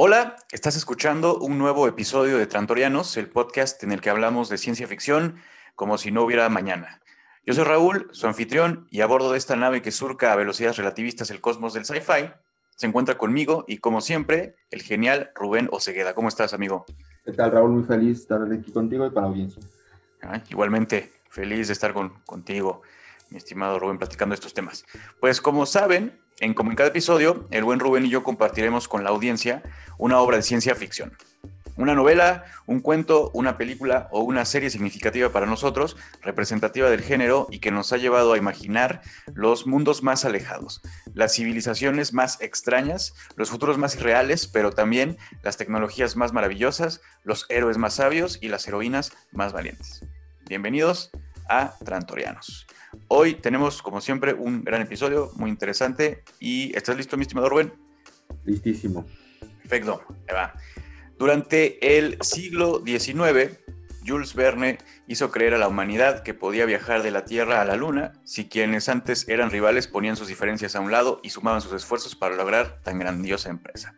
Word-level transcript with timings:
Hola, 0.00 0.36
estás 0.52 0.76
escuchando 0.76 1.40
un 1.40 1.58
nuevo 1.58 1.88
episodio 1.88 2.38
de 2.38 2.46
Trantorianos, 2.46 3.16
el 3.16 3.28
podcast 3.28 3.82
en 3.82 3.90
el 3.90 4.00
que 4.00 4.10
hablamos 4.10 4.48
de 4.48 4.56
ciencia 4.56 4.86
ficción 4.86 5.40
como 5.74 5.98
si 5.98 6.12
no 6.12 6.22
hubiera 6.22 6.48
mañana. 6.48 7.00
Yo 7.44 7.52
soy 7.52 7.64
Raúl, 7.64 8.08
su 8.12 8.28
anfitrión, 8.28 8.86
y 8.92 9.00
a 9.00 9.06
bordo 9.06 9.32
de 9.32 9.38
esta 9.38 9.56
nave 9.56 9.82
que 9.82 9.90
surca 9.90 10.32
a 10.32 10.36
velocidades 10.36 10.76
relativistas 10.76 11.32
el 11.32 11.40
cosmos 11.40 11.74
del 11.74 11.84
sci-fi, 11.84 12.30
se 12.76 12.86
encuentra 12.86 13.18
conmigo 13.18 13.64
y 13.66 13.78
como 13.78 14.00
siempre, 14.00 14.54
el 14.70 14.82
genial 14.82 15.32
Rubén 15.34 15.68
Osegueda. 15.72 16.14
¿Cómo 16.14 16.28
estás, 16.28 16.54
amigo? 16.54 16.84
¿Qué 17.24 17.32
tal, 17.32 17.50
Raúl? 17.50 17.72
Muy 17.72 17.82
feliz 17.82 18.18
de 18.18 18.22
estar 18.36 18.52
aquí 18.52 18.70
contigo 18.70 19.04
y 19.04 19.10
con 19.10 19.24
la 19.24 19.28
audiencia. 19.30 19.60
Ah, 20.22 20.40
igualmente, 20.48 21.10
feliz 21.28 21.66
de 21.66 21.72
estar 21.72 21.92
contigo, 22.24 22.82
mi 23.30 23.38
estimado 23.38 23.80
Rubén, 23.80 23.98
platicando 23.98 24.36
estos 24.36 24.54
temas. 24.54 24.84
Pues 25.18 25.40
como 25.40 25.66
saben, 25.66 26.16
en 26.40 26.54
como 26.54 26.70
en 26.70 26.76
cada 26.76 26.90
episodio, 26.90 27.48
el 27.50 27.64
buen 27.64 27.80
Rubén 27.80 28.06
y 28.06 28.10
yo 28.10 28.22
compartiremos 28.22 28.88
con 28.88 29.04
la 29.04 29.10
audiencia 29.10 29.62
una 29.98 30.20
obra 30.20 30.36
de 30.36 30.42
ciencia 30.42 30.74
ficción. 30.74 31.16
Una 31.76 31.94
novela, 31.94 32.44
un 32.66 32.80
cuento, 32.80 33.30
una 33.34 33.56
película 33.56 34.08
o 34.10 34.22
una 34.22 34.44
serie 34.44 34.68
significativa 34.68 35.30
para 35.30 35.46
nosotros, 35.46 35.96
representativa 36.22 36.90
del 36.90 37.02
género 37.02 37.46
y 37.52 37.60
que 37.60 37.70
nos 37.70 37.92
ha 37.92 37.98
llevado 37.98 38.32
a 38.32 38.38
imaginar 38.38 39.00
los 39.32 39.64
mundos 39.64 40.02
más 40.02 40.24
alejados, 40.24 40.80
las 41.14 41.34
civilizaciones 41.34 42.12
más 42.12 42.40
extrañas, 42.40 43.14
los 43.36 43.50
futuros 43.50 43.78
más 43.78 43.94
irreales, 43.94 44.48
pero 44.48 44.72
también 44.72 45.18
las 45.42 45.56
tecnologías 45.56 46.16
más 46.16 46.32
maravillosas, 46.32 47.00
los 47.22 47.46
héroes 47.48 47.78
más 47.78 47.94
sabios 47.94 48.38
y 48.40 48.48
las 48.48 48.66
heroínas 48.66 49.12
más 49.30 49.52
valientes. 49.52 50.04
Bienvenidos 50.48 51.12
a 51.48 51.74
Trantorianos. 51.84 52.66
Hoy 53.08 53.34
tenemos, 53.34 53.82
como 53.82 54.00
siempre, 54.00 54.34
un 54.34 54.62
gran 54.64 54.82
episodio 54.82 55.30
muy 55.36 55.50
interesante. 55.50 56.22
¿Y 56.38 56.76
estás 56.76 56.96
listo, 56.96 57.16
mi 57.16 57.22
estimado 57.22 57.48
Rubén? 57.48 57.72
Listísimo. 58.44 59.06
Perfecto, 59.62 60.02
va. 60.32 60.54
Durante 61.18 61.98
el 61.98 62.18
siglo 62.20 62.82
XIX, 62.84 63.58
Jules 64.06 64.34
Verne 64.34 64.78
hizo 65.06 65.30
creer 65.30 65.54
a 65.54 65.58
la 65.58 65.68
humanidad 65.68 66.22
que 66.22 66.32
podía 66.32 66.64
viajar 66.64 67.02
de 67.02 67.10
la 67.10 67.24
Tierra 67.24 67.60
a 67.60 67.64
la 67.64 67.76
Luna 67.76 68.12
si 68.24 68.48
quienes 68.48 68.88
antes 68.88 69.28
eran 69.28 69.50
rivales 69.50 69.88
ponían 69.88 70.16
sus 70.16 70.28
diferencias 70.28 70.76
a 70.76 70.80
un 70.80 70.90
lado 70.90 71.20
y 71.22 71.30
sumaban 71.30 71.60
sus 71.60 71.72
esfuerzos 71.72 72.14
para 72.14 72.36
lograr 72.36 72.80
tan 72.82 72.98
grandiosa 72.98 73.50
empresa. 73.50 73.94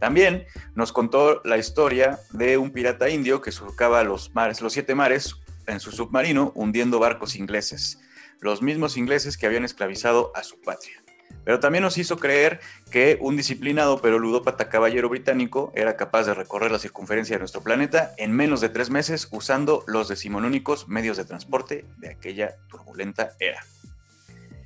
También 0.00 0.46
nos 0.74 0.92
contó 0.92 1.40
la 1.44 1.58
historia 1.58 2.18
de 2.32 2.58
un 2.58 2.70
pirata 2.70 3.08
indio 3.08 3.40
que 3.40 3.52
surcaba 3.52 4.02
los 4.02 4.34
mares, 4.34 4.60
los 4.60 4.72
siete 4.72 4.94
mares 4.94 5.36
en 5.66 5.80
su 5.80 5.92
submarino 5.92 6.52
hundiendo 6.54 6.98
barcos 6.98 7.36
ingleses 7.36 7.98
los 8.44 8.60
mismos 8.60 8.96
ingleses 8.96 9.38
que 9.38 9.46
habían 9.46 9.64
esclavizado 9.64 10.30
a 10.34 10.42
su 10.42 10.60
patria. 10.60 11.02
Pero 11.44 11.60
también 11.60 11.82
nos 11.82 11.98
hizo 11.98 12.18
creer 12.18 12.60
que 12.90 13.18
un 13.20 13.36
disciplinado 13.36 14.00
pero 14.00 14.18
ludópata 14.18 14.68
caballero 14.68 15.08
británico 15.08 15.72
era 15.74 15.96
capaz 15.96 16.24
de 16.24 16.34
recorrer 16.34 16.70
la 16.70 16.78
circunferencia 16.78 17.36
de 17.36 17.40
nuestro 17.40 17.62
planeta 17.62 18.12
en 18.18 18.32
menos 18.32 18.60
de 18.60 18.68
tres 18.68 18.90
meses 18.90 19.28
usando 19.30 19.82
los 19.86 20.08
decimonónicos 20.08 20.88
medios 20.88 21.16
de 21.16 21.24
transporte 21.24 21.86
de 21.96 22.10
aquella 22.10 22.56
turbulenta 22.68 23.32
era. 23.40 23.64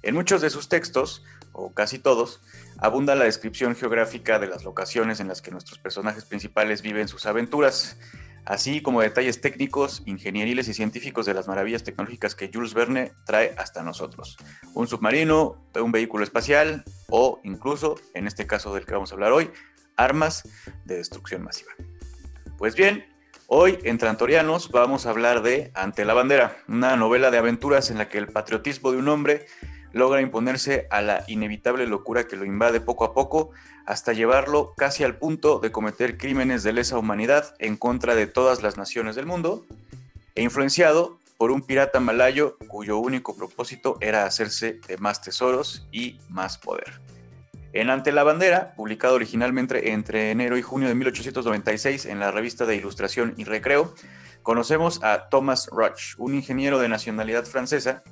En 0.03 0.15
muchos 0.15 0.41
de 0.41 0.51
sus 0.51 0.69
textos, 0.69 1.25
o 1.53 1.73
casi 1.73 1.99
todos, 1.99 2.41
abunda 2.79 3.15
la 3.15 3.25
descripción 3.25 3.75
geográfica 3.75 4.39
de 4.39 4.47
las 4.47 4.65
locaciones 4.65 5.21
en 5.21 5.29
las 5.29 5.43
que 5.43 5.51
nuestros 5.51 5.79
personajes 5.79 6.25
principales 6.25 6.83
viven 6.83 7.09
sus 7.09 7.27
aventuras, 7.27 7.97
así 8.45 8.81
como 8.81 9.01
detalles 9.01 9.41
técnicos, 9.41 10.03
ingenieriles 10.07 10.69
y 10.69 10.75
científicos 10.75 11.27
de 11.27 11.35
las 11.35 11.49
maravillas 11.49 11.85
tecnológicas 11.85 12.35
que 12.35 12.51
Jules 12.53 12.75
Verne 12.75 13.13
trae 13.25 13.55
hasta 13.59 13.83
nosotros. 13.83 14.37
Un 14.75 14.89
submarino, 14.89 15.69
un 15.75 15.93
vehículo 15.93 16.25
espacial 16.25 16.85
o 17.09 17.41
incluso, 17.45 17.97
en 18.15 18.27
este 18.27 18.47
caso 18.47 18.75
del 18.75 18.87
que 18.87 18.95
vamos 18.95 19.11
a 19.13 19.15
hablar 19.15 19.33
hoy, 19.33 19.51
armas 19.97 20.49
de 20.85 20.97
destrucción 20.97 21.43
masiva. 21.43 21.73
Pues 22.57 22.75
bien, 22.75 23.07
hoy 23.47 23.79
en 23.83 23.99
Trantorianos 23.99 24.71
vamos 24.71 25.07
a 25.07 25.11
hablar 25.11 25.43
de 25.43 25.71
Ante 25.75 26.05
la 26.05 26.15
Bandera, 26.15 26.57
una 26.69 26.97
novela 26.97 27.31
de 27.31 27.39
aventuras 27.39 27.91
en 27.91 27.99
la 27.99 28.09
que 28.09 28.19
el 28.19 28.29
patriotismo 28.29 28.93
de 28.93 28.99
un 28.99 29.09
hombre 29.09 29.47
logra 29.93 30.21
imponerse 30.21 30.87
a 30.91 31.03
la 31.03 31.25
inevitable 31.27 31.87
locura 31.87 32.27
que 32.27 32.37
lo 32.37 32.45
invade 32.45 32.81
poco 32.81 33.05
a 33.05 33.15
poco 33.15 33.51
hasta 33.87 34.13
llevarlo 34.13 34.75
casi 34.77 35.05
al 35.05 35.17
punto 35.17 35.61
de 35.61 35.73
cometer 35.73 36.19
crímenes 36.19 36.63
de 36.63 36.73
lesa 36.73 36.99
humanidad 36.99 37.55
en 37.59 37.77
contra 37.77 38.15
de 38.15 38.27
todas 38.27 38.63
las 38.63 38.77
naciones 38.77 39.17
del 39.17 39.25
mundo, 39.25 39.65
e 40.35 40.43
influenciado 40.43 41.19
por 41.39 41.51
un 41.51 41.63
pirata 41.63 41.99
malayo 42.01 42.59
cuyo 42.69 42.99
único 42.99 43.35
propósito 43.35 43.97
era 44.01 44.27
hacerse 44.27 44.81
de 44.87 44.99
más 44.99 45.23
tesoros 45.23 45.87
y 45.91 46.21
más 46.29 46.59
poder. 46.59 47.01
En 47.73 47.91
Ante 47.91 48.13
la 48.13 48.25
Bandera, 48.25 48.75
publicado 48.75 49.15
originalmente 49.15 49.93
entre 49.93 50.31
enero 50.31 50.59
y 50.59 50.63
junio 50.63 50.89
de 50.89 50.95
1896 50.95 52.07
en 52.07 52.19
la 52.19 52.31
revista 52.31 52.67
de 52.67 52.77
Ilustración 52.77 53.35
y 53.37 53.45
Recreo, 53.45 53.95
conocemos 54.43 55.03
a 55.03 55.29
Thomas 55.29 55.69
Roch, 55.71 56.15
un 56.19 56.35
ingeniero 56.35 56.79
de 56.79 56.89
nacionalidad 56.89 57.45
francesa 57.45 58.03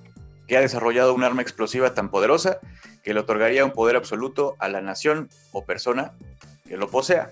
que 0.47 0.57
ha 0.57 0.61
desarrollado 0.61 1.15
un 1.15 1.25
arma 1.25 1.43
explosiva 1.43 1.95
tan 1.95 2.11
poderosa 2.11 2.61
que 3.03 3.15
le 3.15 3.21
otorgaría 3.21 3.65
un 3.65 3.73
poder 3.73 3.97
absoluto 3.97 4.57
a 4.59 4.69
la 4.69 4.81
nación 4.81 5.29
o 5.53 5.65
persona 5.65 6.13
que 6.69 6.77
lo 6.77 6.89
posea. 6.89 7.31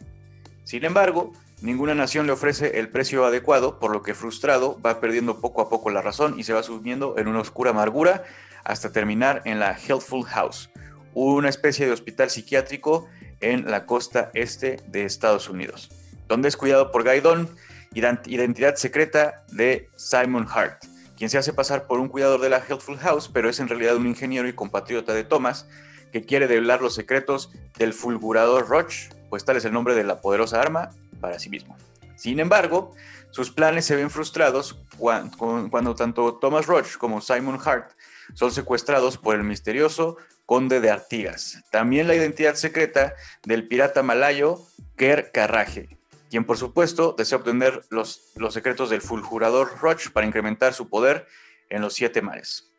Sin 0.64 0.84
embargo, 0.84 1.32
ninguna 1.62 1.94
nación 1.94 2.26
le 2.26 2.32
ofrece 2.32 2.78
el 2.78 2.88
precio 2.88 3.24
adecuado, 3.24 3.78
por 3.78 3.90
lo 3.90 4.02
que 4.02 4.14
frustrado 4.14 4.80
va 4.80 5.00
perdiendo 5.00 5.40
poco 5.40 5.62
a 5.62 5.68
poco 5.68 5.90
la 5.90 6.02
razón 6.02 6.38
y 6.38 6.44
se 6.44 6.52
va 6.52 6.62
sumiendo 6.62 7.16
en 7.18 7.28
una 7.28 7.40
oscura 7.40 7.70
amargura 7.70 8.24
hasta 8.64 8.92
terminar 8.92 9.42
en 9.44 9.60
la 9.60 9.76
Healthful 9.76 10.24
House, 10.24 10.70
una 11.12 11.48
especie 11.48 11.86
de 11.86 11.92
hospital 11.92 12.30
psiquiátrico 12.30 13.08
en 13.40 13.70
la 13.70 13.84
costa 13.84 14.30
este 14.32 14.80
de 14.86 15.04
Estados 15.04 15.48
Unidos, 15.48 15.90
donde 16.28 16.48
es 16.48 16.56
cuidado 16.56 16.90
por 16.90 17.04
Gaidón, 17.04 17.48
identidad 17.92 18.76
secreta 18.76 19.44
de 19.52 19.88
Simon 19.96 20.46
Hart 20.48 20.93
quien 21.24 21.30
se 21.30 21.38
hace 21.38 21.54
pasar 21.54 21.86
por 21.86 22.00
un 22.00 22.08
cuidador 22.08 22.38
de 22.42 22.50
la 22.50 22.58
Healthful 22.58 22.98
House, 22.98 23.30
pero 23.32 23.48
es 23.48 23.58
en 23.58 23.66
realidad 23.66 23.96
un 23.96 24.06
ingeniero 24.06 24.46
y 24.46 24.52
compatriota 24.52 25.14
de 25.14 25.24
Thomas, 25.24 25.66
que 26.12 26.26
quiere 26.26 26.46
develar 26.46 26.82
los 26.82 26.94
secretos 26.94 27.50
del 27.78 27.94
fulgurador 27.94 28.68
Roche, 28.68 29.08
pues 29.30 29.42
tal 29.42 29.56
es 29.56 29.64
el 29.64 29.72
nombre 29.72 29.94
de 29.94 30.04
la 30.04 30.20
poderosa 30.20 30.60
arma 30.60 30.90
para 31.22 31.38
sí 31.38 31.48
mismo. 31.48 31.78
Sin 32.16 32.40
embargo, 32.40 32.94
sus 33.30 33.50
planes 33.50 33.86
se 33.86 33.96
ven 33.96 34.10
frustrados 34.10 34.78
cuando, 34.98 35.94
tanto 35.94 36.34
Thomas 36.34 36.66
Roche 36.66 36.98
como 36.98 37.22
Simon 37.22 37.58
Hart 37.64 37.92
son 38.34 38.52
secuestrados 38.52 39.16
por 39.16 39.34
el 39.34 39.44
misterioso 39.44 40.18
conde 40.44 40.82
de 40.82 40.90
Artigas. 40.90 41.64
También 41.70 42.06
la 42.06 42.16
identidad 42.16 42.54
secreta 42.54 43.14
del 43.44 43.66
pirata 43.66 44.02
malayo 44.02 44.60
Ker 44.96 45.30
Carraje, 45.32 45.88
quien 46.34 46.44
por 46.44 46.58
supuesto 46.58 47.14
desea 47.16 47.38
obtener 47.38 47.84
los, 47.90 48.32
los 48.34 48.52
secretos 48.52 48.90
del 48.90 49.02
fulgurador 49.02 49.78
Roche 49.80 50.10
para 50.10 50.26
incrementar 50.26 50.74
su 50.74 50.88
poder 50.88 51.28
en 51.70 51.80
los 51.80 51.94
siete 51.94 52.22
mares. 52.22 52.72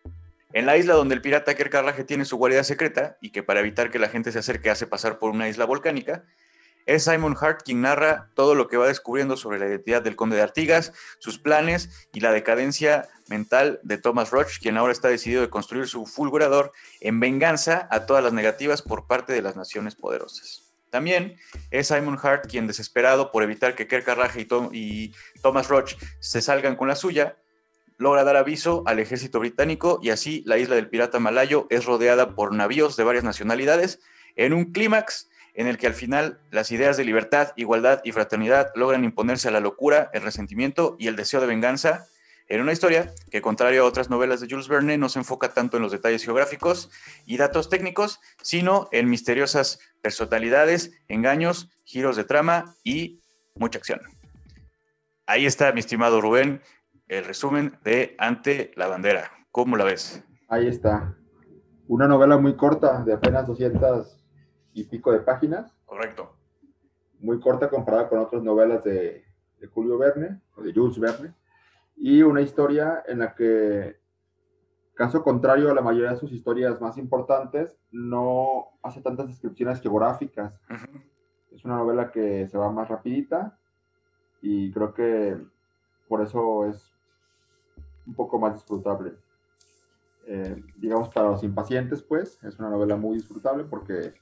En 0.52 0.66
la 0.66 0.76
isla 0.76 0.94
donde 0.94 1.16
el 1.16 1.22
pirata 1.22 1.56
Kerkarraje 1.56 2.04
tiene 2.04 2.26
su 2.26 2.36
guarida 2.36 2.66
secreta 2.66 3.18
y 3.22 3.32
que 3.32 3.44
para 3.44 3.62
evitar 3.62 3.92
que 3.92 3.98
la 3.98 4.10
gente 4.10 4.34
se 4.34 4.40
acerque 4.40 4.70
hace 4.70 4.88
pasar 4.88 5.20
por 5.20 5.32
una 5.32 5.48
isla 5.48 5.64
volcánica, 5.64 6.26
es 6.86 7.06
Simon 7.06 7.38
Hart 7.40 7.62
quien 7.64 7.80
narra 7.80 8.30
todo 8.34 8.56
lo 8.56 8.68
que 8.68 8.76
va 8.76 8.88
descubriendo 8.88 9.38
sobre 9.38 9.58
la 9.58 9.68
identidad 9.68 10.02
del 10.02 10.18
conde 10.18 10.36
de 10.36 10.42
Artigas, 10.42 10.92
sus 11.20 11.40
planes 11.40 12.10
y 12.12 12.20
la 12.20 12.34
decadencia 12.34 13.08
mental 13.30 13.80
de 13.84 13.98
Thomas 13.98 14.32
Roche, 14.32 14.60
quien 14.62 14.76
ahora 14.76 14.92
está 14.92 15.08
decidido 15.08 15.40
de 15.40 15.50
construir 15.50 15.88
su 15.88 16.06
fulgurador 16.06 16.74
en 17.00 17.22
venganza 17.22 17.88
a 17.90 18.06
todas 18.06 18.22
las 18.22 18.34
negativas 18.34 18.82
por 18.82 19.08
parte 19.08 19.32
de 19.32 19.42
las 19.42 19.56
naciones 19.56 19.96
poderosas. 19.96 20.65
También 20.96 21.36
es 21.72 21.90
Simon 21.90 22.18
Hart 22.24 22.48
quien, 22.50 22.68
desesperado 22.68 23.30
por 23.30 23.44
evitar 23.44 23.76
que 23.76 23.86
Kerr 23.86 24.06
y, 24.38 24.48
y 24.72 25.14
Thomas 25.42 25.68
Roach 25.68 25.96
se 26.22 26.42
salgan 26.42 26.78
con 26.78 26.88
la 26.88 26.96
suya, 26.96 27.36
logra 27.98 28.24
dar 28.24 28.38
aviso 28.38 28.82
al 28.86 29.00
ejército 29.00 29.42
británico 29.42 30.00
y 30.02 30.12
así 30.12 30.42
la 30.46 30.58
isla 30.58 30.76
del 30.76 30.88
pirata 30.88 31.20
malayo 31.20 31.68
es 31.70 31.84
rodeada 31.84 32.34
por 32.34 32.54
navíos 32.54 32.96
de 32.96 33.04
varias 33.04 33.26
nacionalidades 33.26 34.00
en 34.38 34.54
un 34.54 34.72
clímax 34.72 35.28
en 35.54 35.68
el 35.68 35.78
que 35.78 35.88
al 35.88 35.96
final 35.96 36.40
las 36.50 36.72
ideas 36.72 36.96
de 36.96 37.04
libertad, 37.04 37.52
igualdad 37.58 38.00
y 38.06 38.14
fraternidad 38.14 38.72
logran 38.74 39.04
imponerse 39.04 39.50
a 39.50 39.52
la 39.52 39.60
locura, 39.60 40.10
el 40.14 40.22
resentimiento 40.22 40.96
y 40.98 41.08
el 41.08 41.18
deseo 41.18 41.42
de 41.42 41.48
venganza 41.48 42.08
en 42.48 42.62
una 42.62 42.72
historia 42.72 43.12
que, 43.32 43.42
contrario 43.42 43.84
a 43.84 43.88
otras 43.88 44.10
novelas 44.10 44.40
de 44.40 44.48
Jules 44.48 44.68
Verne, 44.68 44.98
no 44.98 45.10
se 45.10 45.20
enfoca 45.20 45.54
tanto 45.54 45.78
en 45.78 45.84
los 45.84 45.92
detalles 45.92 46.24
geográficos 46.24 46.92
y 47.26 47.38
datos 47.38 47.70
técnicos, 47.70 48.20
sino 48.42 48.88
en 48.92 49.10
misteriosas 49.10 49.80
personalidades, 50.02 50.94
engaños, 51.08 51.72
giros 51.84 52.16
de 52.16 52.24
trama 52.24 52.76
y 52.84 53.22
mucha 53.56 53.80
acción. 53.80 54.00
Ahí 55.26 55.48
está, 55.48 55.72
mi 55.72 55.80
estimado 55.80 56.22
Rubén, 56.22 56.62
el 57.08 57.26
resumen 57.26 57.80
de 57.84 58.16
Ante 58.20 58.72
la 58.76 58.88
Bandera. 58.88 59.32
¿Cómo 59.52 59.76
la 59.76 59.86
ves? 59.86 60.24
Ahí 60.48 60.68
está. 60.68 61.16
Una 61.88 62.08
novela 62.08 62.38
muy 62.38 62.56
corta, 62.56 63.04
de 63.04 63.14
apenas 63.14 63.48
200 63.48 64.24
y 64.74 64.84
pico 64.84 65.12
de 65.12 65.20
páginas. 65.20 65.72
Correcto. 65.86 66.36
Muy 67.20 67.40
corta 67.40 67.70
comparada 67.70 68.08
con 68.08 68.20
otras 68.20 68.44
novelas 68.44 68.84
de, 68.84 69.26
de 69.60 69.68
Julio 69.68 69.98
Verne, 69.98 70.42
o 70.56 70.62
de 70.62 70.74
Jules 70.74 71.00
Verne 71.00 71.34
y 71.96 72.22
una 72.22 72.42
historia 72.42 73.04
en 73.08 73.20
la 73.20 73.36
que, 73.36 73.98
caso 74.94 75.24
contrario 75.24 75.72
a 75.72 75.74
la 75.74 75.82
mayoría 75.82 76.12
de 76.12 76.18
sus 76.18 76.32
historias 76.32 76.80
más 76.82 76.98
importantes, 76.98 77.78
no 77.92 78.68
hace 78.84 79.02
tantas 79.02 79.28
descripciones 79.28 79.82
geográficas. 79.82 80.54
es 81.52 81.64
una 81.66 81.78
novela 81.78 82.12
que 82.12 82.48
se 82.48 82.58
va 82.58 82.72
más 82.72 82.90
rapidita 82.90 83.58
y 84.42 84.72
creo 84.72 84.94
que 84.94 85.38
por 86.08 86.22
eso 86.22 86.66
es 86.66 86.94
un 88.06 88.14
poco 88.14 88.40
más 88.40 88.54
disfrutable. 88.54 89.14
Eh, 90.28 90.64
digamos, 90.78 91.10
para 91.10 91.30
los 91.30 91.44
impacientes, 91.44 92.02
pues, 92.02 92.44
es 92.44 92.58
una 92.60 92.70
novela 92.70 92.96
muy 92.96 93.16
disfrutable 93.18 93.64
porque 93.64 94.14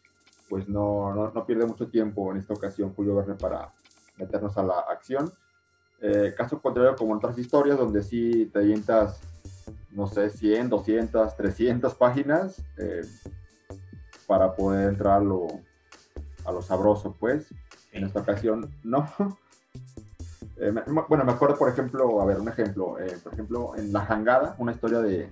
pues 0.50 0.68
no, 0.68 1.32
no, 1.34 1.46
pierde 1.46 1.66
mucho 1.66 1.88
tiempo 1.88 2.32
en 2.32 2.38
esta 2.38 2.54
ocasión 2.54 2.94
Julio 2.94 3.16
Verne 3.16 3.36
para 3.36 3.74
meternos 4.18 4.56
a 4.58 4.64
la 4.64 4.80
acción. 4.82 5.32
Eh, 6.06 6.34
caso 6.36 6.62
contrario, 6.62 6.98
como 6.98 7.14
en 7.14 7.18
otras 7.20 7.38
historias, 7.38 7.78
donde 7.78 8.04
sí 8.04 8.50
te 8.52 8.60
avientas, 8.60 9.22
no 9.92 10.06
sé, 10.06 10.30
100, 10.30 10.68
200, 10.68 11.38
300 11.38 11.96
páginas 11.96 12.62
eh, 12.78 13.04
para 14.28 14.54
poder 14.54 14.90
entrar 14.90 15.22
a 15.22 15.24
lo, 15.24 15.48
a 16.44 16.52
lo 16.52 16.62
sabroso, 16.62 17.16
pues. 17.18 17.48
En 17.94 18.04
esta 18.04 18.20
ocasión, 18.20 18.70
no. 18.84 19.08
Eh, 20.56 20.72
bueno, 21.10 21.26
me 21.26 21.32
acuerdo, 21.32 21.58
por 21.58 21.68
ejemplo, 21.68 22.22
a 22.22 22.26
ver, 22.26 22.40
un 22.40 22.48
ejemplo. 22.48 22.96
por 23.24 23.34
ejemplo, 23.34 23.76
en 23.76 23.92
La 23.92 24.02
Jangada, 24.02 24.56
una 24.60 24.72
historia 24.72 25.00
de 25.00 25.28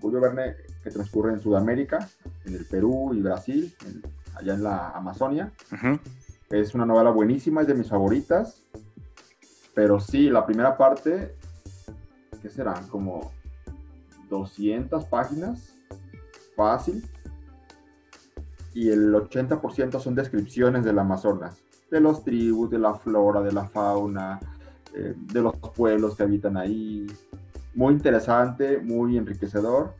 Julio 0.00 0.18
Verne 0.18 0.56
que 0.82 0.90
transcurre 0.90 1.34
en 1.34 1.40
Sudamérica, 1.40 2.08
en 2.46 2.54
el 2.54 2.64
Perú 2.64 3.12
y 3.12 3.20
Brasil, 3.20 3.72
allá 4.34 4.54
en 4.54 4.62
la 4.62 4.90
Amazonia. 4.90 5.52
Es 6.48 6.74
una 6.74 6.86
novela 6.86 7.10
buenísima, 7.10 7.60
es 7.60 7.66
de 7.66 7.74
mis 7.74 7.90
favoritas. 7.90 8.64
Pero 9.78 10.00
sí, 10.00 10.28
la 10.28 10.44
primera 10.44 10.76
parte, 10.76 11.36
¿qué 12.42 12.48
serán? 12.48 12.88
Como 12.88 13.30
200 14.28 15.04
páginas, 15.04 15.72
fácil. 16.56 17.08
Y 18.74 18.88
el 18.88 19.14
80% 19.14 20.00
son 20.00 20.16
descripciones 20.16 20.84
del 20.84 20.98
Amazonas, 20.98 21.58
de 21.92 22.00
los 22.00 22.24
tribus, 22.24 22.68
de 22.70 22.80
la 22.80 22.94
flora, 22.94 23.40
de 23.40 23.52
la 23.52 23.68
fauna, 23.68 24.40
eh, 24.96 25.14
de 25.16 25.42
los 25.42 25.54
pueblos 25.76 26.16
que 26.16 26.24
habitan 26.24 26.56
ahí. 26.56 27.06
Muy 27.72 27.94
interesante, 27.94 28.78
muy 28.78 29.16
enriquecedor, 29.16 29.94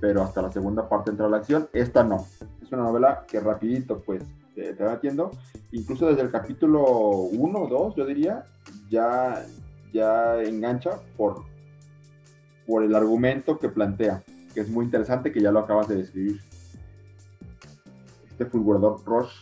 pero 0.00 0.22
hasta 0.22 0.42
la 0.42 0.50
segunda 0.50 0.88
parte 0.88 1.12
entra 1.12 1.28
la 1.28 1.36
acción. 1.36 1.68
Esta 1.72 2.02
no. 2.02 2.26
Es 2.60 2.72
una 2.72 2.82
novela 2.82 3.26
que 3.28 3.38
rapidito, 3.38 4.00
pues, 4.00 4.24
te, 4.56 4.72
va 4.72 4.94
metiendo. 4.94 5.30
Incluso 5.72 6.06
desde 6.06 6.20
el 6.20 6.30
capítulo 6.30 6.82
1 6.82 7.58
o 7.58 7.66
2, 7.66 7.96
yo 7.96 8.04
diría, 8.04 8.44
ya, 8.90 9.46
ya 9.92 10.42
engancha 10.42 11.00
por, 11.16 11.44
por 12.66 12.84
el 12.84 12.94
argumento 12.94 13.58
que 13.58 13.70
plantea, 13.70 14.22
que 14.52 14.60
es 14.60 14.68
muy 14.68 14.84
interesante, 14.84 15.32
que 15.32 15.40
ya 15.40 15.50
lo 15.50 15.60
acabas 15.60 15.88
de 15.88 15.96
describir. 15.96 16.40
Este 18.30 18.44
fulgurador 18.44 19.02
Roche. 19.04 19.34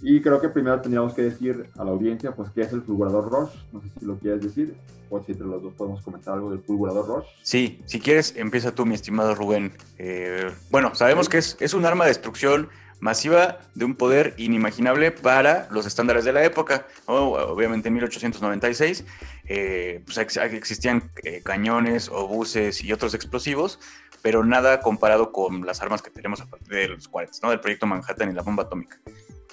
Y 0.00 0.22
creo 0.22 0.40
que 0.40 0.48
primero 0.48 0.80
tendríamos 0.80 1.12
que 1.12 1.22
decir 1.22 1.68
a 1.76 1.84
la 1.84 1.90
audiencia, 1.90 2.34
pues, 2.34 2.50
qué 2.50 2.62
es 2.62 2.72
el 2.72 2.80
fulgurador 2.80 3.30
Roche. 3.30 3.58
No 3.72 3.82
sé 3.82 3.88
si 3.98 4.06
lo 4.06 4.18
quieres 4.18 4.42
decir, 4.42 4.74
o 5.10 5.22
si 5.22 5.32
entre 5.32 5.46
los 5.46 5.62
dos 5.62 5.74
podemos 5.74 6.02
comentar 6.02 6.32
algo 6.32 6.50
del 6.50 6.60
fulgurador 6.60 7.06
Roche. 7.06 7.28
Sí, 7.42 7.82
si 7.84 8.00
quieres, 8.00 8.34
empieza 8.36 8.74
tú, 8.74 8.86
mi 8.86 8.94
estimado 8.94 9.34
Rubén. 9.34 9.72
Eh, 9.98 10.50
bueno, 10.70 10.94
sabemos 10.94 11.28
que 11.28 11.38
es, 11.38 11.58
es 11.60 11.74
un 11.74 11.84
arma 11.84 12.04
de 12.04 12.10
destrucción 12.10 12.68
masiva 13.00 13.58
de 13.74 13.84
un 13.84 13.94
poder 13.94 14.34
inimaginable 14.36 15.10
para 15.10 15.68
los 15.70 15.86
estándares 15.86 16.24
de 16.24 16.32
la 16.32 16.44
época. 16.44 16.86
Obviamente 17.06 17.88
en 17.88 17.94
1896 17.94 19.04
eh, 19.48 20.02
pues 20.04 20.18
existían 20.18 21.10
eh, 21.22 21.42
cañones, 21.42 22.08
obuses 22.08 22.82
y 22.82 22.92
otros 22.92 23.14
explosivos, 23.14 23.78
pero 24.22 24.44
nada 24.44 24.80
comparado 24.80 25.32
con 25.32 25.64
las 25.66 25.82
armas 25.82 26.02
que 26.02 26.10
tenemos 26.10 26.40
a 26.40 26.46
partir 26.46 26.74
de 26.74 26.88
los 26.88 27.08
40, 27.08 27.38
¿no? 27.42 27.50
del 27.50 27.60
proyecto 27.60 27.86
Manhattan 27.86 28.30
y 28.30 28.34
la 28.34 28.42
bomba 28.42 28.64
atómica. 28.64 28.98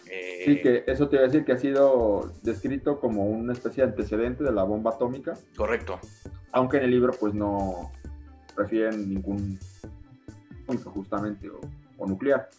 Eh, 0.10 0.44
sí, 0.46 0.62
que 0.62 0.84
eso 0.88 1.10
te 1.10 1.16
iba 1.16 1.26
a 1.26 1.28
decir 1.28 1.44
que 1.44 1.54
ha 1.54 1.58
sido 1.58 2.32
descrito 2.44 3.00
como 3.00 3.26
una 3.26 3.54
especie 3.54 3.84
de 3.84 3.90
antecedente 3.90 4.44
de 4.44 4.52
la 4.52 4.64
bomba 4.64 4.92
atómica. 4.92 5.34
Correcto. 5.58 6.00
Aunque 6.52 6.78
en 6.78 6.84
el 6.84 6.92
libro 6.92 7.14
pues 7.20 7.34
no 7.34 7.92
refieren 8.56 9.10
ningún 9.10 9.60
justamente 10.94 11.50
o 11.98 12.08
nuclear. 12.08 12.50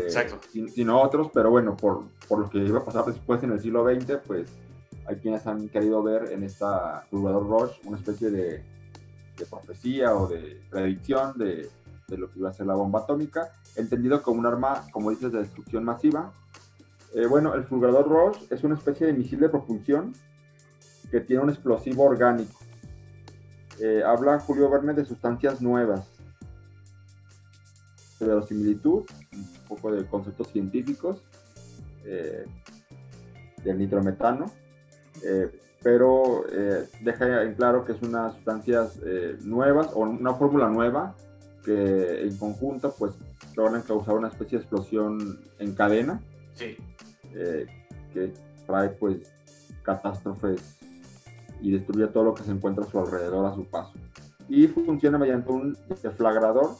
Exacto. 0.00 0.40
sino 0.50 1.00
otros, 1.00 1.30
pero 1.32 1.50
bueno, 1.50 1.76
por, 1.76 2.04
por, 2.28 2.40
lo 2.40 2.50
que 2.50 2.58
iba 2.58 2.80
a 2.80 2.84
pasar 2.84 3.04
después 3.04 3.42
en 3.42 3.52
el 3.52 3.60
siglo 3.60 3.84
XX, 3.84 4.18
pues 4.26 4.48
hay 5.06 5.16
quienes 5.16 5.46
han 5.46 5.68
querido 5.68 6.02
ver 6.02 6.32
en 6.32 6.42
esta 6.42 7.04
Fulgurador 7.10 7.48
Roche 7.48 7.80
una 7.84 7.98
especie 7.98 8.30
de, 8.30 8.64
de, 9.36 9.46
profecía 9.48 10.14
o 10.14 10.26
de 10.26 10.60
predicción 10.70 11.38
de, 11.38 11.68
de, 12.08 12.18
lo 12.18 12.30
que 12.30 12.40
iba 12.40 12.50
a 12.50 12.52
ser 12.52 12.66
la 12.66 12.74
bomba 12.74 13.00
atómica, 13.00 13.52
entendido 13.76 14.22
como 14.22 14.40
un 14.40 14.46
arma, 14.46 14.84
como 14.92 15.10
dices, 15.10 15.32
de 15.32 15.38
destrucción 15.38 15.84
masiva. 15.84 16.32
Eh, 17.14 17.26
bueno, 17.26 17.54
el 17.54 17.64
Fulgurador 17.64 18.08
Roche 18.08 18.46
es 18.50 18.64
una 18.64 18.74
especie 18.74 19.06
de 19.06 19.12
misil 19.12 19.40
de 19.40 19.48
propulsión 19.48 20.12
que 21.10 21.20
tiene 21.20 21.42
un 21.42 21.50
explosivo 21.50 22.04
orgánico. 22.04 22.58
Eh, 23.78 24.02
habla 24.04 24.40
Julio 24.40 24.70
Verne 24.70 24.94
de 24.94 25.04
sustancias 25.04 25.60
nuevas, 25.60 26.08
de 28.18 28.26
verosimilitud, 28.26 29.04
un 29.36 29.66
poco 29.68 29.92
de 29.92 30.04
conceptos 30.06 30.48
científicos 30.48 31.22
eh, 32.04 32.44
del 33.62 33.78
nitrometano, 33.78 34.46
eh, 35.24 35.50
pero 35.82 36.44
eh, 36.52 36.88
deja 37.02 37.42
en 37.42 37.54
claro 37.54 37.84
que 37.84 37.92
es 37.92 38.02
unas 38.02 38.34
sustancias 38.34 38.98
nuevas 39.42 39.90
o 39.92 40.00
una 40.00 40.34
fórmula 40.34 40.68
nueva 40.68 41.14
que 41.64 42.22
en 42.22 42.36
conjunto 42.36 42.94
pues 42.96 43.14
logran 43.56 43.82
causar 43.82 44.14
una 44.14 44.28
especie 44.28 44.58
de 44.58 44.64
explosión 44.64 45.40
en 45.58 45.74
cadena 45.74 46.20
que 46.56 48.32
trae 48.66 48.90
pues 48.90 49.32
catástrofes 49.82 50.78
y 51.60 51.72
destruye 51.72 52.06
todo 52.08 52.24
lo 52.24 52.34
que 52.34 52.44
se 52.44 52.52
encuentra 52.52 52.84
a 52.84 52.90
su 52.90 52.98
alrededor 52.98 53.46
a 53.46 53.54
su 53.54 53.64
paso. 53.64 53.92
Y 54.48 54.68
funciona 54.68 55.18
mediante 55.18 55.50
un 55.50 55.76
deflagrador 56.02 56.76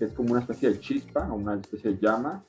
que 0.00 0.06
es 0.06 0.12
como 0.14 0.30
una 0.30 0.40
especie 0.40 0.70
de 0.70 0.80
chispa 0.80 1.30
o 1.30 1.34
una 1.34 1.56
especie 1.56 1.90
de 1.90 1.98
llama, 1.98 2.42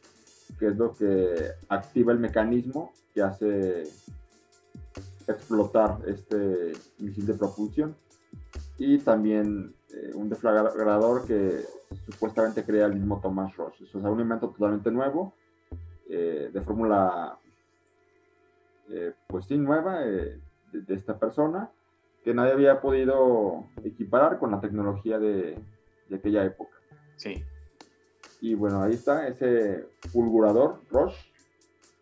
que 0.57 0.67
es 0.67 0.77
lo 0.77 0.93
que 0.93 1.51
activa 1.67 2.13
el 2.13 2.19
mecanismo 2.19 2.93
que 3.13 3.21
hace 3.21 3.83
explotar 5.27 5.97
este 6.07 6.71
misil 6.99 7.25
de 7.25 7.33
propulsión. 7.33 7.93
Y 8.77 8.99
también 8.99 9.73
eh, 9.89 10.11
un 10.15 10.29
deflagrador 10.29 11.27
que 11.27 11.65
supuestamente 12.09 12.63
crea 12.63 12.85
el 12.85 12.93
mismo 12.93 13.19
Thomas 13.19 13.53
Ross. 13.57 13.73
Eso 13.81 13.99
es 13.99 14.05
un 14.05 14.21
invento 14.21 14.47
totalmente 14.47 14.89
nuevo, 14.89 15.33
eh, 16.07 16.51
de 16.53 16.61
fórmula, 16.61 17.37
eh, 18.91 19.11
pues 19.27 19.43
sí, 19.43 19.57
nueva, 19.57 19.99
de, 19.99 20.39
esta 20.87 21.19
persona, 21.19 21.69
que 22.23 22.33
nadie 22.33 22.53
había 22.53 22.79
podido 22.79 23.65
equiparar 23.83 24.39
con 24.39 24.51
la 24.51 24.61
tecnología 24.61 25.19
de 25.19 25.59
aquella 26.13 26.45
época. 26.45 26.80
Sí. 27.21 27.43
Y 28.41 28.55
bueno, 28.55 28.81
ahí 28.81 28.93
está 28.93 29.27
ese 29.27 29.87
fulgurador 30.11 30.81
Roche, 30.89 31.19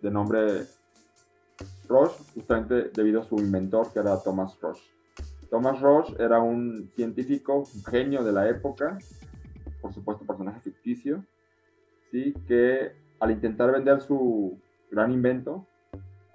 de 0.01 0.09
nombre 0.09 0.65
Roche, 1.89 2.23
justamente 2.33 2.89
debido 2.93 3.19
a 3.19 3.25
su 3.25 3.35
inventor, 3.35 3.91
que 3.91 3.99
era 3.99 4.17
Thomas 4.23 4.57
Roche. 4.61 4.89
Thomas 5.49 5.81
Roche 5.81 6.15
era 6.17 6.39
un 6.39 6.89
científico, 6.95 7.65
un 7.75 7.83
genio 7.83 8.23
de 8.23 8.31
la 8.31 8.47
época, 8.47 8.97
por 9.81 9.93
supuesto 9.93 10.25
personaje 10.25 10.61
ficticio, 10.61 11.25
¿sí? 12.11 12.33
que 12.47 12.93
al 13.19 13.31
intentar 13.31 13.73
vender 13.73 13.99
su 13.99 14.57
gran 14.89 15.11
invento 15.11 15.65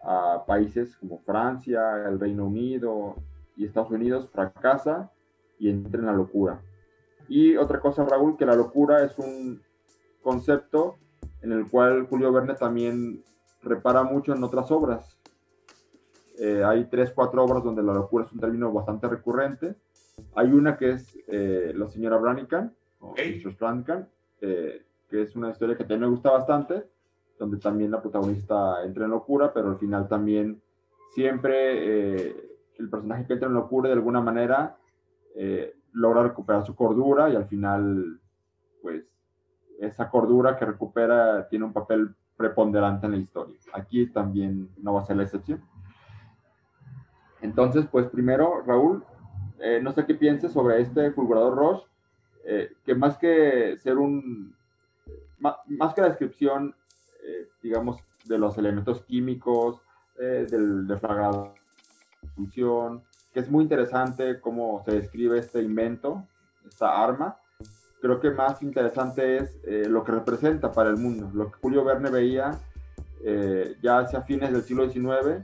a 0.03 0.45
países 0.47 0.95
como 0.97 1.21
Francia, 1.21 2.07
el 2.07 2.21
Reino 2.21 2.45
Unido 2.45 3.14
y 3.57 3.64
Estados 3.64 3.93
Unidos, 3.93 4.29
fracasa 4.31 5.11
y 5.59 5.71
entra 5.71 6.00
en 6.00 6.07
la 6.07 6.12
locura. 6.12 6.61
Y 7.28 7.57
otra 7.57 7.81
cosa, 7.81 8.04
Raúl, 8.04 8.37
que 8.37 8.47
la 8.47 8.54
locura 8.54 9.04
es 9.04 9.19
un 9.19 9.61
concepto 10.23 10.97
en 11.43 11.52
el 11.52 11.69
cual 11.69 12.07
Julio 12.07 12.33
Verne 12.33 12.54
también 12.54 13.23
repara 13.62 14.02
mucho 14.02 14.33
en 14.35 14.43
otras 14.43 14.71
obras. 14.71 15.19
Eh, 16.38 16.62
hay 16.64 16.87
tres, 16.87 17.12
cuatro 17.14 17.45
obras 17.45 17.62
donde 17.62 17.83
la 17.83 17.95
locura 17.95 18.25
es 18.25 18.33
un 18.33 18.40
término 18.40 18.73
bastante 18.73 19.07
recurrente. 19.09 19.76
Hay 20.35 20.52
una 20.52 20.76
que 20.76 20.93
es 20.93 21.19
eh, 21.28 21.73
La 21.75 21.88
señora 21.88 22.16
Branican, 22.16 22.75
o 23.00 23.14
Branican, 23.59 24.09
eh, 24.40 24.83
que 25.09 25.23
es 25.23 25.37
una 25.37 25.50
historia 25.50 25.76
que 25.76 25.85
también 25.85 26.00
me 26.00 26.09
gusta 26.09 26.31
bastante, 26.31 26.85
donde 27.38 27.59
también 27.59 27.90
la 27.90 28.00
protagonista 28.00 28.83
entra 28.85 29.04
en 29.04 29.11
locura, 29.11 29.52
pero 29.52 29.69
al 29.69 29.78
final 29.78 30.09
también 30.09 30.61
siempre 31.14 32.31
el 32.78 32.90
personaje 32.90 33.26
que 33.26 33.35
entra 33.35 33.49
en 33.49 33.54
locura 33.54 33.88
de 33.88 33.95
alguna 33.95 34.21
manera 34.21 34.76
logra 35.95 36.23
recuperar 36.23 36.67
su 36.67 36.75
cordura 36.75 37.31
y 37.31 37.37
al 37.37 37.47
final, 37.47 38.21
pues, 38.83 39.05
esa 39.81 40.11
cordura 40.11 40.57
que 40.57 40.67
recupera 40.67 41.49
tiene 41.49 41.65
un 41.65 41.73
papel 41.73 42.15
preponderante 42.37 43.07
en 43.07 43.13
la 43.13 43.19
historia. 43.19 43.57
Aquí 43.73 44.07
también 44.07 44.69
no 44.79 44.95
va 44.95 45.01
a 45.01 45.05
ser 45.05 45.17
la 45.17 45.23
excepción. 45.23 45.63
Entonces, 47.41 47.87
pues 47.91 48.07
primero, 48.07 48.63
Raúl, 48.67 49.05
eh, 49.61 49.81
no 49.83 49.93
sé 49.93 50.05
qué 50.07 50.15
pienses 50.15 50.53
sobre 50.53 50.81
este 50.81 51.13
fulgurador 51.13 51.55
Roche, 51.55 51.87
eh, 52.45 52.73
que 52.85 52.95
más 52.95 53.17
que 53.19 53.77
ser 53.79 53.99
un, 53.99 54.55
más, 55.39 55.95
que 55.95 56.01
la 56.01 56.09
descripción 56.09 56.75
eh, 57.23 57.49
digamos, 57.63 57.99
de 58.25 58.39
los 58.39 58.59
elementos 58.59 59.03
químicos, 59.03 59.81
del 60.17 60.87
función, 62.37 63.03
que 63.35 63.41
es 63.41 63.50
muy 63.50 63.64
interesante 63.64 64.41
cómo 64.41 64.83
se 64.87 64.93
describe 64.93 65.38
este 65.38 65.61
invento, 65.61 66.26
esta 66.67 67.05
arma. 67.05 67.37
Creo 68.00 68.21
que 68.21 68.31
más 68.31 68.62
interesante 68.62 69.38
es 69.38 69.57
eh, 69.67 69.85
lo 69.88 70.05
que 70.05 70.12
representa 70.12 70.73
para 70.73 70.88
el 70.88 70.97
mundo, 70.97 71.31
lo 71.35 71.50
que 71.50 71.59
Julio 71.61 71.85
Verne 71.85 72.11
veía 72.11 72.59
ya 73.81 74.00
hacia 74.00 74.21
fines 74.21 74.53
del 74.53 74.62
siglo 74.62 74.91
XIX 74.91 75.43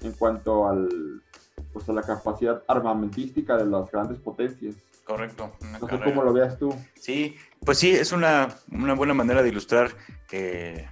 en 0.00 0.12
cuanto 0.14 0.68
al, 0.68 1.22
pues, 1.72 1.88
a 1.88 1.92
la 1.92 2.02
capacidad 2.02 2.62
armamentística 2.68 3.56
de 3.56 3.66
las 3.66 3.90
grandes 3.90 4.18
potencias. 4.18 4.76
Correcto. 5.04 5.52
No 5.80 5.88
sé 5.88 6.00
cómo 6.02 6.22
lo 6.22 6.32
veas 6.32 6.58
tú. 6.58 6.74
Sí, 6.94 7.36
pues 7.64 7.78
sí, 7.78 7.90
es 7.90 8.12
una, 8.12 8.48
una 8.72 8.94
buena 8.94 9.12
manera 9.12 9.42
de 9.42 9.50
ilustrar, 9.50 9.90
eh, 10.32 10.88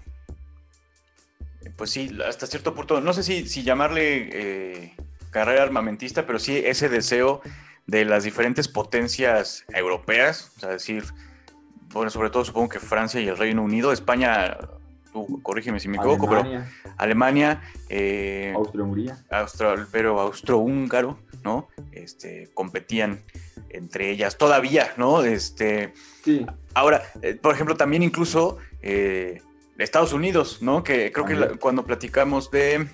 pues 1.76 1.90
sí, 1.90 2.10
hasta 2.26 2.46
cierto 2.46 2.74
punto, 2.74 3.00
no 3.00 3.12
sé 3.14 3.22
si, 3.22 3.46
si 3.46 3.62
llamarle 3.62 4.28
eh, 4.32 4.96
carrera 5.32 5.64
armamentista, 5.64 6.24
pero 6.26 6.38
sí 6.38 6.62
ese 6.64 6.88
deseo 6.88 7.40
de 7.86 8.04
las 8.04 8.22
diferentes 8.22 8.68
potencias 8.68 9.64
europeas, 9.74 10.52
o 10.56 10.60
sea, 10.60 10.68
decir, 10.70 11.04
bueno, 11.92 12.10
sobre 12.10 12.30
todo 12.30 12.44
supongo 12.44 12.68
que 12.68 12.78
Francia 12.78 13.20
y 13.20 13.26
el 13.26 13.36
Reino 13.36 13.62
Unido, 13.62 13.92
España, 13.92 14.56
tú 15.12 15.40
corrígeme 15.42 15.80
si 15.80 15.88
me 15.88 15.96
equivoco, 15.96 16.28
pero 16.28 16.44
Alemania, 16.96 17.60
eh, 17.88 18.52
Austria-Hungría, 18.54 19.18
pero 19.90 20.20
austrohúngaro, 20.20 21.18
¿no? 21.42 21.68
Este, 21.90 22.50
competían 22.54 23.22
entre 23.70 24.10
ellas 24.10 24.38
todavía, 24.38 24.92
¿no? 24.96 25.24
Este, 25.24 25.94
sí. 26.24 26.46
Ahora, 26.74 27.02
eh, 27.22 27.34
por 27.34 27.54
ejemplo, 27.54 27.76
también 27.76 28.02
incluso 28.02 28.58
eh, 28.82 29.42
Estados 29.78 30.12
Unidos, 30.12 30.58
¿no? 30.60 30.84
Que 30.84 31.10
creo 31.10 31.26
que 31.26 31.58
cuando 31.58 31.84
platicamos 31.84 32.50
de 32.50 32.88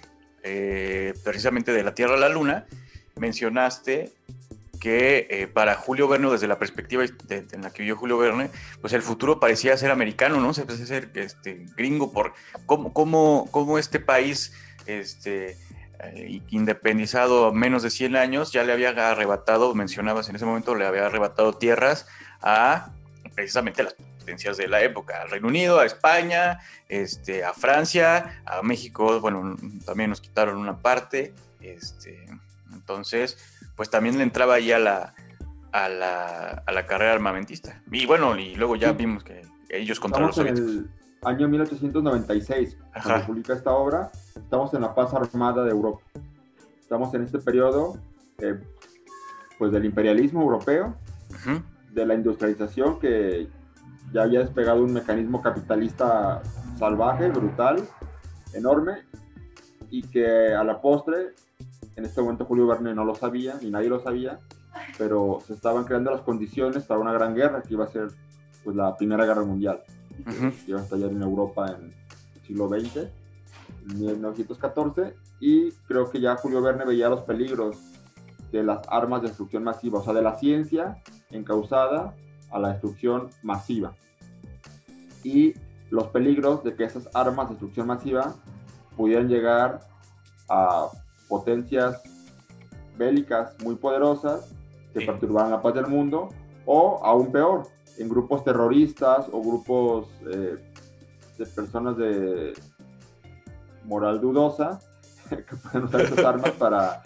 eh, 0.51 1.15
precisamente 1.25 1.73
de 1.73 1.83
la 1.83 1.95
Tierra 1.95 2.15
a 2.15 2.19
la 2.19 2.29
Luna, 2.29 2.67
mencionaste 3.17 4.13
que 4.81 5.51
para 5.53 5.75
Julio 5.75 6.07
Verne, 6.07 6.31
desde 6.31 6.47
la 6.47 6.59
perspectiva 6.59 7.05
en 7.05 7.63
la 7.63 7.71
que 7.71 7.83
vivió 7.83 7.97
Julio 7.97 8.17
Verne, 8.17 8.49
pues 8.81 8.93
el 8.93 9.03
futuro 9.03 9.41
parecía 9.41 9.77
ser 9.77 9.91
americano, 9.91 10.41
¿no? 10.41 10.55
Se 10.55 10.65
parecía 10.65 10.87
ser 10.87 11.11
este, 11.15 11.67
gringo 11.77 12.13
por 12.13 12.33
cómo, 12.65 12.93
cómo, 12.93 13.49
cómo 13.51 13.77
este 13.77 13.99
país 13.99 14.53
este, 14.87 15.57
eh, 16.01 16.41
independizado 16.51 17.53
menos 17.53 17.83
de 17.83 17.91
100 17.91 18.15
años, 18.15 18.53
ya 18.53 18.63
le 18.63 18.73
había 18.73 18.91
arrebatado, 18.91 19.75
mencionabas 19.75 20.29
en 20.29 20.37
ese 20.37 20.45
momento, 20.45 20.77
le 20.77 20.87
había 20.87 21.07
arrebatado 21.07 21.55
tierras 21.55 22.07
a 22.41 22.93
precisamente 23.35 23.83
las 23.83 23.97
potencias 24.29 24.59
de 24.59 24.69
la 24.69 24.83
época, 24.83 25.23
al 25.23 25.31
Reino 25.31 25.49
Unido, 25.49 25.81
a 25.81 25.87
España, 25.87 26.61
este, 26.87 27.45
a 27.45 27.55
Francia, 27.55 28.43
a 28.45 28.61
México, 28.61 29.21
bueno, 29.21 29.57
también 29.87 30.11
nos 30.11 30.21
quitaron 30.21 30.59
una 30.59 30.77
parte, 30.83 31.33
este, 31.63 32.27
entonces, 32.75 33.39
pues 33.75 33.89
también 33.89 34.19
le 34.19 34.25
entraba 34.25 34.55
ahí 34.55 34.71
a 34.71 34.79
la, 34.79 35.15
a 35.73 35.89
la, 35.89 36.63
a 36.67 36.73
la 36.73 36.87
carrera 36.87 37.15
armamentista. 37.15 37.83
Y 37.91 38.05
bueno, 38.05 38.39
y 38.39 38.55
luego 38.55 38.77
ya 38.77 38.93
vimos 38.93 39.25
que 39.25 39.41
ellos 39.71 39.99
contra 39.99 40.21
los 40.21 40.35
soviéticos 40.35 40.85
año 41.23 41.49
1896, 41.49 42.77
cuando 43.03 43.27
publica 43.27 43.55
esta 43.55 43.73
obra, 43.73 44.13
estamos 44.37 44.73
en 44.75 44.83
la 44.83 44.95
paz 44.95 45.15
armada 45.15 45.65
de 45.65 45.71
Europa. 45.71 46.03
Estamos 46.81 47.13
en 47.15 47.23
este 47.23 47.39
periodo 47.39 47.99
eh, 48.39 48.61
pues 49.59 49.73
del 49.73 49.87
imperialismo 49.87 50.43
europeo, 50.43 50.95
de 51.93 52.07
la 52.07 52.15
industrialización 52.15 53.01
que 53.01 53.49
ya 54.13 54.23
había 54.23 54.41
despegado 54.41 54.83
un 54.83 54.93
mecanismo 54.93 55.43
capitalista 55.43 56.43
salvaje, 56.79 57.29
brutal, 57.29 57.83
enorme, 58.55 59.03
y 59.91 60.03
que 60.03 60.55
a 60.55 60.65
la 60.65 60.81
postre, 60.81 61.35
en 61.97 62.05
este 62.05 62.21
momento 62.21 62.45
Julio 62.45 62.67
Verne 62.67 62.95
no 62.95 63.05
lo 63.05 63.15
sabía, 63.15 63.57
ni 63.61 63.71
nadie 63.71 63.89
lo 63.89 64.01
sabía, 64.01 64.39
pero 64.97 65.41
se 65.47 65.55
estaban 65.55 65.85
creando 65.85 66.11
las 66.11 66.21
condiciones 66.21 66.85
para 66.85 67.01
una 67.01 67.13
gran 67.13 67.35
guerra 67.35 67.63
que 67.63 67.75
iba 67.75 67.85
a 67.85 67.89
ser 67.89 68.09
pues, 68.65 68.77
la 68.77 68.97
Primera 68.97 69.25
Guerra 69.25 69.45
Mundial. 69.45 69.83
Que 70.25 70.71
iba 70.71 70.81
a 70.81 70.83
estallar 70.83 71.11
en 71.11 71.23
Europa 71.23 71.67
en 71.67 71.95
el 72.35 72.43
siglo 72.47 72.69
XX, 72.69 72.97
en 73.91 74.01
1914, 74.01 75.15
y 75.41 75.71
creo 75.87 76.11
que 76.11 76.21
ya 76.21 76.37
Julio 76.37 76.61
Verne 76.61 76.85
veía 76.85 77.09
los 77.09 77.23
peligros 77.23 77.77
de 78.51 78.63
las 78.63 78.81
armas 78.89 79.23
de 79.23 79.29
destrucción 79.29 79.63
masiva, 79.63 80.01
o 80.01 80.03
sea, 80.03 80.13
de 80.13 80.23
la 80.23 80.37
ciencia 80.37 81.03
encausada 81.31 82.15
a 82.51 82.59
la 82.59 82.71
destrucción 82.71 83.29
masiva. 83.43 83.95
Y 85.25 85.55
los 85.91 86.09
peligros 86.09 86.65
de 86.65 86.75
que 86.75 86.85
esas 86.85 87.09
armas 87.15 87.49
de 87.49 87.55
destrucción 87.55 87.87
masiva 87.87 88.35
pudieran 88.97 89.29
llegar 89.29 89.81
a 90.49 90.89
potencias 91.29 92.03
bélicas 92.97 93.55
muy 93.63 93.77
poderosas 93.77 94.55
que 94.93 95.07
perturbaran 95.07 95.51
la 95.51 95.63
paz 95.63 95.75
del 95.75 95.87
mundo, 95.87 96.31
o 96.67 97.01
aún 97.05 97.31
peor, 97.31 97.69
en 97.99 98.09
grupos 98.09 98.45
terroristas 98.45 99.27
o 99.33 99.41
grupos 99.41 100.09
eh, 100.31 100.57
de 101.37 101.47
personas 101.47 101.97
de 101.97 102.53
moral 103.85 104.21
dudosa 104.21 104.79
que 105.29 105.57
pueden 105.57 105.85
usar 105.85 106.01
esas 106.03 106.19
armas 106.25 106.53
para, 106.53 107.03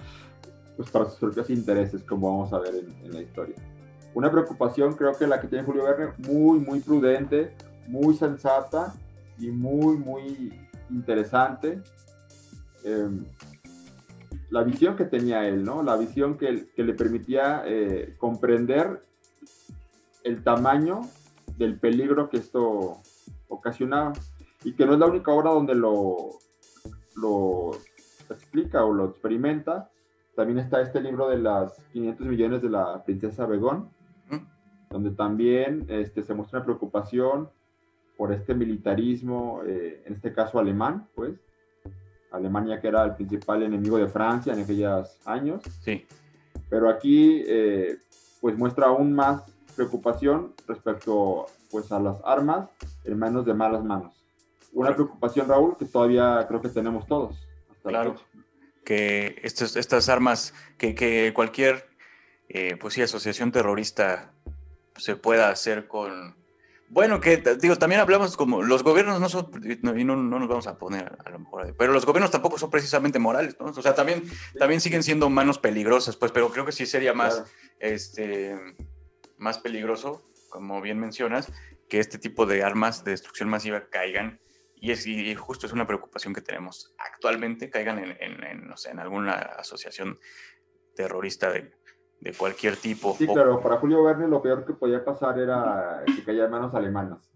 pues, 0.76 0.90
para 0.90 1.06
sus 1.06 1.18
propios 1.18 1.50
intereses, 1.50 2.02
como 2.02 2.30
vamos 2.30 2.52
a 2.52 2.58
ver 2.58 2.74
en, 2.74 3.12
la 3.12 3.22
historia. 3.22 3.56
Una 4.14 4.30
preocupación 4.30 4.94
creo 4.94 5.12
que 5.16 5.26
la 5.26 5.40
que 5.40 5.48
tiene 5.48 5.64
Julio 5.64 5.84
Verne, 5.84 6.12
muy, 6.18 6.58
muy 6.58 6.80
prudente, 6.80 7.54
muy 7.86 8.14
sensata 8.14 8.94
y 9.38 9.48
muy, 9.50 9.96
muy 9.96 10.52
interesante. 10.90 11.80
Em, 12.84 13.24
la 14.50 14.62
visión 14.62 14.96
que 14.96 15.04
tenía 15.04 15.48
él, 15.48 15.64
¿no? 15.64 15.82
La 15.82 15.96
visión 15.96 16.36
que, 16.36 16.68
le 16.76 16.94
permitía 16.94 17.62
eh, 17.64 18.14
comprender 18.18 19.02
el 20.24 20.44
tamaño 20.44 21.00
del 21.56 21.78
peligro 21.78 22.28
que 22.28 22.36
esto 22.36 22.98
ocasionaba 23.48 24.12
y 24.62 24.74
que 24.74 24.84
no 24.86 24.92
es 24.92 24.98
la 24.98 25.06
única 25.06 25.32
obra 25.32 25.50
donde 25.50 25.74
lo, 25.74 26.38
lo 27.16 27.70
explica 28.28 28.84
o 28.84 28.92
lo 28.92 29.06
experimenta. 29.06 29.90
También 30.34 30.58
está 30.58 30.80
este 30.80 31.00
libro 31.00 31.28
de 31.28 31.38
las 31.38 31.72
500 31.92 32.26
millones 32.26 32.62
de 32.62 32.70
la 32.70 33.02
princesa 33.04 33.46
Begón, 33.46 33.88
donde 34.92 35.10
también 35.10 35.86
este, 35.88 36.22
se 36.22 36.34
muestra 36.34 36.58
una 36.58 36.66
preocupación 36.66 37.48
por 38.16 38.32
este 38.32 38.54
militarismo, 38.54 39.62
eh, 39.66 40.02
en 40.06 40.14
este 40.14 40.32
caso 40.32 40.58
alemán, 40.58 41.08
pues. 41.14 41.32
Alemania 42.30 42.80
que 42.80 42.88
era 42.88 43.04
el 43.04 43.14
principal 43.14 43.62
enemigo 43.62 43.98
de 43.98 44.08
Francia 44.08 44.54
en 44.54 44.60
aquellos 44.60 45.18
años. 45.26 45.62
Sí. 45.82 46.06
Pero 46.70 46.88
aquí, 46.88 47.42
eh, 47.46 47.98
pues 48.40 48.56
muestra 48.56 48.86
aún 48.86 49.12
más 49.12 49.42
preocupación 49.76 50.54
respecto 50.66 51.46
pues, 51.70 51.92
a 51.92 52.00
las 52.00 52.16
armas 52.24 52.70
en 53.04 53.18
manos 53.18 53.44
de 53.44 53.52
malas 53.52 53.84
manos. 53.84 54.14
Una 54.72 54.94
preocupación, 54.94 55.46
Raúl, 55.46 55.76
que 55.76 55.84
todavía 55.84 56.46
creo 56.48 56.62
que 56.62 56.70
tenemos 56.70 57.06
todos. 57.06 57.36
claro, 57.82 58.14
que 58.82 59.40
estas 59.44 60.08
armas, 60.08 60.54
que, 60.78 60.94
que 60.94 61.32
cualquier 61.34 61.84
eh, 62.54 62.76
pues 62.78 62.94
sí, 62.94 63.02
asociación 63.02 63.50
terrorista 63.50 64.31
se 64.96 65.16
pueda 65.16 65.50
hacer 65.50 65.86
con... 65.88 66.36
Bueno, 66.88 67.20
que 67.20 67.38
digo, 67.58 67.76
también 67.76 68.02
hablamos 68.02 68.36
como 68.36 68.62
los 68.62 68.82
gobiernos 68.82 69.18
no 69.18 69.30
son, 69.30 69.50
y 69.64 70.04
no, 70.04 70.14
no, 70.14 70.38
nos 70.38 70.48
vamos 70.48 70.66
a 70.66 70.76
poner 70.76 71.16
a 71.24 71.30
lo 71.30 71.38
mejor, 71.38 71.74
pero 71.78 71.90
los 71.90 72.04
gobiernos 72.04 72.30
tampoco 72.30 72.58
son 72.58 72.70
precisamente 72.70 73.18
morales, 73.18 73.56
¿no? 73.58 73.66
O 73.66 73.82
sea, 73.82 73.94
también, 73.94 74.22
también 74.58 74.82
siguen 74.82 75.02
siendo 75.02 75.30
manos 75.30 75.58
peligrosas, 75.58 76.16
pues, 76.16 76.32
pero 76.32 76.50
creo 76.50 76.66
que 76.66 76.72
sí 76.72 76.84
sería 76.84 77.14
más, 77.14 77.44
este, 77.78 78.58
más 79.38 79.58
peligroso, 79.58 80.22
como 80.50 80.82
bien 80.82 80.98
mencionas, 80.98 81.50
que 81.88 81.98
este 81.98 82.18
tipo 82.18 82.44
de 82.44 82.62
armas 82.62 83.04
de 83.04 83.12
destrucción 83.12 83.48
masiva 83.48 83.88
caigan. 83.88 84.40
Y, 84.76 84.90
es, 84.90 85.06
y 85.06 85.34
justo 85.34 85.66
es 85.66 85.72
una 85.72 85.86
preocupación 85.86 86.34
que 86.34 86.42
tenemos 86.42 86.92
actualmente, 86.98 87.70
caigan 87.70 88.00
en, 88.00 88.16
en, 88.20 88.66
no 88.66 88.76
sé, 88.76 88.90
en 88.90 88.98
alguna 88.98 89.32
asociación 89.32 90.18
terrorista 90.94 91.50
de, 91.50 91.72
de 92.22 92.32
cualquier 92.32 92.76
tipo. 92.76 93.16
Sí, 93.18 93.26
claro, 93.26 93.60
para 93.60 93.78
Julio 93.78 94.04
Verne 94.04 94.28
lo 94.28 94.40
peor 94.40 94.64
que 94.64 94.74
podía 94.74 95.04
pasar 95.04 95.40
era 95.40 96.04
que 96.06 96.22
cayeran 96.22 96.52
manos 96.52 96.72
alemanas. 96.72 97.32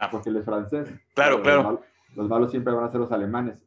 Ah. 0.00 0.10
Porque 0.10 0.30
él 0.30 0.36
es 0.36 0.44
francés. 0.44 0.88
Claro, 1.14 1.40
claro. 1.42 1.80
Los 2.16 2.28
malos, 2.28 2.50
siempre 2.50 2.74
van 2.74 2.84
a 2.84 2.90
ser 2.90 3.00
los 3.00 3.12
alemanes. 3.12 3.64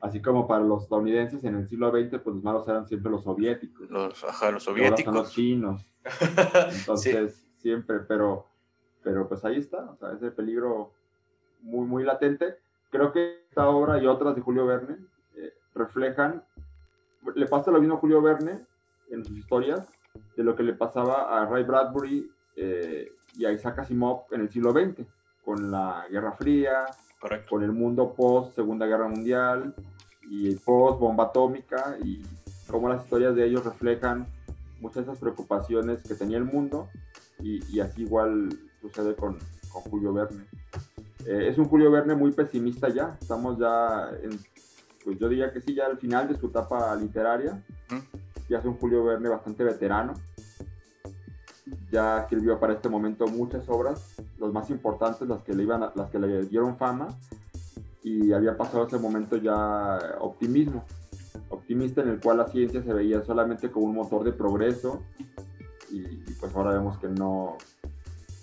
Así 0.00 0.22
como 0.22 0.46
para 0.46 0.62
los 0.62 0.84
estadounidenses 0.84 1.42
en 1.42 1.56
el 1.56 1.68
siglo 1.68 1.90
XX, 1.90 2.20
pues 2.20 2.36
los 2.36 2.44
malos 2.44 2.68
eran 2.68 2.86
siempre 2.86 3.10
los 3.10 3.24
soviéticos. 3.24 3.90
Los, 3.90 4.22
ajá, 4.22 4.52
los 4.52 4.62
soviéticos. 4.62 5.12
los 5.12 5.32
chinos. 5.32 5.84
Entonces, 6.78 7.44
siempre, 7.58 7.98
pero, 8.00 8.46
pero 9.02 9.26
pues 9.28 9.44
ahí 9.44 9.58
está, 9.58 9.90
o 9.90 9.96
sea, 9.96 10.12
ese 10.12 10.30
peligro 10.30 10.92
muy, 11.62 11.84
muy 11.84 12.04
latente. 12.04 12.58
Creo 12.90 13.10
que 13.10 13.44
esta 13.48 13.68
obra 13.68 14.00
y 14.00 14.06
otras 14.06 14.36
de 14.36 14.40
Julio 14.40 14.66
Verne 14.66 14.98
eh, 15.36 15.52
reflejan, 15.74 16.44
le 17.34 17.46
pasa 17.46 17.72
lo 17.72 17.80
mismo 17.80 17.96
a 17.96 17.98
Julio 17.98 18.22
Verne 18.22 18.66
en 19.14 19.24
sus 19.24 19.36
historias 19.36 19.88
de 20.36 20.44
lo 20.44 20.54
que 20.54 20.62
le 20.62 20.74
pasaba 20.74 21.38
a 21.40 21.46
Ray 21.46 21.64
Bradbury 21.64 22.30
eh, 22.56 23.12
y 23.36 23.44
a 23.44 23.52
Isaac 23.52 23.80
Asimov 23.80 24.24
en 24.30 24.42
el 24.42 24.50
siglo 24.50 24.72
XX, 24.72 25.06
con 25.44 25.70
la 25.70 26.06
Guerra 26.10 26.32
Fría, 26.32 26.84
con 27.48 27.62
el 27.62 27.72
mundo 27.72 28.14
post 28.14 28.54
Segunda 28.54 28.86
Guerra 28.86 29.08
Mundial 29.08 29.74
y 30.22 30.54
post 30.56 31.00
bomba 31.00 31.24
atómica 31.24 31.96
y 32.02 32.22
cómo 32.70 32.88
las 32.88 33.02
historias 33.04 33.34
de 33.34 33.46
ellos 33.46 33.64
reflejan 33.64 34.26
muchas 34.80 35.06
de 35.06 35.12
esas 35.12 35.18
preocupaciones 35.18 36.02
que 36.02 36.14
tenía 36.14 36.36
el 36.36 36.44
mundo 36.44 36.88
y, 37.40 37.80
así 37.80 38.02
igual 38.02 38.48
sucede 38.80 39.14
con, 39.14 39.38
con 39.72 39.82
Julio 39.82 40.12
Verne. 40.12 40.44
Eh, 41.26 41.48
es 41.48 41.58
un 41.58 41.64
Julio 41.66 41.90
Verne 41.90 42.14
muy 42.14 42.32
pesimista 42.32 42.88
ya, 42.88 43.16
estamos 43.20 43.58
ya 43.58 44.10
en, 44.22 44.38
pues 45.04 45.18
yo 45.18 45.28
diría 45.28 45.52
que 45.52 45.60
sí, 45.60 45.74
ya 45.74 45.86
al 45.86 45.98
final 45.98 46.28
de 46.28 46.38
su 46.38 46.46
etapa 46.46 46.94
literaria, 46.96 47.62
ya 48.48 48.58
es 48.58 48.64
un 48.64 48.74
Julio 48.74 49.04
Verne 49.04 49.28
bastante 49.28 49.64
veterano, 49.64 50.14
ya 51.90 52.20
escribió 52.20 52.58
para 52.58 52.74
este 52.74 52.88
momento 52.88 53.26
muchas 53.26 53.68
obras, 53.68 54.16
las 54.38 54.52
más 54.52 54.70
importantes, 54.70 55.28
las 55.28 55.42
que 55.42 55.54
le, 55.54 55.62
iban 55.62 55.80
las 55.94 56.10
que 56.10 56.18
le 56.18 56.44
dieron 56.46 56.76
fama, 56.76 57.08
y 58.02 58.32
había 58.32 58.56
pasado 58.56 58.86
ese 58.86 58.98
momento 58.98 59.36
ya 59.36 59.98
optimismo, 60.20 60.84
optimista 61.48 62.02
en 62.02 62.08
el 62.08 62.20
cual 62.20 62.38
la 62.38 62.48
ciencia 62.48 62.82
se 62.82 62.92
veía 62.92 63.24
solamente 63.24 63.70
como 63.70 63.86
un 63.86 63.94
motor 63.94 64.24
de 64.24 64.32
progreso, 64.32 65.02
y, 65.90 66.02
pues 66.40 66.54
ahora 66.56 66.72
vemos 66.72 66.98
que 66.98 67.08
no 67.08 67.56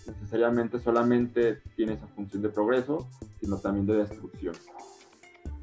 necesariamente 0.07 0.79
solamente 0.79 1.61
tiene 1.75 1.93
esa 1.93 2.07
función 2.07 2.41
de 2.41 2.49
progreso, 2.49 3.07
sino 3.39 3.57
también 3.57 3.85
de 3.85 3.95
destrucción. 3.97 4.55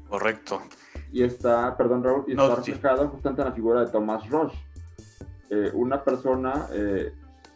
Correcto. 0.09 0.61
Y 1.11 1.23
está, 1.23 1.75
perdón 1.77 2.03
Raúl, 2.03 2.25
y 2.27 2.31
está 2.31 2.55
reflejado 2.55 3.07
justamente 3.09 3.41
en 3.41 3.47
la 3.47 3.53
figura 3.53 3.85
de 3.85 3.91
Thomas 3.91 4.27
Roche, 4.29 4.57
eh, 5.49 5.71
una 5.73 6.03
persona 6.03 6.67
eh, 6.71 7.13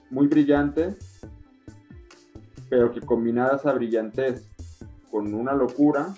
muy 0.10 0.28
brillante, 0.28 0.96
pero 2.70 2.92
que 2.92 3.02
combinada 3.02 3.58
esa 3.58 3.74
brillantez 3.74 4.48
con 5.12 5.34
una 5.34 5.54
locura, 5.54 6.14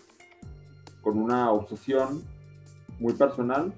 con 1.01 1.17
una 1.17 1.51
obsesión 1.51 2.23
muy 2.99 3.13
personal, 3.13 3.73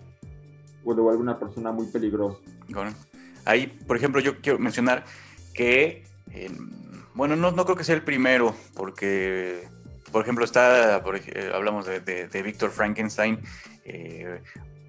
puede 0.83 1.01
volver 1.01 1.19
una 1.19 1.39
persona 1.39 1.71
muy 1.71 1.87
peligrosa. 1.87 2.39
ahí, 3.45 3.67
por 3.67 3.97
ejemplo, 3.97 4.21
yo 4.21 4.39
quiero 4.41 4.59
mencionar 4.59 5.05
que, 5.53 6.03
bueno, 7.13 7.35
no, 7.35 7.51
no, 7.51 7.65
creo 7.65 7.75
que 7.75 7.83
sea 7.83 7.95
el 7.95 8.03
primero, 8.03 8.55
porque, 8.75 9.67
por 10.17 10.24
ejemplo, 10.24 10.45
está, 10.45 10.97
eh, 10.97 11.51
hablamos 11.53 11.86
de, 11.86 12.00
de, 12.00 12.41
Víctor 12.41 12.71
Frankenstein, 12.71 13.39
eh, 13.86 14.41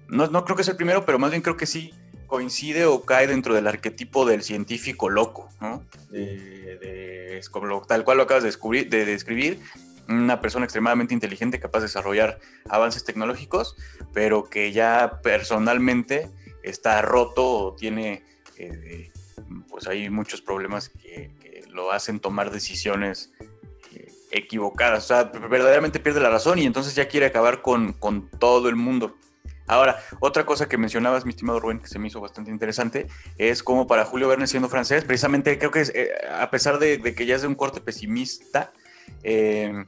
no, 0.07 0.25
no 0.25 0.43
creo 0.43 0.57
que 0.57 0.63
sea 0.63 0.71
el 0.71 0.77
primero, 0.77 1.05
pero 1.05 1.19
más 1.19 1.29
bien 1.29 1.43
creo 1.43 1.55
que 1.55 1.67
sí 1.67 1.93
coincide 2.25 2.85
o 2.85 3.05
cae 3.05 3.27
dentro 3.27 3.53
del 3.53 3.67
arquetipo 3.67 4.25
del 4.25 4.41
científico 4.41 5.07
loco, 5.07 5.47
¿no? 5.61 5.83
De, 6.09 7.39
como 7.51 7.79
tal 7.83 8.03
cual 8.03 8.17
lo 8.17 8.23
acabas 8.23 8.41
de, 8.41 8.49
descubrir, 8.49 8.89
de 8.89 9.05
describir, 9.05 9.59
una 10.07 10.41
persona 10.41 10.65
extremadamente 10.65 11.13
inteligente 11.13 11.59
capaz 11.59 11.81
de 11.81 11.85
desarrollar 11.85 12.39
avances 12.67 13.03
tecnológicos, 13.03 13.75
pero 14.11 14.49
que 14.49 14.71
ya 14.71 15.19
personalmente 15.21 16.31
está 16.63 17.03
roto 17.03 17.47
o 17.47 17.75
tiene, 17.75 18.23
eh, 18.57 19.11
pues 19.67 19.85
hay 19.85 20.09
muchos 20.09 20.41
problemas 20.41 20.89
que, 20.89 21.37
lo 21.69 21.91
hacen 21.91 22.19
tomar 22.19 22.49
decisiones 22.49 23.31
eh, 23.38 23.38
equivocadas, 24.31 25.05
o 25.05 25.07
sea, 25.07 25.23
verdaderamente 25.23 25.99
pierde 25.99 26.19
la 26.19 26.29
razón 26.29 26.59
y 26.59 26.65
entonces 26.65 26.95
ya 26.95 27.07
quiere 27.07 27.25
acabar 27.25 27.61
con, 27.61 27.93
con 27.93 28.29
todo 28.29 28.69
el 28.69 28.75
mundo. 28.75 29.15
Ahora, 29.69 30.01
otra 30.19 30.47
cosa 30.47 30.67
que 30.67 30.79
mencionabas, 30.79 31.25
mi 31.25 31.29
estimado 31.29 31.59
Rubén, 31.59 31.79
que 31.79 31.87
se 31.87 31.99
me 31.99 32.07
hizo 32.07 32.19
bastante 32.19 32.49
interesante, 32.49 33.07
es 33.37 33.61
como 33.61 33.85
para 33.85 34.03
Julio 34.03 34.27
Verne 34.27 34.47
siendo 34.47 34.67
francés, 34.67 35.05
precisamente 35.05 35.59
creo 35.59 35.69
que 35.69 35.83
eh, 35.93 36.09
a 36.27 36.49
pesar 36.49 36.79
de, 36.79 36.99
que 37.13 37.25
ya 37.27 37.35
es 37.35 37.43
de 37.43 37.47
un 37.47 37.53
corte 37.53 37.79
pesimista, 37.79 38.71
eh, 39.21 39.85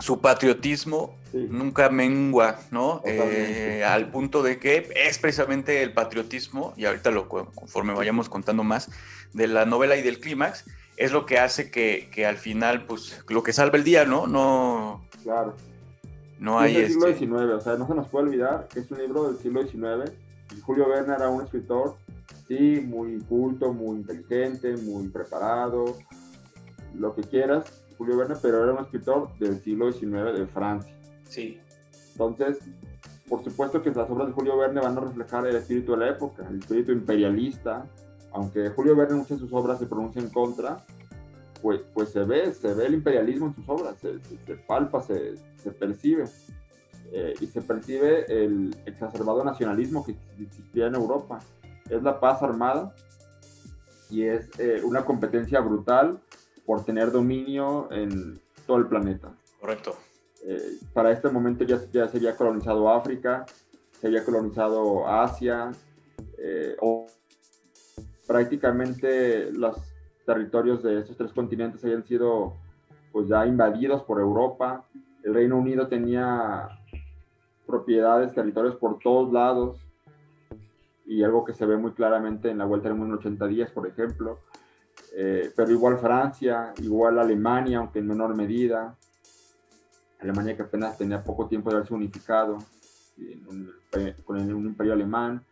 su 0.00 0.20
patriotismo 0.20 1.16
nunca 1.32 1.88
mengua, 1.88 2.58
¿no? 2.72 3.00
Eh, 3.04 3.84
al 3.86 4.10
punto 4.10 4.42
de 4.42 4.58
que 4.58 4.90
es 4.96 5.18
precisamente 5.18 5.82
el 5.84 5.92
patriotismo, 5.92 6.74
y 6.76 6.86
ahorita 6.86 7.12
lo 7.12 7.28
conforme 7.28 7.94
vayamos 7.94 8.28
contando 8.28 8.64
más, 8.64 8.90
de 9.32 9.46
la 9.46 9.66
novela 9.66 9.96
y 9.96 10.02
del 10.02 10.18
clímax, 10.18 10.64
es 10.96 11.12
lo 11.12 11.26
que 11.26 11.38
hace 11.38 11.70
que, 11.70 12.08
que, 12.12 12.26
al 12.26 12.36
final, 12.36 12.86
pues, 12.86 13.24
lo 13.28 13.42
que 13.42 13.52
salva 13.52 13.78
el 13.78 13.84
día, 13.84 14.04
¿no? 14.04 14.26
No. 14.26 15.04
Claro. 15.22 15.54
No 16.38 16.58
hay 16.58 16.76
es 16.76 17.00
del 17.00 17.16
siglo 17.16 17.38
XIX, 17.38 17.52
o 17.54 17.60
sea, 17.60 17.76
no 17.76 17.86
se 17.86 17.94
nos 17.94 18.08
puede 18.08 18.26
olvidar 18.26 18.68
que 18.68 18.80
es 18.80 18.90
un 18.90 18.98
libro 18.98 19.28
del 19.28 19.38
siglo 19.38 19.62
XIX. 19.62 20.12
Y 20.56 20.60
Julio 20.60 20.88
Verne 20.88 21.14
era 21.14 21.28
un 21.28 21.42
escritor, 21.42 21.96
sí, 22.46 22.82
muy 22.84 23.18
culto, 23.20 23.72
muy 23.72 23.98
inteligente, 23.98 24.76
muy 24.76 25.08
preparado, 25.08 25.96
lo 26.94 27.14
que 27.14 27.22
quieras, 27.22 27.82
Julio 27.96 28.16
Verne, 28.16 28.34
pero 28.40 28.62
era 28.62 28.72
un 28.72 28.84
escritor 28.84 29.36
del 29.38 29.62
siglo 29.62 29.90
XIX 29.90 30.36
de 30.36 30.46
Francia. 30.46 30.94
Sí. 31.24 31.58
Entonces, 32.12 32.58
por 33.28 33.42
supuesto 33.42 33.82
que 33.82 33.90
las 33.90 34.08
obras 34.10 34.28
de 34.28 34.34
Julio 34.34 34.56
Verne 34.56 34.80
van 34.80 34.96
a 34.98 35.00
reflejar 35.00 35.46
el 35.46 35.56
espíritu 35.56 35.92
de 35.92 35.98
la 35.98 36.10
época, 36.10 36.46
el 36.48 36.58
espíritu 36.58 36.92
imperialista, 36.92 37.86
aunque 38.34 38.68
Julio 38.70 38.96
Verne 38.96 39.16
muchas 39.16 39.40
de 39.40 39.46
sus 39.46 39.52
obras 39.52 39.78
se 39.78 39.86
pronuncia 39.86 40.20
en 40.20 40.28
contra, 40.28 40.84
pues, 41.62 41.80
pues 41.94 42.10
se 42.10 42.24
ve, 42.24 42.52
se 42.52 42.74
ve 42.74 42.86
el 42.86 42.94
imperialismo 42.94 43.46
en 43.46 43.54
sus 43.54 43.68
obras, 43.68 43.96
se, 43.98 44.54
palpa, 44.66 45.00
se, 45.02 45.36
se 45.56 45.70
percibe. 45.70 46.24
Eh, 47.12 47.34
y 47.40 47.46
se 47.46 47.62
percibe 47.62 48.24
el 48.28 48.76
exacerbado 48.86 49.44
nacionalismo 49.44 50.04
que 50.04 50.16
existía 50.42 50.88
en 50.88 50.96
Europa. 50.96 51.38
Es 51.88 52.02
la 52.02 52.18
paz 52.18 52.42
armada 52.42 52.92
y 54.10 54.24
es 54.24 54.50
eh, 54.58 54.80
una 54.82 55.04
competencia 55.04 55.60
brutal 55.60 56.18
por 56.66 56.84
tener 56.84 57.12
dominio 57.12 57.88
en 57.92 58.40
todo 58.66 58.78
el 58.78 58.86
planeta. 58.88 59.32
Correcto. 59.60 59.94
Eh, 60.44 60.78
para 60.92 61.12
este 61.12 61.28
momento 61.28 61.62
ya, 61.62 61.80
ya 61.92 62.08
se 62.08 62.16
había 62.16 62.36
colonizado 62.36 62.90
África, 62.90 63.46
se 64.00 64.08
había 64.08 64.24
colonizado 64.24 65.06
Asia, 65.06 65.70
o 66.80 67.06
prácticamente 68.26 69.52
las 69.52 69.76
territorios 70.24 70.82
de 70.82 71.00
estos 71.00 71.16
tres 71.16 71.32
continentes 71.32 71.84
habían 71.84 72.04
sido 72.04 72.54
pues 73.12 73.28
ya 73.28 73.46
invadidos 73.46 74.02
por 74.02 74.20
Europa. 74.20 74.84
El 75.22 75.34
Reino 75.34 75.56
Unido 75.56 75.86
tenía 75.86 76.68
propiedades, 77.66 78.34
territorios 78.34 78.76
por 78.76 78.98
todos 78.98 79.32
lados 79.32 79.78
y 81.06 81.22
algo 81.22 81.44
que 81.44 81.52
se 81.52 81.66
ve 81.66 81.76
muy 81.76 81.92
claramente 81.92 82.50
en 82.50 82.58
la 82.58 82.64
Vuelta 82.64 82.88
del 82.88 82.98
Mundo 82.98 83.14
en 83.14 83.20
80 83.20 83.46
días, 83.46 83.70
por 83.70 83.86
ejemplo. 83.86 84.40
Eh, 85.16 85.52
pero 85.54 85.70
igual 85.70 85.98
Francia, 85.98 86.72
igual 86.78 87.18
Alemania, 87.18 87.78
aunque 87.78 87.98
en 87.98 88.08
menor 88.08 88.34
medida. 88.36 88.96
Alemania 90.20 90.56
que 90.56 90.62
apenas 90.62 90.96
tenía 90.96 91.22
poco 91.22 91.46
tiempo 91.46 91.70
de 91.70 91.76
haberse 91.76 91.94
unificado 91.94 92.58
con 94.24 94.40
un 94.40 94.66
imperio 94.66 94.94
alemán. 94.94 95.44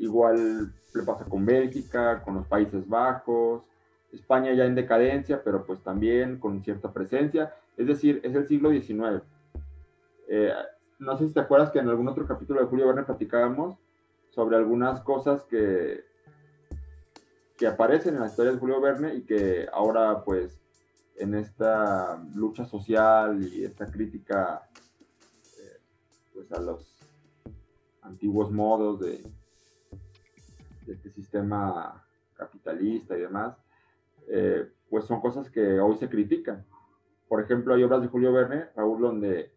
Igual 0.00 0.72
le 0.94 1.02
pasa 1.02 1.26
con 1.26 1.44
Bélgica, 1.44 2.22
con 2.22 2.34
los 2.34 2.46
Países 2.46 2.88
Bajos, 2.88 3.62
España 4.10 4.54
ya 4.54 4.64
en 4.64 4.74
decadencia, 4.74 5.42
pero 5.44 5.64
pues 5.66 5.80
también 5.82 6.40
con 6.40 6.64
cierta 6.64 6.90
presencia. 6.90 7.54
Es 7.76 7.86
decir, 7.86 8.18
es 8.24 8.34
el 8.34 8.48
siglo 8.48 8.70
XIX. 8.70 9.22
Eh, 10.26 10.52
no 10.98 11.18
sé 11.18 11.28
si 11.28 11.34
te 11.34 11.40
acuerdas 11.40 11.70
que 11.70 11.80
en 11.80 11.88
algún 11.90 12.08
otro 12.08 12.26
capítulo 12.26 12.60
de 12.60 12.66
Julio 12.66 12.86
Verne 12.86 13.02
platicábamos 13.02 13.76
sobre 14.30 14.56
algunas 14.56 15.02
cosas 15.02 15.44
que, 15.44 16.02
que 17.58 17.66
aparecen 17.66 18.14
en 18.14 18.20
la 18.20 18.28
historia 18.28 18.52
de 18.52 18.58
Julio 18.58 18.80
Verne 18.80 19.14
y 19.14 19.22
que 19.22 19.68
ahora 19.70 20.24
pues 20.24 20.58
en 21.16 21.34
esta 21.34 22.22
lucha 22.34 22.64
social 22.64 23.42
y 23.42 23.64
esta 23.64 23.84
crítica 23.84 24.66
eh, 25.58 25.78
pues 26.32 26.50
a 26.52 26.60
los 26.60 26.96
antiguos 28.02 28.50
modos 28.50 29.00
de, 29.00 29.22
de 30.90 30.96
este 30.96 31.10
sistema 31.10 32.04
capitalista 32.34 33.16
y 33.16 33.20
demás, 33.20 33.56
eh, 34.28 34.68
pues 34.88 35.04
son 35.04 35.20
cosas 35.20 35.48
que 35.48 35.78
hoy 35.78 35.96
se 35.96 36.08
critican. 36.08 36.66
Por 37.28 37.40
ejemplo, 37.40 37.74
hay 37.74 37.84
obras 37.84 38.02
de 38.02 38.08
Julio 38.08 38.32
Verne, 38.32 38.66
Raúl, 38.74 39.00
donde 39.00 39.52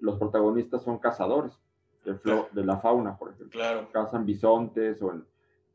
los 0.00 0.18
protagonistas 0.18 0.82
son 0.82 0.98
cazadores 0.98 1.52
de, 2.04 2.18
de 2.50 2.64
la 2.64 2.78
fauna, 2.78 3.16
por 3.16 3.30
ejemplo. 3.30 3.60
Claro. 3.60 3.88
Cazan 3.92 4.26
bisontes 4.26 5.00
o 5.02 5.12
en 5.12 5.24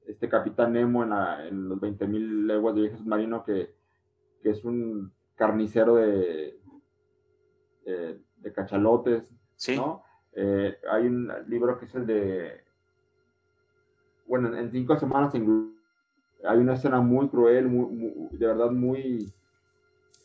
este 0.06 0.28
Capitán 0.28 0.74
Nemo 0.74 1.04
en, 1.04 1.14
en 1.48 1.70
los 1.70 1.80
20.000 1.80 2.46
leguas 2.46 2.76
de 2.76 2.82
viaje 2.82 2.98
submarino 2.98 3.46
que, 3.46 3.76
que, 4.42 4.50
es 4.50 4.66
un 4.66 5.14
carnicero 5.36 5.96
de, 5.96 6.60
de, 7.86 8.54
cachalotes, 8.54 9.24
sí. 9.56 9.78
¿no? 9.78 10.04
Eh, 10.34 10.78
hay 10.92 11.08
un 11.08 11.32
libro 11.48 11.78
que 11.80 11.86
es 11.86 11.96
el 11.96 12.06
de, 12.06 12.67
bueno, 14.28 14.56
en 14.56 14.72
cinco 14.72 14.98
semanas 14.98 15.34
en 15.36 15.76
hay 16.46 16.60
una 16.60 16.74
escena 16.74 17.02
muy 17.02 17.30
cruel, 17.30 17.70
de 18.32 18.48
verdad 18.48 18.72
muy, 18.72 19.32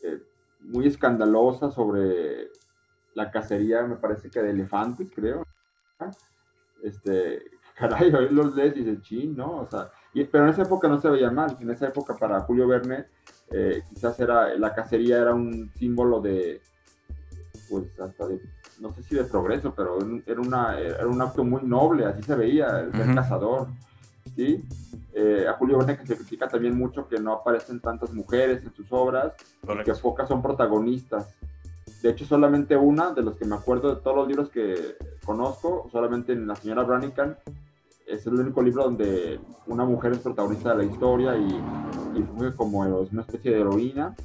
eh, 0.03 0.21
muy 0.61 0.87
escandalosa 0.87 1.71
sobre 1.71 2.49
la 3.15 3.31
cacería, 3.31 3.83
me 3.83 3.95
parece 3.95 4.29
que 4.29 4.41
de 4.41 4.51
elefantes, 4.51 5.09
creo. 5.13 5.45
Este, 6.83 7.43
caray, 7.75 8.11
los 8.11 8.55
lees 8.55 8.75
y 8.77 8.83
dices, 8.83 9.01
chin, 9.01 9.35
¿no? 9.35 9.61
O 9.61 9.67
sea, 9.69 9.91
pero 10.31 10.45
en 10.45 10.49
esa 10.51 10.63
época 10.63 10.87
no 10.87 10.99
se 11.01 11.09
veía 11.09 11.31
mal. 11.31 11.57
En 11.59 11.69
esa 11.71 11.87
época 11.87 12.15
para 12.15 12.41
Julio 12.41 12.67
Verne, 12.67 13.05
eh, 13.51 13.83
quizás 13.89 14.19
era, 14.19 14.55
la 14.57 14.73
cacería 14.73 15.19
era 15.19 15.33
un 15.33 15.71
símbolo 15.75 16.21
de, 16.21 16.61
pues 17.69 17.99
hasta 17.99 18.27
de, 18.27 18.39
no 18.79 18.91
sé 18.93 19.03
si 19.03 19.15
de 19.15 19.23
progreso, 19.23 19.73
pero 19.75 19.97
era, 20.25 20.41
una, 20.41 20.79
era 20.79 21.07
un 21.07 21.21
acto 21.21 21.43
muy 21.43 21.63
noble, 21.63 22.05
así 22.05 22.21
se 22.21 22.35
veía, 22.35 22.81
el 22.81 22.91
ser 22.93 23.15
cazador, 23.15 23.67
¿sí? 24.35 24.63
Eh, 25.13 25.45
a 25.47 25.53
Julio 25.53 25.77
Verne 25.77 25.97
que 25.97 26.07
se 26.07 26.17
critica 26.17 26.47
también 26.47 26.75
mucho 26.77 27.07
que 27.07 27.19
no 27.19 27.33
aparecen 27.33 27.79
tantas 27.79 28.11
mujeres 28.13 28.63
en 28.63 28.73
sus 28.73 28.91
obras, 28.91 29.33
que 29.85 29.93
pocas 29.93 30.27
son 30.27 30.41
protagonistas. 30.41 31.35
De 32.01 32.09
hecho, 32.09 32.25
solamente 32.25 32.75
una 32.75 33.11
de 33.11 33.21
los 33.21 33.37
que 33.37 33.45
me 33.45 33.55
acuerdo 33.55 33.95
de 33.95 34.01
todos 34.01 34.17
los 34.17 34.27
libros 34.27 34.49
que 34.49 34.97
conozco, 35.23 35.87
solamente 35.91 36.33
en 36.33 36.47
La 36.47 36.55
señora 36.55 36.83
Branican, 36.83 37.37
es 38.07 38.25
el 38.27 38.33
único 38.33 38.61
libro 38.61 38.83
donde 38.83 39.39
una 39.67 39.85
mujer 39.85 40.11
es 40.11 40.19
protagonista 40.19 40.71
de 40.75 40.77
la 40.77 40.91
historia 40.91 41.37
y, 41.37 41.47
y 42.19 42.23
fue 42.35 42.53
como 42.55 42.79
una 42.79 43.21
especie 43.21 43.51
de 43.51 43.61
heroína, 43.61 44.15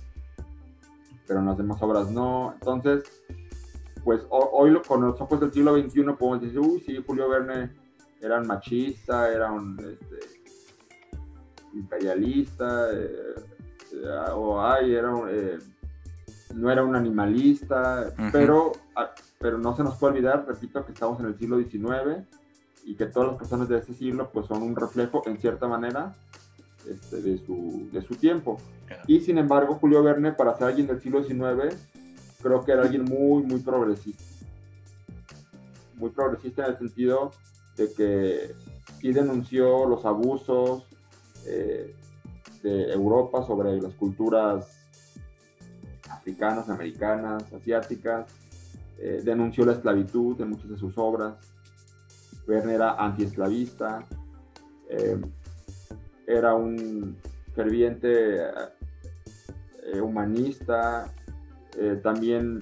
pero 1.26 1.40
en 1.40 1.46
las 1.46 1.58
demás 1.58 1.80
obras 1.82 2.10
no. 2.10 2.54
Entonces, 2.54 3.04
pues 4.04 4.26
hoy 4.30 4.74
con 4.86 5.02
los 5.02 5.20
ojos 5.20 5.38
del 5.38 5.52
siglo 5.52 5.76
XXI 5.76 6.02
podemos 6.18 6.40
decir, 6.40 6.58
uy, 6.58 6.80
sí, 6.80 6.96
Julio 7.06 7.28
Verne 7.28 7.70
era 8.20 8.40
un 8.40 8.46
machista, 8.46 9.32
era 9.32 9.52
un 9.52 9.78
este, 9.78 10.18
imperialista, 11.74 12.90
eh, 12.92 13.34
eh, 13.92 14.30
o 14.34 14.60
ay, 14.60 14.94
era 14.94 15.12
eh, 15.30 15.58
no 16.54 16.70
era 16.70 16.82
un 16.82 16.96
animalista, 16.96 18.12
pero, 18.32 18.72
ah, 18.96 19.10
pero 19.38 19.58
no 19.58 19.76
se 19.76 19.82
nos 19.82 19.96
puede 19.96 20.14
olvidar, 20.14 20.46
repito, 20.46 20.84
que 20.84 20.92
estamos 20.92 21.20
en 21.20 21.26
el 21.26 21.38
siglo 21.38 21.58
XIX 21.58 22.26
y 22.84 22.96
que 22.96 23.06
todas 23.06 23.28
las 23.30 23.38
personas 23.38 23.68
de 23.68 23.78
ese 23.78 23.92
siglo 23.92 24.30
pues 24.32 24.46
son 24.46 24.62
un 24.62 24.74
reflejo, 24.74 25.22
en 25.26 25.38
cierta 25.38 25.68
manera, 25.68 26.14
este, 26.88 27.20
de, 27.20 27.38
su, 27.38 27.88
de 27.92 28.00
su 28.00 28.14
tiempo. 28.14 28.58
Y 29.06 29.20
sin 29.20 29.36
embargo, 29.36 29.74
Julio 29.74 30.02
Verne, 30.02 30.32
para 30.32 30.56
ser 30.56 30.68
alguien 30.68 30.86
del 30.86 31.00
siglo 31.00 31.22
XIX, 31.22 31.76
creo 32.42 32.64
que 32.64 32.72
era 32.72 32.82
alguien 32.82 33.04
muy, 33.04 33.42
muy 33.42 33.60
progresista. 33.60 34.24
Muy 35.96 36.10
progresista 36.10 36.64
en 36.64 36.72
el 36.72 36.78
sentido 36.78 37.32
de 37.78 37.92
que 37.92 38.54
sí 39.00 39.12
denunció 39.12 39.86
los 39.86 40.04
abusos 40.04 40.84
eh, 41.46 41.94
de 42.62 42.92
Europa 42.92 43.46
sobre 43.46 43.80
las 43.80 43.94
culturas 43.94 44.84
africanas, 46.10 46.68
americanas, 46.68 47.44
asiáticas, 47.52 48.26
eh, 48.98 49.22
denunció 49.24 49.64
la 49.64 49.72
esclavitud 49.72 50.40
en 50.40 50.50
muchas 50.50 50.68
de 50.68 50.76
sus 50.76 50.98
obras, 50.98 51.36
Verne 52.46 52.74
era 52.74 52.94
antiesclavista, 52.94 54.04
eh, 54.88 55.20
era 56.26 56.54
un 56.54 57.16
ferviente 57.54 58.38
humanista, 60.02 61.12
también, 62.02 62.60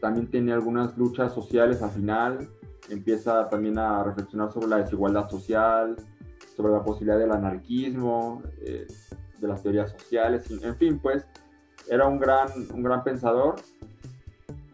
también 0.00 0.30
tenía 0.30 0.54
algunas 0.54 0.96
luchas 0.96 1.32
sociales 1.32 1.82
al 1.82 1.90
final, 1.90 2.48
empieza 2.88 3.48
también 3.48 3.78
a 3.78 4.02
reflexionar 4.04 4.52
sobre 4.52 4.68
la 4.68 4.76
desigualdad 4.78 5.28
social, 5.28 5.96
sobre 6.56 6.72
la 6.72 6.82
posibilidad 6.82 7.18
del 7.18 7.32
anarquismo, 7.32 8.42
eh, 8.60 8.86
de 9.38 9.48
las 9.48 9.62
teorías 9.62 9.90
sociales, 9.92 10.50
en 10.50 10.76
fin, 10.76 10.98
pues 10.98 11.24
era 11.88 12.06
un 12.06 12.18
gran, 12.18 12.48
un 12.72 12.82
gran 12.82 13.04
pensador, 13.04 13.56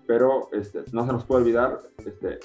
pero 0.07 0.48
este, 0.53 0.85
no 0.92 1.07
se 1.07 1.12
nos 1.12 1.24
puede 1.24 1.42
olvidar 1.42 1.81
este, 1.98 2.40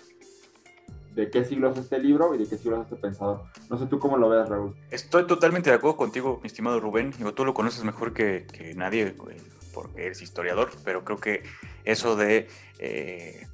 de 1.16 1.30
qué 1.30 1.44
siglo 1.44 1.70
es 1.72 1.78
este 1.78 2.00
libro 2.00 2.34
y 2.36 2.38
de 2.38 2.48
qué 2.48 2.58
siglo 2.58 2.78
es 2.78 2.84
este 2.84 2.96
pensador. 2.96 3.44
No 3.70 3.78
sé 3.78 3.86
tú 3.88 4.00
cómo 4.00 4.18
lo 4.18 4.30
ves, 4.30 4.48
Raúl. 4.48 4.76
Estoy 4.92 5.26
totalmente 5.28 5.70
de 5.70 5.78
acuerdo 5.78 5.98
contigo, 5.98 6.40
mi 6.42 6.48
estimado 6.48 6.80
Rubén. 6.80 7.12
Digo, 7.18 7.34
tú 7.34 7.46
lo 7.46 7.54
conoces 7.54 7.84
mejor 7.84 8.14
que, 8.14 8.46
nadie 8.76 9.16
porque 9.74 10.06
eres 10.06 10.22
historiador, 10.22 10.70
pero 10.84 11.04
creo 11.04 11.18
que 11.18 11.44
eso 11.84 12.16
de 12.16 12.48
eh, 12.80 13.48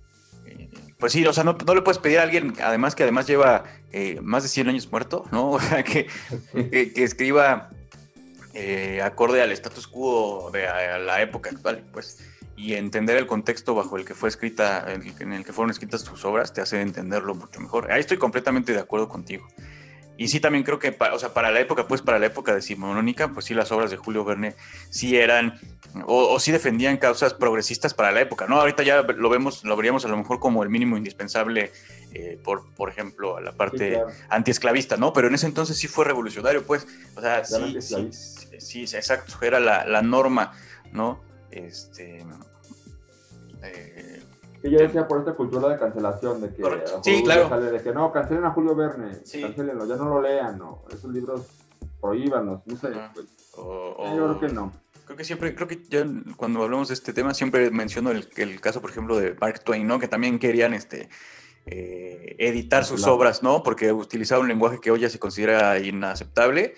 pues 0.99 1.13
sí, 1.13 1.25
o 1.25 1.33
sea, 1.33 1.43
no, 1.43 1.53
le 1.53 1.81
puedes 1.81 1.99
pedir 1.99 2.19
a 2.19 2.23
alguien, 2.23 2.53
además 2.63 2.95
que 2.95 3.03
además 3.03 3.27
lleva 3.27 3.65
eh, 3.91 4.19
más 4.21 4.43
de 4.43 4.49
100 4.49 4.69
años 4.69 4.91
muerto, 4.91 5.25
¿no? 5.31 5.51
O 5.51 5.59
sea, 5.59 5.83
que, 5.83 6.07
que, 6.53 7.03
escriba 7.03 7.69
eh, 8.53 9.01
acorde 9.03 9.41
al 9.41 9.51
status 9.51 9.87
quo 9.87 10.49
de 10.51 10.63
la 10.63 11.21
época 11.21 11.49
actual, 11.49 11.83
pues, 11.91 12.19
y 12.57 12.73
entender 12.73 13.17
el 13.17 13.27
contexto 13.27 13.75
bajo 13.75 13.97
el 13.97 14.05
que 14.05 14.13
fue 14.13 14.29
escrita, 14.29 14.85
en 14.91 15.33
el 15.33 15.43
que 15.43 15.51
fueron 15.51 15.71
escritas 15.71 16.03
tus 16.03 16.23
obras, 16.23 16.53
te 16.53 16.61
hace 16.61 16.81
entenderlo 16.81 17.35
mucho 17.35 17.59
mejor. 17.59 17.91
Ahí 17.91 17.99
estoy 17.99 18.17
completamente 18.17 18.73
de 18.73 18.79
acuerdo 18.79 19.09
contigo. 19.09 19.45
Y 20.17 20.29
sí, 20.29 20.39
también 20.39 20.63
creo 20.63 20.79
que, 20.79 20.95
o 21.13 21.19
sea, 21.19 21.33
para 21.33 21.51
la 21.51 21.59
época, 21.59 21.87
pues 21.87 22.01
para 22.01 22.19
la 22.19 22.27
época 22.27 22.55
decimonónica, 22.55 23.33
pues 23.33 23.45
sí, 23.45 23.53
las 23.53 23.71
obras 23.71 23.91
de 23.91 23.97
Julio 23.97 24.23
Verne 24.23 24.55
sí 24.89 25.17
eran, 25.17 25.59
o, 26.05 26.39
sí 26.39 26.51
defendían 26.53 26.97
causas 26.97 27.33
progresistas 27.33 27.93
para 27.93 28.11
la 28.11 28.21
época, 28.21 28.47
¿no? 28.47 28.59
Ahorita 28.59 28.83
ya 28.83 29.01
lo 29.01 29.29
vemos, 29.29 29.65
lo 29.65 29.75
veríamos 29.75 30.05
a 30.05 30.07
lo 30.07 30.15
mejor 30.15 30.39
como 30.39 30.63
el 30.63 30.69
mínimo 30.69 30.95
indispensable, 30.95 31.71
eh, 32.13 32.39
por, 32.43 32.65
por 32.75 32.89
ejemplo, 32.89 33.35
a 33.35 33.41
la 33.41 33.51
parte 33.51 34.01
antiesclavista, 34.29 34.95
¿no? 34.95 35.11
Pero 35.11 35.27
en 35.27 35.35
ese 35.35 35.47
entonces 35.47 35.77
sí 35.77 35.87
fue 35.87 36.05
revolucionario, 36.05 36.63
pues, 36.63 36.87
o 37.15 37.21
sea, 37.21 37.43
sí, 37.43 37.81
sí, 37.81 38.09
sí, 38.59 38.81
exacto, 38.83 39.33
era 39.41 39.59
la, 39.59 39.85
la 39.85 40.01
norma, 40.01 40.53
¿no? 40.93 41.21
Este, 41.51 42.23
yo 44.71 44.79
decía 44.79 45.07
por 45.07 45.19
esta 45.19 45.33
cultura 45.33 45.69
de 45.69 45.77
cancelación, 45.77 46.41
de 46.41 46.49
que, 46.53 46.63
sí, 47.03 47.23
claro. 47.23 47.61
de 47.61 47.81
que 47.81 47.91
no, 47.91 48.11
cancelen 48.11 48.45
a 48.45 48.51
Julio 48.51 48.75
Verne, 48.75 49.11
cancelenlo, 49.41 49.85
ya 49.85 49.95
no 49.95 50.05
lo 50.05 50.21
lean, 50.21 50.57
no, 50.57 50.83
esos 50.89 51.11
libros 51.11 51.47
prohíbanos, 51.99 52.61
no 52.65 52.75
sé. 52.77 52.89
Pues, 53.13 53.27
yo 53.55 54.03
creo 54.13 54.39
que 54.39 54.47
no. 54.49 54.71
Creo 55.05 55.17
que 55.17 55.23
siempre, 55.23 55.53
creo 55.53 55.67
que 55.67 55.83
ya 55.87 56.05
cuando 56.35 56.63
hablamos 56.63 56.87
de 56.87 56.95
este 56.95 57.13
tema, 57.13 57.33
siempre 57.33 57.69
menciono 57.69 58.11
el, 58.11 58.27
el 58.37 58.59
caso, 58.59 58.81
por 58.81 58.89
ejemplo, 58.89 59.17
de 59.17 59.35
Mark 59.39 59.63
Twain, 59.63 59.85
¿no? 59.85 59.99
Que 59.99 60.07
también 60.07 60.39
querían 60.39 60.73
este, 60.73 61.09
eh, 61.67 62.35
editar 62.37 62.85
sus 62.85 63.07
obras, 63.07 63.41
¿no? 63.41 63.63
Porque 63.63 63.91
utilizaba 63.91 64.41
un 64.41 64.47
lenguaje 64.47 64.79
que 64.79 64.91
hoy 64.91 64.99
ya 64.99 65.09
se 65.09 65.17
considera 65.17 65.79
inaceptable. 65.79 66.75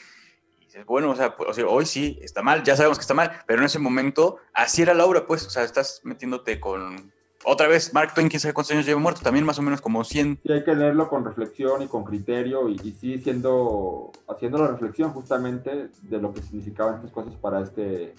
Y 0.60 0.66
dices, 0.66 0.86
bueno, 0.86 1.12
o 1.12 1.16
sea, 1.16 1.36
pues, 1.36 1.58
hoy 1.66 1.86
sí 1.86 2.20
está 2.22 2.42
mal, 2.42 2.64
ya 2.64 2.76
sabemos 2.78 2.98
que 2.98 3.02
está 3.02 3.14
mal, 3.14 3.32
pero 3.46 3.60
en 3.60 3.66
ese 3.66 3.80
momento 3.80 4.38
así 4.54 4.82
era 4.82 4.94
la 4.94 5.06
obra, 5.06 5.28
pues, 5.28 5.46
o 5.46 5.50
sea, 5.50 5.64
estás 5.64 6.02
metiéndote 6.04 6.62
con, 6.62 7.12
otra 7.48 7.68
vez, 7.68 7.94
Mark 7.94 8.14
Twain, 8.14 8.28
quién 8.28 8.42
sabe 8.42 8.54
cuántos 8.54 8.74
años 8.74 8.86
lleva 8.86 9.00
muerto, 9.00 9.22
también 9.24 9.46
más 9.46 9.58
o 9.58 9.62
menos 9.62 9.80
como 9.80 10.04
100. 10.04 10.40
Sí, 10.44 10.52
hay 10.52 10.66
que 10.66 10.76
leerlo 10.76 11.08
con 11.08 11.24
reflexión 11.24 11.82
y 11.82 11.88
con 11.88 12.04
criterio 12.04 12.68
y, 12.68 12.78
sí 12.78 13.20
siendo, 13.20 14.12
haciendo 14.28 14.58
la 14.58 14.68
reflexión 14.68 15.12
justamente 15.12 15.90
de 16.02 16.18
lo 16.22 16.34
que 16.34 16.42
significaban 16.42 16.96
estas 16.96 17.12
cosas 17.12 17.36
para 17.36 17.62
este, 17.62 18.16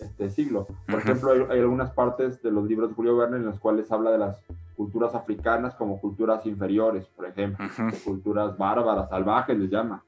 este 0.00 0.28
siglo. 0.30 0.66
Por 0.88 0.98
ejemplo, 0.98 1.30
hay, 1.30 1.60
algunas 1.60 1.92
partes 1.92 2.42
de 2.42 2.50
los 2.50 2.66
libros 2.66 2.88
de 2.88 2.96
Julio 2.96 3.16
Verne 3.16 3.36
en 3.36 3.46
los 3.46 3.60
cuales 3.60 3.90
habla 3.92 4.10
de 4.10 4.18
las 4.18 4.36
culturas 4.76 5.14
africanas 5.14 5.74
como 5.74 6.00
culturas 6.00 6.44
inferiores, 6.44 7.06
por 7.06 7.26
ejemplo, 7.26 7.64
culturas 8.04 8.58
bárbaras, 8.58 9.08
salvajes 9.08 9.56
les 9.56 9.70
llama. 9.70 10.04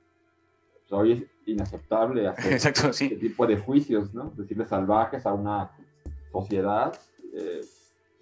Pues 0.73 0.93
hoy 0.93 1.13
es 1.13 1.23
inaceptable 1.47 2.27
hacer 2.27 2.53
Exacto, 2.53 2.89
este 2.89 3.15
tipo 3.15 3.47
de 3.47 3.59
juicios, 3.59 4.13
¿no? 4.13 4.33
Decirle 4.37 4.67
salvajes 4.67 5.25
a 5.25 5.33
una 5.33 5.71
sociedad. 6.33 6.99
Eh, 7.33 7.61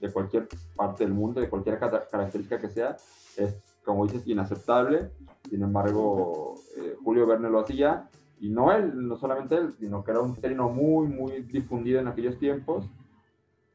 de 0.03 0.13
cualquier 0.13 0.49
parte 0.75 1.05
del 1.05 1.15
mundo, 1.15 1.41
de 1.41 1.49
cualquier 1.49 1.79
característica 1.79 2.59
que 2.61 2.69
sea, 2.69 2.97
es, 3.37 3.55
como 3.85 4.05
dices, 4.05 4.27
inaceptable. 4.27 5.13
Sin 5.49 5.63
embargo, 5.63 6.57
eh, 6.77 6.97
Julio 7.05 7.25
Verne 7.25 7.49
lo 7.49 7.61
hacía, 7.61 8.11
y 8.41 8.51
no 8.51 8.73
él, 8.73 9.07
no 9.07 9.17
solamente 9.17 9.55
él, 9.55 9.73
sino 9.79 10.03
que 10.03 10.11
era 10.11 10.21
un 10.21 10.35
término 10.35 10.69
muy, 10.69 11.07
muy 11.07 11.43
difundido 11.43 12.01
en 12.01 12.09
aquellos 12.09 12.37
tiempos. 12.41 12.85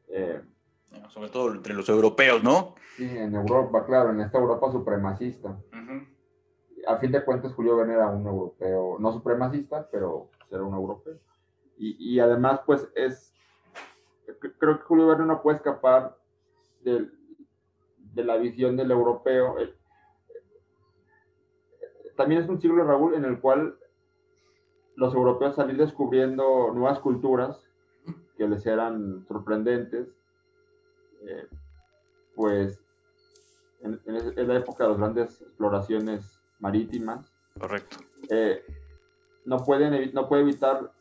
Eh, 0.08 0.42
sobre 1.08 1.30
todo 1.30 1.54
entre 1.54 1.72
los 1.72 1.88
europeos, 1.88 2.44
¿no? 2.44 2.74
Sí, 2.96 3.08
en 3.08 3.34
Europa, 3.34 3.86
claro, 3.86 4.10
en 4.10 4.20
esta 4.20 4.38
Europa 4.38 4.70
supremacista. 4.70 5.58
A 6.86 6.96
fin 6.98 7.10
de 7.10 7.24
cuentas, 7.24 7.54
Julio 7.54 7.76
Verne 7.76 7.94
era 7.94 8.08
un 8.08 8.26
europeo, 8.26 8.98
no 8.98 9.12
supremacista, 9.12 9.88
pero 9.90 10.28
era 10.50 10.62
un 10.62 10.74
europeo. 10.74 11.14
Y, 11.78 11.96
y 11.98 12.20
además, 12.20 12.60
pues 12.66 12.86
es, 12.94 13.32
creo 14.58 14.78
que 14.78 14.84
Julio 14.84 15.06
Verne 15.06 15.24
no 15.24 15.40
puede 15.40 15.56
escapar 15.56 16.17
de, 16.88 17.08
de 18.14 18.24
la 18.24 18.36
visión 18.36 18.76
del 18.76 18.90
europeo. 18.90 19.56
También 22.16 22.42
es 22.42 22.48
un 22.48 22.60
siglo, 22.60 22.84
Raúl, 22.84 23.14
en 23.14 23.24
el 23.24 23.40
cual 23.40 23.78
los 24.96 25.14
europeos 25.14 25.54
salían 25.54 25.78
descubriendo 25.78 26.72
nuevas 26.74 26.98
culturas 26.98 27.64
que 28.36 28.48
les 28.48 28.66
eran 28.66 29.24
sorprendentes, 29.26 30.08
eh, 31.22 31.46
pues 32.34 32.80
en, 33.80 34.00
en, 34.06 34.48
la 34.48 34.56
época 34.56 34.84
de 34.84 34.90
las 34.90 34.98
grandes 34.98 35.40
exploraciones 35.40 36.40
marítimas. 36.58 37.32
Correcto. 37.58 37.98
Eh, 38.30 38.64
no, 39.44 39.58
pueden, 39.58 40.12
no 40.14 40.28
puede 40.28 40.42
evitar 40.42 40.92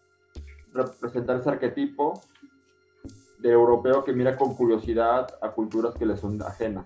representar 0.73 1.38
ese 1.38 1.50
arquetipo 1.50 2.21
de 3.39 3.52
europeo 3.52 4.04
que 4.04 4.13
mira 4.13 4.36
con 4.36 4.56
curiosidad 4.56 5.28
a 5.41 5.52
culturas 5.52 5.95
que 5.95 6.06
le 6.06 6.17
son 6.17 6.41
ajenas. 6.41 6.86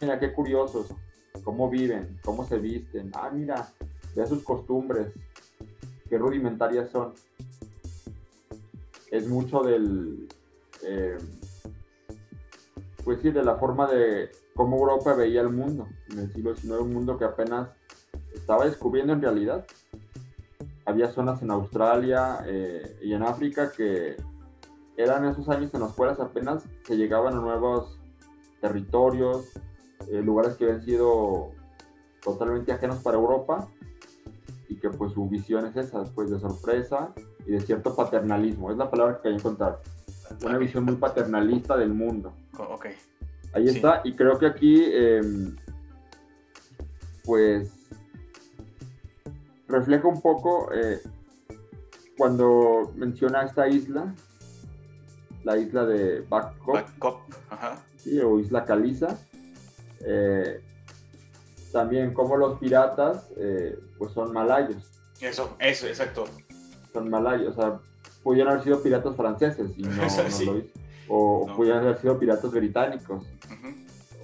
Mira 0.00 0.18
qué 0.18 0.32
curiosos, 0.32 0.88
cómo 1.42 1.70
viven, 1.70 2.20
cómo 2.24 2.46
se 2.46 2.58
visten. 2.58 3.10
Ah, 3.14 3.30
mira, 3.32 3.68
ve 4.14 4.26
sus 4.26 4.42
costumbres, 4.42 5.08
qué 6.08 6.18
rudimentarias 6.18 6.90
son. 6.90 7.14
es 9.10 9.26
mucho 9.28 9.62
del, 9.62 10.28
eh, 10.82 11.16
pues 13.04 13.20
sí, 13.22 13.30
de 13.30 13.44
la 13.44 13.56
forma 13.56 13.86
de 13.86 14.30
cómo 14.54 14.76
Europa 14.76 15.14
veía 15.14 15.40
el 15.40 15.50
mundo 15.50 15.88
en 16.10 16.18
el 16.18 16.32
siglo 16.32 16.54
XIX, 16.54 16.80
un 16.80 16.92
mundo 16.92 17.16
que 17.16 17.24
apenas 17.24 17.68
estaba 18.34 18.64
descubriendo 18.64 19.12
en 19.12 19.22
realidad. 19.22 19.64
Había 20.86 21.08
zonas 21.08 21.42
en 21.42 21.50
Australia 21.50 22.38
eh, 22.46 22.98
y 23.02 23.12
en 23.12 23.22
África 23.22 23.72
que 23.76 24.16
eran 24.96 25.26
esos 25.26 25.48
años 25.48 25.74
en 25.74 25.80
los 25.80 25.92
cuales 25.92 26.18
apenas 26.20 26.64
se 26.84 26.96
llegaban 26.96 27.34
a 27.34 27.40
nuevos 27.40 27.98
territorios, 28.60 29.52
eh, 30.10 30.22
lugares 30.22 30.56
que 30.56 30.64
habían 30.64 30.82
sido 30.82 31.50
totalmente 32.22 32.72
ajenos 32.72 32.98
para 32.98 33.16
Europa 33.16 33.68
y 34.68 34.76
que 34.76 34.90
pues 34.90 35.12
su 35.12 35.28
visión 35.28 35.66
es 35.66 35.76
esa, 35.76 36.04
pues 36.14 36.30
de 36.30 36.40
sorpresa 36.40 37.12
y 37.46 37.52
de 37.52 37.60
cierto 37.60 37.94
paternalismo, 37.94 38.70
es 38.70 38.76
la 38.76 38.90
palabra 38.90 39.20
que 39.20 39.28
hay 39.28 39.34
que 39.34 39.40
encontrar. 39.40 39.80
Una 40.44 40.58
visión 40.58 40.84
muy 40.84 40.96
paternalista 40.96 41.76
del 41.76 41.94
mundo. 41.94 42.32
Ok. 42.58 42.86
Ahí 43.52 43.68
está, 43.68 44.02
y 44.04 44.14
creo 44.14 44.38
que 44.38 44.46
aquí, 44.46 44.84
em, 44.84 45.56
pues, 47.24 47.72
refleja 49.68 50.06
un 50.08 50.20
poco 50.20 50.72
eh, 50.72 51.00
cuando 52.16 52.92
menciona 52.96 53.42
esta 53.42 53.68
isla, 53.68 54.14
la 55.44 55.56
isla 55.56 55.84
de 55.84 56.20
Bacop, 56.22 57.20
Sí, 57.96 58.20
o 58.20 58.38
Isla 58.38 58.64
Caliza. 58.64 59.18
Eh, 60.00 60.60
también 61.72 62.14
como 62.14 62.36
los 62.36 62.58
piratas, 62.58 63.28
eh, 63.36 63.78
pues 63.98 64.12
son 64.12 64.32
malayos. 64.32 64.90
Eso, 65.20 65.56
eso, 65.58 65.86
exacto. 65.86 66.24
Son 66.92 67.10
malayos, 67.10 67.56
o 67.56 67.60
sea, 67.60 67.80
pudieron 68.22 68.52
haber 68.52 68.64
sido 68.64 68.82
piratas 68.82 69.16
franceses 69.16 69.70
y 69.76 69.82
no, 69.82 69.96
lo 70.02 70.28
hizo. 70.28 70.62
O 71.08 71.46
pudieron 71.56 71.82
haber 71.82 71.98
sido 71.98 72.18
piratas 72.18 72.50
británicos. 72.50 73.24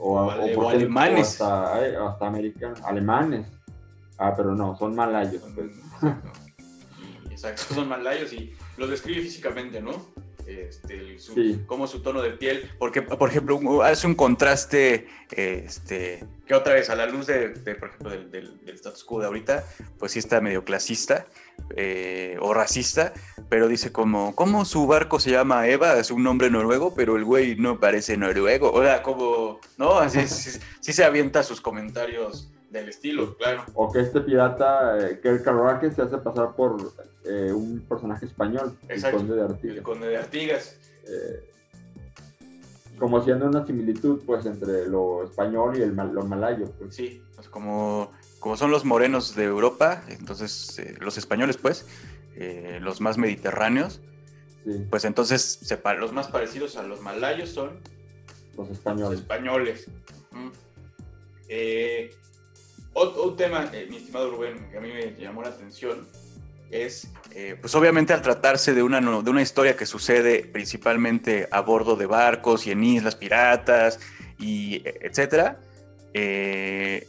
o, 0.01 0.31
alemanes. 0.69 1.41
hasta, 1.41 2.27
americanos, 2.27 2.81
alemanes. 2.83 3.47
Ah, 4.23 4.35
pero 4.37 4.55
no, 4.55 4.77
son 4.77 4.95
malayos. 4.95 5.43
Pues. 5.55 5.73
Exacto, 7.31 7.75
son 7.75 7.89
malayos 7.89 8.33
y 8.33 8.55
los 8.77 8.89
describe 8.89 9.23
físicamente, 9.23 9.83
¿no? 9.83 9.91
Este, 10.47 11.17
como 11.67 11.87
su 11.87 12.03
tono 12.03 12.21
de 12.21 12.33
piel, 12.33 12.69
porque 12.79 13.01
por 13.01 13.31
ejemplo 13.31 13.83
hace 13.83 14.09
un 14.09 14.17
contraste, 14.17 15.07
este, 15.31 16.25
que 16.47 16.55
otra 16.55 16.75
vez 16.75 16.91
a 16.91 16.97
la 16.97 17.07
luz 17.07 17.27
de, 17.27 17.51
por 17.79 17.89
ejemplo, 17.89 18.11
del, 18.11 18.31
del, 18.31 18.75
status 18.75 19.05
quo 19.05 19.21
de 19.21 19.27
ahorita, 19.27 19.65
pues 19.99 20.13
sí 20.13 20.19
está 20.19 20.41
medio 20.41 20.65
clasista 20.65 21.27
eh, 21.77 22.37
o 22.41 22.53
racista, 22.53 23.15
pero 23.49 23.69
dice 23.69 23.93
como, 23.93 24.35
¿cómo 24.35 24.65
su 24.65 24.87
barco 24.89 25.21
se 25.21 25.31
llama 25.31 25.69
Eva? 25.69 25.97
Es 25.97 26.11
un 26.11 26.25
nombre 26.25 26.51
noruego, 26.51 26.93
pero 26.95 27.17
el 27.17 27.25
güey 27.25 27.55
no 27.55 27.79
parece 27.79 28.17
noruego, 28.17 28.73
o 28.73 28.83
sea, 28.83 29.03
como, 29.03 29.61
¿no? 29.79 29.99
Así 29.99 30.27
sí 30.27 30.93
se 30.93 31.05
avienta 31.05 31.45
sus 31.45 31.61
comentarios 31.61 32.53
del 32.73 32.89
estilo, 32.89 33.37
claro. 33.37 33.65
O 33.75 33.93
que 33.93 34.01
este 34.01 34.21
pirata, 34.23 34.99
eh, 34.99 35.21
Kerr 35.23 35.43
Carraque, 35.43 35.91
se 35.93 36.03
hace 36.03 36.17
pasar 36.19 36.57
por 36.57 36.93
eh, 37.25 37.53
un 37.53 37.81
personaje 37.81 38.27
español, 38.27 38.77
el 38.89 39.03
conde 39.03 39.37
de 39.37 39.43
Artigas. 39.43 39.77
El 39.77 39.83
conde 39.83 40.09
de 40.09 40.17
Artigas. 40.17 40.77
Eh, 41.07 41.51
como 42.99 43.19
haciendo 43.19 43.47
una 43.47 43.67
similitud, 43.67 44.23
pues, 44.25 44.47
entre 44.47 44.89
lo 44.89 45.25
español 45.25 45.77
y 45.79 45.83
el 45.83 45.95
lo 45.95 46.25
malayo. 46.25 46.71
Pues. 46.79 46.95
Sí, 46.95 47.23
pues 47.35 47.49
como, 47.49 48.11
como 48.41 48.57
son 48.57 48.71
los 48.71 48.85
morenos 48.85 49.35
de 49.35 49.45
Europa, 49.45 50.03
entonces, 50.09 50.81
los 51.01 51.19
españoles, 51.19 51.59
pues, 51.59 51.87
los 52.81 53.01
más 53.01 53.19
mediterráneos, 53.19 54.01
pues 54.89 55.05
entonces 55.05 55.61
los 55.99 56.13
más 56.13 56.29
parecidos 56.29 56.77
a 56.77 56.85
los 56.85 57.01
malayos 57.01 57.51
son 57.51 57.81
los 58.57 58.71
españoles. 58.71 59.11
Los 59.11 59.21
españoles. 59.21 59.89
Otro, 62.95 63.33
tema, 63.35 63.71
eh, 63.73 63.87
mi 63.89 63.97
estimado 63.97 64.31
Rubén, 64.31 64.69
que 64.71 64.77
a 64.77 64.81
mí 64.81 64.91
me 64.93 65.15
llamó 65.19 65.43
la 65.43 65.49
atención, 65.49 66.07
es, 66.71 67.09
eh, 67.35 67.57
pues 67.61 67.75
obviamente 67.75 68.13
al 68.13 68.21
tratarse 68.21 68.75
de 68.75 68.83
una, 68.83 69.01
de 69.01 69.31
una 69.31 69.43
historia 69.43 69.77
que 69.77 69.87
sucede 69.87 70.45
principalmente 70.45 71.49
a 71.51 71.61
bordo 71.61 71.97
de 71.97 72.07
barcos 72.07 72.67
y 72.67 72.71
en 72.71 72.85
islas 72.85 73.17
piratas, 73.17 73.99
y 74.39 74.83
etcétera, 74.85 75.59
eh, 76.13 77.09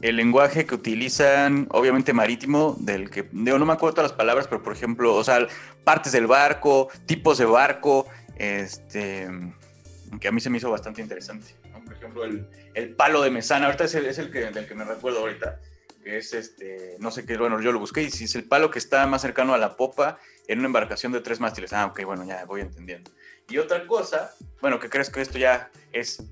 el 0.00 0.16
lenguaje 0.16 0.66
que 0.66 0.74
utilizan, 0.74 1.68
obviamente 1.70 2.12
marítimo, 2.12 2.76
del 2.80 3.08
que, 3.08 3.28
no 3.32 3.64
me 3.64 3.72
acuerdo 3.72 3.94
todas 3.94 4.10
las 4.10 4.18
palabras, 4.18 4.48
pero 4.48 4.62
por 4.62 4.72
ejemplo, 4.72 5.14
o 5.14 5.22
sea, 5.22 5.46
partes 5.84 6.12
del 6.12 6.26
barco, 6.26 6.88
tipos 7.06 7.38
de 7.38 7.44
barco, 7.44 8.06
este, 8.36 9.28
que 10.20 10.28
a 10.28 10.32
mí 10.32 10.40
se 10.40 10.50
me 10.50 10.58
hizo 10.58 10.70
bastante 10.70 11.00
interesante 11.00 11.54
ejemplo, 12.04 12.24
el, 12.24 12.48
el, 12.74 12.94
palo 12.94 13.22
de 13.22 13.30
mesana, 13.30 13.66
ahorita 13.66 13.84
es 13.84 13.94
el, 13.94 14.06
es 14.06 14.18
el 14.18 14.30
que, 14.30 14.50
del 14.50 14.66
que 14.66 14.74
me 14.74 14.84
recuerdo 14.84 15.20
ahorita, 15.20 15.60
que 16.02 16.18
es 16.18 16.32
este, 16.34 16.96
no 17.00 17.10
sé 17.10 17.24
qué, 17.24 17.36
bueno, 17.36 17.60
yo 17.60 17.72
lo 17.72 17.78
busqué 17.78 18.02
y 18.02 18.10
si 18.10 18.24
es 18.24 18.34
el 18.34 18.44
palo 18.44 18.70
que 18.70 18.78
está 18.78 19.06
más 19.06 19.22
cercano 19.22 19.54
a 19.54 19.58
la 19.58 19.76
popa 19.76 20.18
en 20.46 20.58
una 20.58 20.66
embarcación 20.66 21.12
de 21.12 21.20
tres 21.20 21.40
mástiles. 21.40 21.72
Ah, 21.72 21.86
ok, 21.86 22.04
bueno, 22.04 22.24
ya 22.24 22.44
voy 22.44 22.60
entendiendo. 22.60 23.10
Y 23.48 23.58
otra 23.58 23.86
cosa, 23.86 24.34
bueno, 24.60 24.78
que 24.78 24.88
crees 24.88 25.10
que 25.10 25.20
esto 25.20 25.38
ya 25.38 25.70
es 25.92 26.22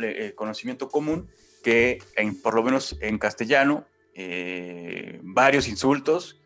eh, 0.00 0.32
conocimiento 0.34 0.88
común, 0.88 1.28
que 1.62 1.98
en, 2.16 2.40
por 2.40 2.54
lo 2.54 2.62
menos 2.62 2.96
en 3.00 3.18
castellano, 3.18 3.86
eh, 4.14 5.20
varios 5.22 5.68
insultos 5.68 6.40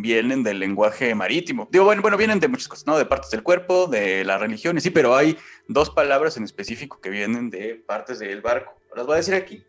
vienen 0.00 0.42
del 0.42 0.58
lenguaje 0.58 1.14
marítimo. 1.14 1.68
Digo, 1.70 1.84
bueno, 1.84 2.02
bueno, 2.02 2.16
vienen 2.16 2.40
de 2.40 2.48
muchas 2.48 2.68
cosas, 2.68 2.86
¿no? 2.86 2.98
De 2.98 3.06
partes 3.06 3.30
del 3.30 3.42
cuerpo, 3.42 3.86
de 3.86 4.24
las 4.24 4.40
religiones, 4.40 4.82
sí, 4.82 4.90
pero 4.90 5.16
hay 5.16 5.36
dos 5.68 5.90
palabras 5.90 6.36
en 6.36 6.44
específico 6.44 7.00
que 7.00 7.10
vienen 7.10 7.50
de 7.50 7.74
partes 7.74 8.18
del 8.18 8.40
barco. 8.40 8.74
Las 8.94 9.06
voy 9.06 9.14
a 9.14 9.18
decir 9.18 9.34
aquí, 9.34 9.64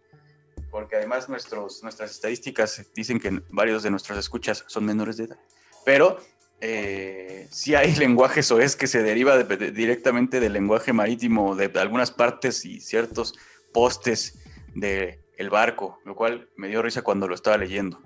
porque 0.69 0.95
además 0.95 1.29
nuestros, 1.29 1.83
nuestras 1.83 2.11
estadísticas 2.11 2.85
dicen 2.95 3.19
que 3.19 3.41
varios 3.49 3.83
de 3.83 3.91
nuestros 3.91 4.17
escuchas 4.17 4.63
son 4.67 4.85
menores 4.85 5.17
de 5.17 5.25
edad. 5.25 5.39
Pero 5.85 6.17
eh, 6.59 7.47
sí 7.51 7.75
hay 7.75 7.95
lenguajes 7.97 8.51
o 8.51 8.59
es 8.59 8.75
que 8.75 8.87
se 8.87 9.03
deriva 9.03 9.37
directamente 9.43 10.39
del 10.39 10.53
lenguaje 10.53 10.93
marítimo 10.93 11.55
de 11.55 11.71
algunas 11.79 12.11
partes 12.11 12.65
y 12.65 12.79
ciertos 12.79 13.33
postes 13.73 14.39
del 14.75 15.19
el 15.37 15.49
barco, 15.49 15.99
lo 16.05 16.15
cual 16.15 16.49
me 16.55 16.67
dio 16.67 16.81
risa 16.81 17.01
cuando 17.01 17.27
lo 17.27 17.35
estaba 17.35 17.57
leyendo. 17.57 17.99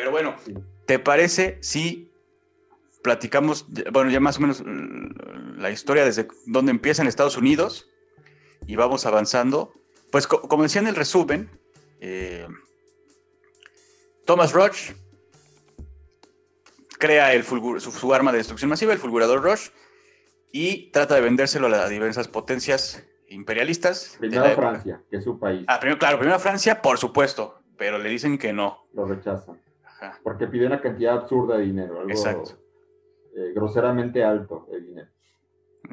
Pero 0.00 0.12
bueno, 0.12 0.34
¿te 0.86 0.98
parece 0.98 1.58
si 1.60 2.10
platicamos, 3.02 3.66
bueno, 3.92 4.10
ya 4.10 4.18
más 4.18 4.38
o 4.38 4.40
menos 4.40 4.62
la 5.58 5.70
historia 5.70 6.06
desde 6.06 6.26
dónde 6.46 6.70
empieza 6.70 7.02
en 7.02 7.08
Estados 7.08 7.36
Unidos 7.36 7.86
y 8.66 8.76
vamos 8.76 9.04
avanzando? 9.04 9.74
Pues 10.10 10.26
como 10.26 10.62
decía 10.62 10.80
en 10.80 10.86
el 10.86 10.96
resumen, 10.96 11.50
eh, 12.00 12.48
Thomas 14.24 14.54
Roach 14.54 14.92
crea 16.98 17.34
el 17.34 17.44
su, 17.44 18.14
arma 18.14 18.32
de 18.32 18.38
destrucción 18.38 18.70
masiva, 18.70 18.94
el 18.94 18.98
fulgurador 18.98 19.42
Roach, 19.42 19.68
y 20.50 20.90
trata 20.92 21.14
de 21.14 21.20
vendérselo 21.20 21.66
a 21.66 21.70
las 21.70 21.90
diversas 21.90 22.26
potencias 22.26 23.04
imperialistas. 23.28 24.16
Primero 24.18 24.54
Francia, 24.54 25.02
que 25.10 25.18
es 25.18 25.24
su 25.24 25.38
país. 25.38 25.62
Ah, 25.68 25.78
primero, 25.78 25.98
claro, 25.98 26.18
primero 26.18 26.38
Francia, 26.38 26.80
por 26.80 26.96
supuesto, 26.96 27.60
pero 27.76 27.98
le 27.98 28.08
dicen 28.08 28.38
que 28.38 28.54
no. 28.54 28.86
Lo 28.94 29.04
rechazan. 29.04 29.60
Porque 30.22 30.46
pide 30.46 30.66
una 30.66 30.80
cantidad 30.80 31.14
absurda 31.14 31.58
de 31.58 31.64
dinero, 31.64 32.00
algo 32.00 32.12
eh, 33.36 33.52
groseramente 33.54 34.24
alto 34.24 34.66
de 34.70 34.80
dinero. 34.80 35.08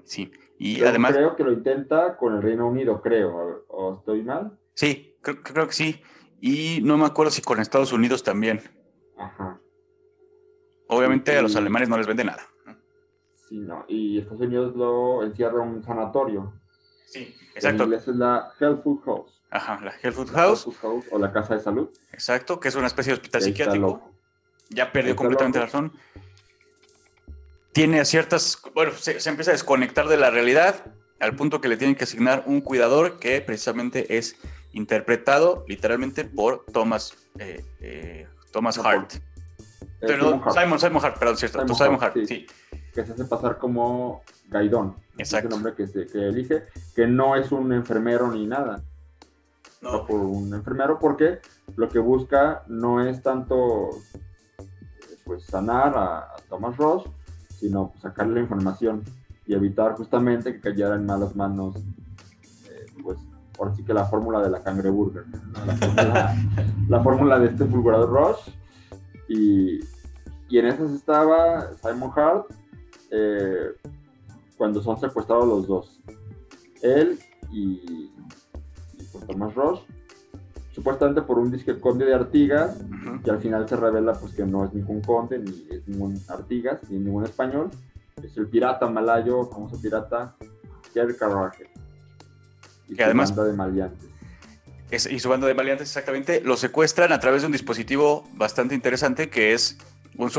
Sí, 0.03 0.31
y 0.57 0.83
además... 0.83 1.13
Creo 1.13 1.35
que 1.35 1.43
lo 1.43 1.51
intenta 1.51 2.17
con 2.17 2.35
el 2.35 2.41
Reino 2.41 2.67
Unido, 2.67 3.01
creo, 3.01 3.65
¿o 3.67 3.97
estoy 3.99 4.23
mal? 4.23 4.57
Sí, 4.73 5.17
creo, 5.21 5.43
creo 5.43 5.67
que 5.67 5.73
sí. 5.73 6.01
Y 6.39 6.81
no 6.83 6.97
me 6.97 7.05
acuerdo 7.05 7.31
si 7.31 7.41
con 7.41 7.59
Estados 7.59 7.91
Unidos 7.91 8.23
también. 8.23 8.61
Ajá. 9.17 9.59
Obviamente 10.87 11.35
a 11.37 11.41
los 11.41 11.55
alemanes 11.55 11.89
no 11.89 11.97
les 11.97 12.07
vende 12.07 12.23
nada. 12.23 12.43
Sí, 13.47 13.59
no. 13.59 13.85
Y 13.87 14.19
Estados 14.19 14.41
Unidos 14.41 14.75
lo 14.75 15.23
encierra 15.23 15.61
un 15.61 15.83
sanatorio. 15.83 16.53
Sí, 17.05 17.33
exacto. 17.55 17.83
En 17.83 17.93
es 17.93 18.07
la 18.07 18.51
Food 18.83 19.01
House. 19.05 19.36
Ajá, 19.49 19.79
la 19.81 19.93
Health 20.01 20.15
Food 20.15 20.31
House. 20.31 20.67
o 21.11 21.17
la 21.17 21.31
Casa 21.31 21.55
de 21.55 21.61
Salud. 21.61 21.89
Exacto, 22.11 22.59
que 22.59 22.67
es 22.67 22.75
una 22.75 22.87
especie 22.87 23.11
de 23.11 23.15
hospital 23.15 23.41
psiquiátrico. 23.41 24.11
Ya 24.69 24.91
perdió 24.91 25.15
completamente 25.15 25.59
la 25.59 25.65
razón. 25.65 25.93
Tiene 27.71 28.03
ciertas. 28.05 28.61
Bueno, 28.73 28.91
se, 28.93 29.11
empieza 29.29 29.51
a 29.51 29.53
desconectar 29.53 30.07
de 30.07 30.17
la 30.17 30.29
realidad 30.29 30.83
al 31.19 31.35
punto 31.35 31.61
que 31.61 31.69
le 31.69 31.77
tienen 31.77 31.95
que 31.95 32.03
asignar 32.03 32.43
un 32.45 32.61
cuidador 32.61 33.19
que 33.19 33.39
precisamente 33.41 34.17
es 34.17 34.35
interpretado 34.73 35.63
literalmente 35.67 36.25
por 36.25 36.65
Thomas, 36.65 37.17
eh, 37.39 37.63
eh, 37.79 38.27
Thomas 38.51 38.77
Hart. 38.77 39.13
Perdón, 39.99 40.43
Simon, 40.53 40.79
Simon 40.79 41.03
Hart, 41.03 41.17
perdón, 41.17 41.37
cierto. 41.37 41.59
Simon, 41.59 41.75
Simon 41.75 42.03
Hart, 42.03 42.17
sí. 42.27 42.45
Que 42.93 43.05
se 43.05 43.13
hace 43.13 43.25
pasar 43.25 43.57
como 43.57 44.23
Gaidón. 44.49 44.95
Exacto. 45.17 45.47
Es 45.47 45.53
el 45.53 45.63
nombre 45.63 45.73
que, 45.75 45.87
se, 45.87 46.05
que 46.05 46.27
elige, 46.27 46.65
que 46.95 47.07
no 47.07 47.35
es 47.35 47.51
un 47.51 47.71
enfermero 47.73 48.31
ni 48.31 48.45
nada 48.45 48.83
no. 49.81 50.05
por 50.05 50.19
un 50.19 50.53
enfermero, 50.53 50.99
porque 50.99 51.39
lo 51.75 51.89
que 51.89 51.99
busca 51.99 52.63
no 52.67 53.01
es 53.01 53.21
tanto 53.21 53.89
pues 55.25 55.43
sanar 55.45 55.93
a, 55.97 56.27
Thomas 56.49 56.77
Ross, 56.77 57.03
sino 57.49 57.89
pues, 57.89 58.01
sacarle 58.01 58.35
la 58.35 58.41
información 58.41 59.03
y 59.45 59.53
evitar 59.53 59.95
justamente 59.95 60.53
que 60.53 60.61
cayera 60.61 60.95
en 60.95 61.05
malas 61.05 61.35
manos, 61.35 61.75
eh, 62.69 62.85
pues 63.03 63.19
ahora 63.59 63.73
sí 63.75 63.83
que 63.83 63.93
la 63.93 64.05
fórmula 64.05 64.41
de 64.41 64.49
la 64.49 64.63
cangreburger, 64.63 65.25
la 66.89 67.03
fórmula 67.03 67.39
de 67.39 67.47
este 67.47 67.65
fulgurador 67.65 68.09
Ross. 68.09 68.53
Y, 69.29 69.79
y, 70.47 70.57
en 70.57 70.67
esas 70.67 70.91
estaba 70.91 71.73
Simon 71.81 72.11
Hart 72.15 72.45
eh, 73.11 73.73
cuando 74.57 74.81
son 74.81 74.97
secuestrados 74.97 75.47
los 75.47 75.67
dos. 75.67 75.99
Él 76.81 77.19
y, 77.51 78.11
pues, 79.17 79.27
Thomas 79.27 79.55
Ross 79.55 79.83
supuestamente 80.77 81.23
por 81.23 81.39
un 81.39 81.51
disque 81.51 81.79
conde 81.79 82.05
de 82.05 82.13
Artigas, 82.13 82.77
que 83.23 83.31
al 83.31 83.41
final 83.41 83.67
se 83.67 83.75
revela 83.75 84.13
pues 84.13 84.35
que 84.35 84.45
no 84.45 84.63
es 84.63 84.71
ningún 84.75 85.01
conde, 85.01 85.39
ni 85.39 85.49
es 85.71 85.87
ningún 85.87 86.21
Artigas, 86.27 86.79
ni 86.87 86.99
ningún 86.99 87.23
español, 87.23 87.71
es 88.21 88.37
el 88.37 88.47
pirata 88.47 88.87
malayo, 88.87 89.45
famoso 89.45 89.81
pirata 89.81 90.35
Jerry 90.93 91.15
Carragher. 91.15 91.67
Y 92.87 92.95
que 92.95 93.03
además... 93.03 93.35
Banda 93.35 93.51
de 93.51 93.57
maleantes. 93.57 95.11
y 95.11 95.19
su 95.19 95.29
banda 95.29 95.47
de 95.47 95.55
maleantes, 95.55 95.87
exactamente, 95.87 96.41
lo 96.41 96.55
secuestran 96.55 97.11
a 97.11 97.19
través 97.19 97.41
de 97.41 97.47
un 97.47 97.53
dispositivo 97.53 98.23
bastante 98.35 98.75
interesante 98.75 99.31
que 99.31 99.53
es 99.53 99.79
un 100.15 100.29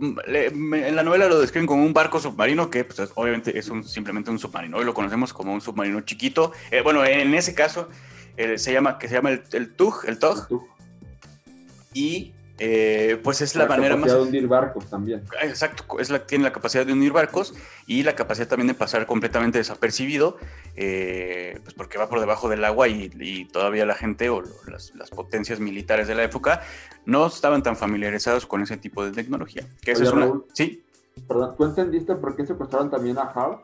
en 0.00 0.96
la 0.96 1.02
novela 1.02 1.26
lo 1.28 1.40
describen 1.40 1.66
como 1.66 1.84
un 1.84 1.92
barco 1.92 2.20
submarino 2.20 2.70
que 2.70 2.84
pues, 2.84 3.10
obviamente 3.14 3.58
es 3.58 3.68
un, 3.68 3.84
simplemente 3.84 4.30
un 4.30 4.38
submarino. 4.38 4.76
Hoy 4.76 4.84
lo 4.84 4.94
conocemos 4.94 5.32
como 5.32 5.52
un 5.52 5.60
submarino 5.60 6.00
chiquito. 6.02 6.52
Eh, 6.70 6.82
bueno, 6.82 7.04
en 7.04 7.34
ese 7.34 7.54
caso 7.54 7.88
eh, 8.36 8.58
se 8.58 8.72
llama, 8.72 8.98
que 8.98 9.08
se 9.08 9.14
llama 9.14 9.30
el, 9.30 9.42
el 9.52 9.74
TUG, 9.74 10.04
el 10.06 10.18
TOG. 10.18 10.48
Y 11.94 12.34
eh, 12.58 13.20
pues 13.22 13.42
es 13.42 13.54
la, 13.54 13.66
manera 13.66 13.96
más... 13.96 14.10
de 14.10 14.18
hundir 14.18 14.48
barcos 14.48 14.86
también. 14.86 15.22
Exacto, 15.42 15.98
es 15.98 16.08
la, 16.10 16.26
tiene 16.26 16.44
la 16.44 16.52
capacidad 16.52 16.86
de 16.86 16.92
unir 16.92 17.12
barcos 17.12 17.54
y 17.86 18.02
la 18.02 18.14
capacidad 18.14 18.48
también 18.48 18.68
de 18.68 18.74
pasar 18.74 19.06
completamente 19.06 19.58
desapercibido, 19.58 20.38
eh, 20.74 21.60
pues 21.62 21.74
porque 21.74 21.98
va 21.98 22.08
por 22.08 22.20
debajo 22.20 22.48
del 22.48 22.64
agua 22.64 22.88
y, 22.88 23.44
todavía 23.52 23.84
la 23.84 23.94
gente 23.94 24.30
o 24.30 24.42
las, 24.66 24.92
potencias 25.10 25.60
militares 25.60 26.08
de 26.08 26.14
la 26.14 26.24
época 26.24 26.62
no 27.04 27.26
estaban 27.26 27.62
tan 27.62 27.76
familiarizados 27.76 28.46
con 28.46 28.62
ese 28.62 28.76
tipo 28.76 29.04
de 29.04 29.12
tecnología. 29.12 29.66
Que 29.82 29.92
es 29.92 30.00
una... 30.00 30.32
sí. 30.52 30.82
Perdón, 31.26 31.54
¿tú 31.56 31.64
entendiste 31.64 32.14
por 32.14 32.36
qué 32.36 32.44
secuestraron 32.44 32.90
también 32.90 33.16
a 33.16 33.22
Hart? 33.22 33.62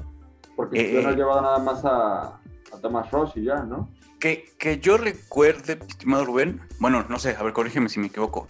Porque 0.57 1.03
no 1.03 1.09
ha 1.11 1.13
llevado 1.13 1.43
nada 1.43 1.59
más 1.59 1.85
a, 1.85 2.41
a 2.73 2.81
Thomas 2.81 3.11
Ross 3.11 3.33
y 3.37 3.45
ya, 3.45 3.57
¿no? 3.57 3.91
que, 4.23 4.79
yo 4.81 4.97
recuerde, 4.97 5.79
estimado 5.89 6.25
Rubén, 6.25 6.61
bueno, 6.79 7.05
no 7.09 7.19
sé, 7.19 7.35
a 7.37 7.43
ver, 7.43 7.53
corrígeme 7.53 7.89
si 7.89 7.99
me 7.99 8.07
equivoco, 8.07 8.47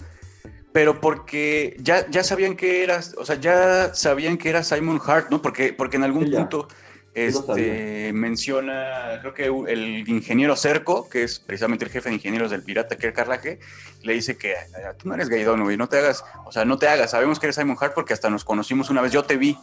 pero 0.73 1.01
porque 1.01 1.77
ya, 1.81 2.09
ya 2.11 2.25
sabían 2.25 2.57
que 2.57 2.83
eras, 2.83 3.15
o 3.19 3.25
sea, 3.25 3.37
ya 3.37 3.95
sabían 3.95 4.39
que 4.39 4.49
era 4.49 4.63
Simon 4.63 5.01
Hart, 5.05 5.31
¿no? 5.31 5.43
Porque, 5.43 5.73
porque 5.73 5.97
en 5.97 6.05
algún 6.05 6.31
punto 6.31 6.69
este, 7.15 8.13
menciona, 8.15 9.19
creo 9.21 9.35
que 9.35 9.73
el 9.73 10.09
ingeniero 10.09 10.57
Cerco, 10.57 11.09
que 11.09 11.25
es 11.25 11.39
precisamente 11.41 11.85
el 11.85 11.91
jefe 11.91 12.09
de 12.09 12.15
ingenieros 12.15 12.51
del 12.51 12.63
pirata 12.63 12.97
que 12.97 13.13
Carlaje, 13.13 13.61
le 14.03 14.15
dice 14.15 14.39
que 14.39 14.55
tú 14.99 15.09
no 15.09 15.15
eres 15.15 15.29
Gaidón, 15.29 15.63
güey, 15.63 15.77
no 15.77 15.89
te 15.89 15.99
hagas, 15.99 16.25
o 16.47 16.53
sea, 16.53 16.65
no 16.65 16.79
te 16.79 16.89
hagas, 16.89 17.11
sabemos 17.11 17.39
que 17.39 17.47
eres 17.47 17.57
Simon 17.57 17.77
Hart 17.79 17.95
porque 17.95 18.15
hasta 18.15 18.31
nos 18.31 18.45
conocimos 18.45 18.89
una 18.89 19.03
vez, 19.03 19.13
yo 19.13 19.25
te 19.25 19.37
vi. 19.37 19.59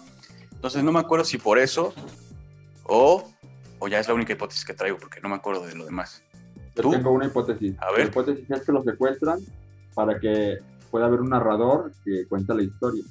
Entonces 0.51 0.83
no 0.83 0.91
me 0.91 0.99
acuerdo 0.99 1.25
si 1.25 1.37
por 1.37 1.57
eso 1.57 1.93
o 2.83 3.31
o 3.79 3.87
ya 3.87 3.99
es 3.99 4.07
la 4.07 4.13
única 4.13 4.33
hipótesis 4.33 4.65
que 4.65 4.73
traigo 4.73 4.97
porque 4.97 5.21
no 5.21 5.29
me 5.29 5.35
acuerdo 5.35 5.65
de 5.65 5.73
lo 5.73 5.85
demás. 5.85 6.21
Yo 6.75 6.91
tengo 6.91 7.11
una 7.11 7.25
hipótesis. 7.25 7.75
A 7.79 7.91
ver. 7.91 7.99
La 7.99 8.05
hipótesis 8.05 8.49
es 8.49 8.61
que 8.61 8.71
lo 8.71 8.83
secuestran 8.83 9.39
para 9.93 10.19
que 10.19 10.59
pueda 10.89 11.05
haber 11.05 11.21
un 11.21 11.29
narrador 11.29 11.91
que 12.03 12.25
cuente 12.27 12.53
la 12.53 12.63
historia. 12.63 13.03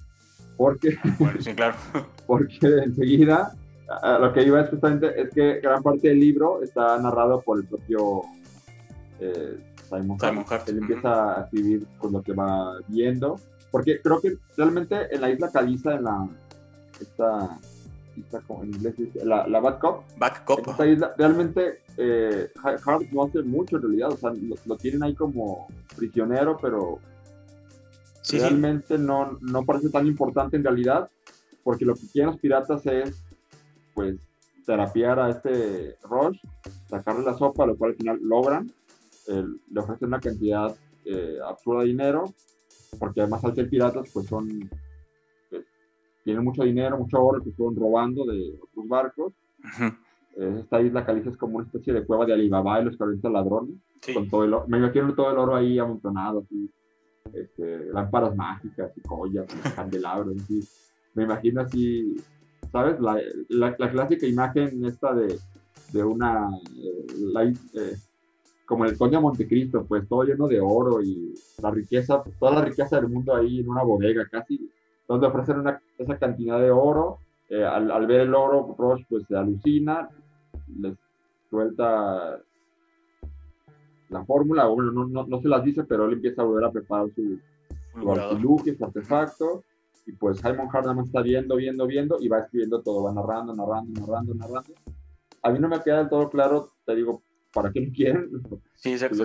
Porque, 0.57 0.99
bueno, 1.19 1.41
sí, 1.41 1.55
claro. 1.55 1.77
porque 2.27 2.59
enseguida 2.85 3.53
lo 4.21 4.33
que 4.33 4.43
iba 4.43 4.61
es 4.61 4.71
justamente 4.71 5.21
es 5.21 5.31
que 5.31 5.61
gran 5.61 5.83
parte 5.83 6.09
del 6.09 6.21
libro 6.21 6.63
está 6.63 6.99
narrado 6.99 7.41
por 7.41 7.59
el 7.59 7.67
propio 7.67 8.23
eh, 9.21 9.59
Simon, 9.89 10.19
Hart. 10.21 10.69
Él 10.69 10.79
empieza 10.79 11.41
a 11.41 11.45
escribir 11.45 11.87
con 11.99 12.13
lo 12.13 12.23
que 12.23 12.33
va 12.33 12.75
viendo. 12.89 13.37
Porque 13.71 14.01
creo 14.01 14.21
que 14.21 14.37
realmente 14.57 15.15
en 15.15 15.21
la 15.21 15.31
isla 15.31 15.51
Caliza, 15.51 15.95
en 15.95 16.05
la 16.05 16.29
esta 17.01 17.59
como 18.47 18.65
en 18.65 18.75
inglés 18.75 18.95
la, 19.25 19.47
la 19.47 19.61
Bad 19.61 19.79
Cop. 19.79 20.03
Bad 20.19 20.45
Cop. 20.45 20.67
realmente 21.17 21.83
eh, 21.97 22.49
Hart 22.63 23.11
no 23.13 23.25
hace 23.25 23.43
mucho 23.43 23.77
en 23.77 23.83
realidad, 23.83 24.13
o 24.13 24.17
sea, 24.17 24.33
lo, 24.67 24.77
tienen 24.77 25.03
ahí 25.03 25.15
como 25.15 25.69
prisionero, 25.97 26.57
pero 26.61 26.99
realmente 28.33 28.99
No, 28.99 29.39
no 29.41 29.65
parece 29.65 29.91
tan 29.91 30.07
importante 30.07 30.57
en 30.57 30.65
realidad, 30.65 31.11
porque 31.63 31.85
lo 31.85 31.95
que 31.95 32.09
quieren 32.13 32.33
los 32.33 32.41
piratas 32.41 32.85
es, 32.87 33.23
pues, 33.95 34.17
terapiar 34.67 35.19
a 35.19 35.31
este 35.31 35.97
Rush, 36.03 36.39
sacarle 36.89 37.25
la 37.25 37.37
sopa, 37.37 37.65
lo 37.65 37.77
cual 37.77 37.93
al 37.93 37.97
final 37.97 38.19
logran, 38.23 38.71
le 39.27 39.81
ofrecen 39.81 40.09
una 40.09 40.21
cantidad 40.21 40.75
eh, 41.05 41.39
absurda 41.47 41.81
de 41.81 41.89
dinero, 41.89 42.35
porque 42.99 43.21
además 43.21 43.45
al 43.45 43.55
ser 43.55 43.69
piratas, 43.69 44.11
pues 44.13 44.27
son 44.27 44.69
tienen 46.29 46.45
mucho 46.45 46.63
dinero, 46.63 46.99
mucho 46.99 47.25
oro 47.25 47.43
que 47.43 47.51
fueron 47.53 47.75
robando 47.75 48.27
de 48.27 48.59
otros 48.61 48.87
barcos. 48.87 49.33
Eh, 50.37 50.59
esta 50.61 50.83
isla 50.83 51.07
Caliza 51.07 51.31
es 51.31 51.39
como 51.39 51.57
una 51.57 51.65
especie 51.65 51.91
de 51.91 52.05
cueva 52.05 52.27
de 52.27 52.35
Alibaba 52.35 52.83
y 52.83 52.85
los 52.85 52.99
40 52.99 53.31
ladrones. 53.31 53.77
Con 54.13 54.29
todo 54.29 54.45
el. 54.45 54.55
Me 54.69 54.77
imagino 54.77 55.15
todo 55.15 55.31
el 55.31 55.39
oro 55.39 55.57
ahí 55.57 55.79
amontonado, 55.79 56.41
así, 56.41 56.71
este, 57.35 57.87
lámparas 57.93 58.35
mágicas 58.35 58.93
y 58.97 59.01
joyas, 59.07 59.47
y 59.55 59.69
candelabros. 59.77 60.37
Así. 60.37 60.61
Me 61.15 61.25
imagino 61.25 61.63
así, 61.63 62.17
¿sabes? 62.71 63.01
La, 63.01 63.21
la, 63.49 63.91
clásica 63.91 64.27
imagen 64.27 64.85
esta 64.85 65.15
de, 65.15 65.39
de 65.93 66.05
una, 66.05 66.49
eh, 66.77 67.55
eh, 67.75 67.97
como 68.67 68.85
el 68.85 68.97
conde 68.97 69.17
de 69.17 69.23
Montecristo, 69.23 69.85
pues 69.85 70.07
todo 70.09 70.25
lleno 70.25 70.47
de 70.47 70.61
oro 70.61 71.03
y 71.03 71.35
la 71.63 71.71
riqueza, 71.71 72.23
toda 72.39 72.53
la 72.53 72.65
riqueza 72.65 72.97
del 72.97 73.09
mundo 73.09 73.35
ahí 73.35 73.61
en 73.61 73.69
una 73.69 73.83
bodega, 73.83 74.27
casi 74.31 74.71
donde 75.09 75.27
ofrecen 75.27 75.61
una, 75.61 75.81
esa 75.97 76.19
cantidad 76.19 76.61
de 76.61 76.71
oro. 76.71 77.19
Eh, 77.49 77.65
al, 77.65 78.07
ver 78.07 78.21
el 78.21 78.35
oro, 78.35 78.75
Roche 78.79 79.07
pues 79.09 79.25
se 79.27 79.35
alucina, 79.35 80.11
les 80.79 80.95
suelta 81.49 82.39
la 84.09 84.25
fórmula, 84.25 84.67
bueno, 84.67 84.91
no, 84.93 85.07
no, 85.07 85.27
no, 85.27 85.41
se 85.41 85.49
las 85.49 85.65
dice, 85.65 85.85
pero 85.85 86.07
él 86.07 86.15
empieza 86.15 86.43
a 86.43 86.45
volver 86.45 86.65
a 86.65 86.73
preparar 86.73 87.09
su, 87.15 87.39
artilugio, 88.11 88.77
su 88.77 88.85
artefacto, 88.85 89.65
y 90.07 90.13
pues 90.13 90.39
Simon 90.39 90.69
Hart 90.73 90.85
nada 90.85 90.95
más 90.95 91.07
está 91.07 91.21
viendo, 91.21 91.57
viendo, 91.57 91.87
viendo, 91.87 92.17
y 92.21 92.29
va 92.29 92.41
escribiendo 92.41 92.83
todo, 92.83 93.05
va 93.05 93.13
narrando, 93.13 93.55
narrando, 93.55 94.01
narrando, 94.01 94.35
narrando. 94.35 94.73
A 95.43 95.51
mí 95.51 95.59
no 95.59 95.69
me 95.69 95.81
queda 95.83 95.99
del 95.99 96.09
todo 96.09 96.31
claro, 96.31 96.73
te 96.85 96.95
digo, 96.95 97.23
¿para 97.53 97.71
qué 97.71 97.81
lo 97.81 97.93
quieren? 97.93 98.31
Sí, 98.77 98.93
exacto, 98.93 99.25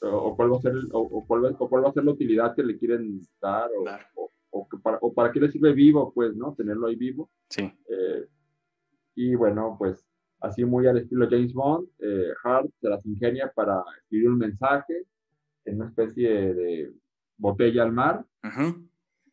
o, 0.00 0.36
cuál 0.36 0.52
va 0.52 0.56
a 0.56 0.60
ser 0.60 0.74
o, 0.92 1.24
cuál, 1.26 1.44
va 1.44 1.88
a 1.88 1.92
ser 1.92 2.04
la 2.04 2.12
utilidad 2.12 2.54
que 2.54 2.62
le 2.62 2.78
quieren 2.78 3.20
dar 3.40 3.68
o, 4.14 4.30
o, 4.50 4.68
para, 4.82 4.98
o 5.00 5.12
para 5.12 5.32
qué 5.32 5.40
le 5.40 5.50
sirve 5.50 5.72
vivo, 5.72 6.12
pues, 6.14 6.36
¿no? 6.36 6.54
Tenerlo 6.54 6.86
ahí 6.86 6.96
vivo. 6.96 7.28
Sí. 7.48 7.64
Eh, 7.64 8.26
y 9.16 9.34
bueno, 9.34 9.74
pues 9.78 10.07
así 10.40 10.64
muy 10.64 10.86
al 10.86 10.98
estilo 10.98 11.28
James 11.28 11.52
Bond, 11.52 11.88
eh, 11.98 12.32
Hart 12.44 12.70
se 12.80 12.88
las 12.88 13.04
ingenia 13.06 13.50
para 13.54 13.82
escribir 14.02 14.30
un 14.30 14.38
mensaje 14.38 15.04
en 15.64 15.76
una 15.76 15.88
especie 15.88 16.54
de 16.54 16.92
botella 17.36 17.82
al 17.82 17.92
mar. 17.92 18.24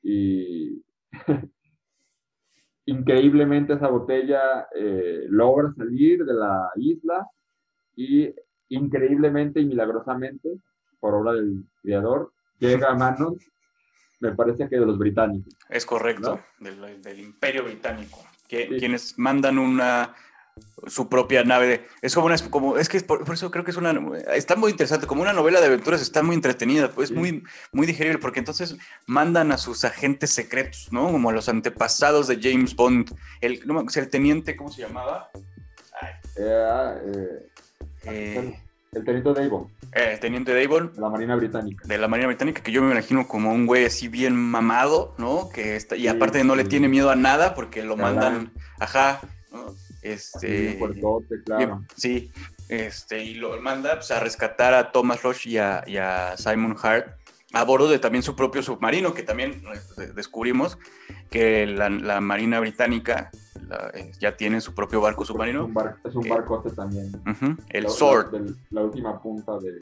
Y 0.01 0.83
increíblemente 2.85 3.73
esa 3.73 3.87
botella 3.87 4.67
eh, 4.75 5.25
logra 5.29 5.73
salir 5.75 6.23
de 6.25 6.33
la 6.33 6.69
isla 6.75 7.27
y 7.95 8.33
increíblemente 8.69 9.61
y 9.61 9.65
milagrosamente, 9.65 10.49
por 10.99 11.13
obra 11.13 11.33
del 11.33 11.63
creador, 11.81 12.31
llega 12.59 12.91
a 12.91 12.95
manos 12.95 13.35
me 14.19 14.33
parece 14.33 14.67
que 14.69 14.79
de 14.79 14.85
los 14.85 14.97
británicos. 14.97 15.53
Es 15.69 15.85
correcto, 15.85 16.39
del, 16.59 17.19
imperio 17.19 17.63
británico, 17.63 18.23
que, 18.47 18.67
quienes 18.77 19.17
mandan 19.17 19.57
una 19.57 20.15
su 20.87 21.09
propia 21.09 21.43
nave. 21.43 21.85
es 22.01 22.13
como 22.13 22.27
una, 22.27 22.37
como, 22.49 22.77
es 22.77 22.89
que 22.89 22.99
por, 23.01 23.23
eso 23.33 23.51
creo 23.51 23.63
que 23.63 23.71
es 23.71 23.77
una, 23.77 23.93
está 24.33 24.55
muy 24.55 24.71
interesante, 24.71 25.07
como 25.07 25.21
una 25.21 25.33
novela 25.33 25.59
de 25.59 25.67
aventuras, 25.67 26.01
está 26.01 26.23
muy 26.23 26.35
entretenida, 26.35 26.91
pues 26.91 27.11
muy, 27.11 27.43
muy 27.71 27.87
digerible, 27.87 28.19
porque 28.19 28.39
entonces 28.39 28.77
mandan 29.05 29.51
a 29.51 29.57
sus 29.57 29.83
agentes 29.83 30.31
secretos, 30.31 30.87
¿no? 30.91 31.11
Como 31.11 31.29
a 31.29 31.33
los 31.33 31.49
antepasados 31.49 32.27
de 32.27 32.39
James 32.41 32.75
Bond, 32.75 33.15
el, 33.41 33.65
no, 33.65 33.83
el 33.93 34.09
teniente, 34.09 34.55
¿cómo 34.55 34.71
se 34.71 34.81
llamaba? 34.81 35.29
Eh, 36.37 36.65
ah, 36.69 36.95
eh, 37.05 37.49
eh 38.05 38.59
el 38.91 39.03
teniente 39.03 39.33
Davon. 39.33 39.67
El 39.91 40.19
teniente 40.21 40.53
Davon. 40.53 40.93
De 40.93 41.01
la 41.01 41.09
Marina 41.09 41.35
Británica. 41.35 41.85
De 41.85 41.97
la 41.97 42.07
Marina 42.07 42.27
Británica, 42.27 42.63
que 42.63 42.71
yo 42.71 42.81
me 42.81 42.91
imagino 42.91 43.27
como 43.27 43.51
un 43.51 43.65
güey 43.65 43.83
así 43.83 44.07
bien 44.07 44.35
mamado, 44.37 45.15
¿no? 45.17 45.49
Que 45.49 45.75
está, 45.75 45.97
y 45.97 46.07
aparte 46.07 46.41
no 46.45 46.55
le 46.55 46.63
tiene 46.63 46.87
miedo 46.87 47.09
a 47.09 47.15
nada 47.17 47.55
porque 47.55 47.83
lo 47.83 47.97
mandan, 47.97 48.53
ajá, 48.79 49.19
Este. 50.05 50.77
Fuertote, 50.77 51.41
claro. 51.43 51.83
sí, 51.95 52.31
este, 52.69 53.23
y 53.23 53.33
lo 53.33 53.59
manda 53.59 53.95
pues, 53.95 54.11
a 54.11 54.19
rescatar 54.19 54.75
a 54.75 54.91
Thomas 54.91 55.23
Rush 55.23 55.47
y 55.47 55.57
a, 55.57 56.35
Simon 56.37 56.75
Hart 56.79 57.17
a 57.53 57.63
bordo 57.63 57.89
de 57.89 57.97
también 57.97 58.21
su 58.21 58.35
propio 58.35 58.61
submarino, 58.61 59.15
que 59.15 59.23
también 59.23 59.63
este, 59.73 60.13
descubrimos 60.13 60.77
que 61.31 61.65
la, 61.65 62.21
Marina 62.21 62.59
Británica 62.59 63.31
eh, 63.93 64.11
ya 64.19 64.35
tiene 64.35 64.61
su 64.61 64.73
propio 64.73 65.01
barco 65.01 65.25
submarino. 65.25 65.69
Es 66.03 66.15
un, 66.15 66.27
barcote 66.27 66.71
también. 66.71 67.11
el 67.69 67.89
Sword. 67.89 68.55
La, 68.71 68.83
última 68.83 69.19
punta 69.21 69.57
de 69.59 69.81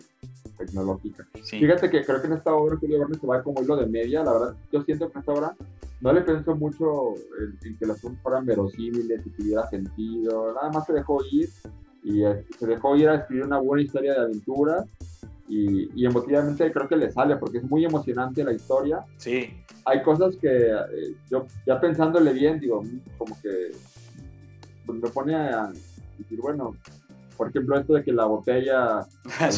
tecnológica. 0.57 1.28
Fíjate 1.43 1.89
que 1.89 2.03
creo 2.03 2.21
que 2.21 2.28
en 2.28 2.34
esta 2.34 2.53
obra 2.53 2.78
Julio 2.78 2.99
Verne 2.99 3.15
se 3.15 3.28
va 3.28 3.43
como 3.43 3.61
hilo 3.61 3.76
de 3.76 3.86
media. 3.88 4.24
La 4.24 4.34
verdad, 4.34 4.55
yo 4.71 4.84
siento 4.84 5.07
que 5.07 5.13
en 5.13 5.19
esta 5.19 5.34
obra 5.34 5.55
no 6.01 6.13
le 6.13 6.21
pensó 6.21 6.55
mucho 6.55 7.13
en, 7.63 7.78
que 7.78 7.86
las 7.86 7.99
cosas 8.01 8.17
fueran 8.21 8.45
verosímiles 8.45 9.26
y 9.26 9.30
tuviera 9.32 9.69
sentido. 9.69 10.53
Nada 10.53 10.69
más 10.71 10.86
se 10.86 10.93
dejó 10.93 11.19
ir 11.32 11.49
y 12.03 12.24
eh, 12.24 12.45
se 12.59 12.67
dejó 12.67 12.95
ir 12.95 13.09
a 13.09 13.15
escribir 13.15 13.45
una 13.45 13.59
buena 13.59 13.84
historia 13.84 14.13
de 14.13 14.19
aventuras 14.19 14.86
y, 15.48 16.06
emotivamente 16.06 16.72
creo 16.72 16.88
que 16.88 16.96
le 16.96 17.12
sale 17.12 17.36
porque 17.38 17.60
es 17.60 17.64
muy 17.64 17.86
emocionante 17.86 18.44
la 18.44 18.54
historia. 18.54 19.06
Sí. 19.18 19.50
Hay 19.86 20.02
cosas 20.02 20.36
que 20.38 20.72
eh, 20.72 21.16
yo 21.30 21.46
ya 21.66 21.80
pensándole 21.80 22.34
bien, 22.34 22.60
digo, 22.60 22.82
como 23.18 23.39
que 23.41 23.72
pues, 24.86 25.00
me 25.00 25.10
pone 25.10 25.36
a 25.36 25.72
decir, 26.18 26.39
bueno, 26.39 26.76
por 27.38 27.50
ejemplo, 27.50 27.78
esto 27.78 27.94
de 27.94 28.04
que 28.04 28.14
la 28.14 28.26
botella 28.26 29.06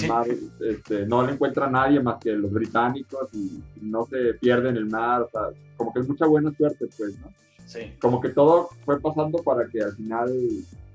mar, 0.07 0.25
este, 0.61 1.05
no 1.05 1.25
le 1.25 1.33
encuentra 1.33 1.69
nadie 1.69 1.99
más 1.99 2.19
que 2.19 2.31
los 2.31 2.51
británicos 2.51 3.29
y 3.33 3.61
no 3.81 4.05
se 4.05 4.33
pierde 4.35 4.69
en 4.69 4.77
el 4.77 4.85
mar, 4.85 5.23
o 5.23 5.29
sea, 5.29 5.41
como 5.75 5.93
que 5.93 5.99
es 5.99 6.07
mucha 6.07 6.25
buena 6.25 6.51
suerte, 6.53 6.87
pues, 6.97 7.19
¿no? 7.19 7.31
Sí. 7.65 7.93
Como 7.99 8.21
que 8.21 8.29
todo 8.29 8.69
fue 8.85 8.99
pasando 8.99 9.39
para 9.39 9.67
que 9.67 9.81
al 9.81 9.93
final 9.93 10.31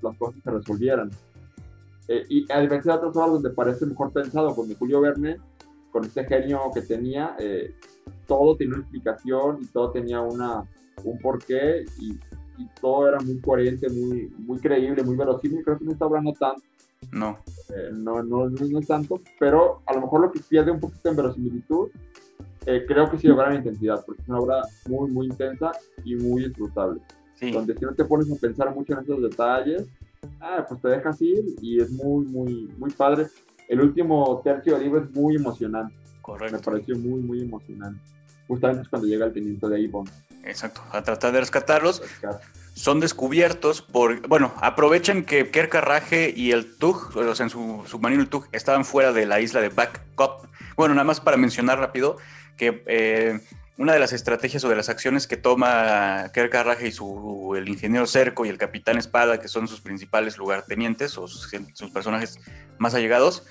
las 0.01 0.17
cosas 0.17 0.41
se 0.43 0.51
resolvieran. 0.51 1.11
Eh, 2.07 2.25
y 2.29 2.51
a 2.51 2.59
diferencia 2.59 2.93
de 2.93 2.97
otras 2.97 3.15
obras 3.15 3.31
donde 3.33 3.49
parece 3.51 3.85
mejor 3.85 4.11
pensado, 4.11 4.55
con 4.55 4.73
Julio 4.73 5.01
Verne, 5.01 5.37
con 5.91 6.05
este 6.05 6.25
genio 6.25 6.71
que 6.73 6.81
tenía, 6.81 7.35
eh, 7.39 7.75
todo 8.27 8.55
tenía 8.55 8.75
una 8.75 8.83
explicación 8.83 9.59
y 9.61 9.67
todo 9.67 9.91
tenía 9.91 10.21
una, 10.21 10.65
un 11.03 11.19
porqué 11.19 11.85
y, 11.99 12.11
y, 12.57 12.69
todo 12.79 13.07
era 13.07 13.19
muy 13.19 13.39
coherente, 13.39 13.89
muy, 13.89 14.31
muy 14.39 14.59
creíble, 14.59 15.03
muy 15.03 15.15
verosímil. 15.15 15.63
Creo 15.63 15.77
que 15.77 15.83
en 15.83 15.91
esta 15.91 16.05
obra 16.05 16.21
no 16.21 16.33
tanto. 16.33 16.61
No. 17.11 17.39
Eh, 17.75 17.89
no, 17.93 18.21
no, 18.23 18.49
no, 18.49 18.79
es 18.79 18.87
tanto, 18.87 19.21
pero 19.39 19.81
a 19.85 19.93
lo 19.93 20.01
mejor 20.01 20.21
lo 20.21 20.31
que 20.31 20.39
pierde 20.39 20.71
un 20.71 20.79
poquito 20.79 21.09
en 21.09 21.15
verosimilitud, 21.15 21.89
creo 22.63 23.09
que 23.09 23.17
sí 23.17 23.27
logra 23.27 23.49
en 23.49 23.57
intensidad, 23.57 24.03
porque 24.05 24.21
es 24.21 24.29
una 24.29 24.39
obra 24.39 24.61
muy, 24.87 25.09
muy 25.09 25.25
intensa 25.25 25.71
y 26.03 26.15
muy 26.15 26.43
disfrutable. 26.43 27.01
Sí. 27.33 27.51
Donde 27.51 27.75
si 27.75 27.83
no 27.83 27.95
te 27.95 28.05
pones 28.05 28.31
a 28.31 28.35
pensar 28.35 28.73
mucho 28.75 28.93
en 28.93 28.99
esos 28.99 29.21
detalles, 29.21 29.87
ah, 30.39 30.65
pues 30.67 30.81
te 30.81 30.89
dejas 30.89 31.21
ir 31.21 31.43
y 31.61 31.81
es 31.81 31.91
muy, 31.91 32.25
muy, 32.25 32.73
muy 32.77 32.91
padre. 32.91 33.27
El 33.67 33.81
último 33.81 34.41
tercio 34.43 34.73
del 34.73 34.83
libro 34.83 35.03
es 35.03 35.11
muy 35.11 35.35
emocionante. 35.35 35.95
Correcto. 36.21 36.57
Me 36.57 36.63
pareció 36.63 36.97
muy, 36.97 37.21
muy 37.21 37.41
emocionante. 37.41 37.99
Justamente 38.47 38.83
es 38.83 38.89
cuando 38.89 39.07
llega 39.07 39.25
el 39.25 39.33
teniente 39.33 39.67
de 39.67 39.87
Avon. 39.87 40.09
Exacto, 40.43 40.81
a 40.91 41.03
tratar 41.03 41.31
de 41.31 41.39
rescatarlos. 41.39 42.01
Son 42.73 42.99
descubiertos 42.99 43.81
por, 43.81 44.27
bueno, 44.27 44.53
aprovechan 44.57 45.23
que 45.23 45.49
Kerkarraje 45.51 46.33
y 46.35 46.51
el 46.51 46.77
Tug, 46.77 47.15
o 47.15 47.35
sea, 47.35 47.45
en 47.45 47.49
su 47.49 47.83
submarino 47.85 48.21
el 48.21 48.29
Tug, 48.29 48.47
estaban 48.51 48.85
fuera 48.85 49.13
de 49.13 49.25
la 49.25 49.39
isla 49.39 49.61
de 49.61 49.69
Back 49.69 50.01
Bueno, 50.75 50.95
nada 50.95 51.05
más 51.05 51.21
para 51.21 51.37
mencionar 51.37 51.79
rápido 51.79 52.17
que 52.57 52.83
eh, 52.87 53.39
una 53.81 53.93
de 53.93 53.99
las 53.99 54.13
estrategias 54.13 54.63
o 54.63 54.69
de 54.69 54.75
las 54.75 54.89
acciones 54.89 55.25
que 55.25 55.37
toma 55.37 56.29
Kerr 56.35 56.51
Carraje 56.51 56.87
y 56.87 56.91
su, 56.91 57.55
el 57.57 57.67
ingeniero 57.67 58.05
Cerco 58.05 58.45
y 58.45 58.49
el 58.49 58.59
capitán 58.59 58.99
Espada, 58.99 59.39
que 59.39 59.47
son 59.47 59.67
sus 59.67 59.81
principales 59.81 60.37
lugartenientes 60.37 61.17
o 61.17 61.27
sus, 61.27 61.51
personajes 61.91 62.39
más 62.77 62.93
allegados, 62.93 63.43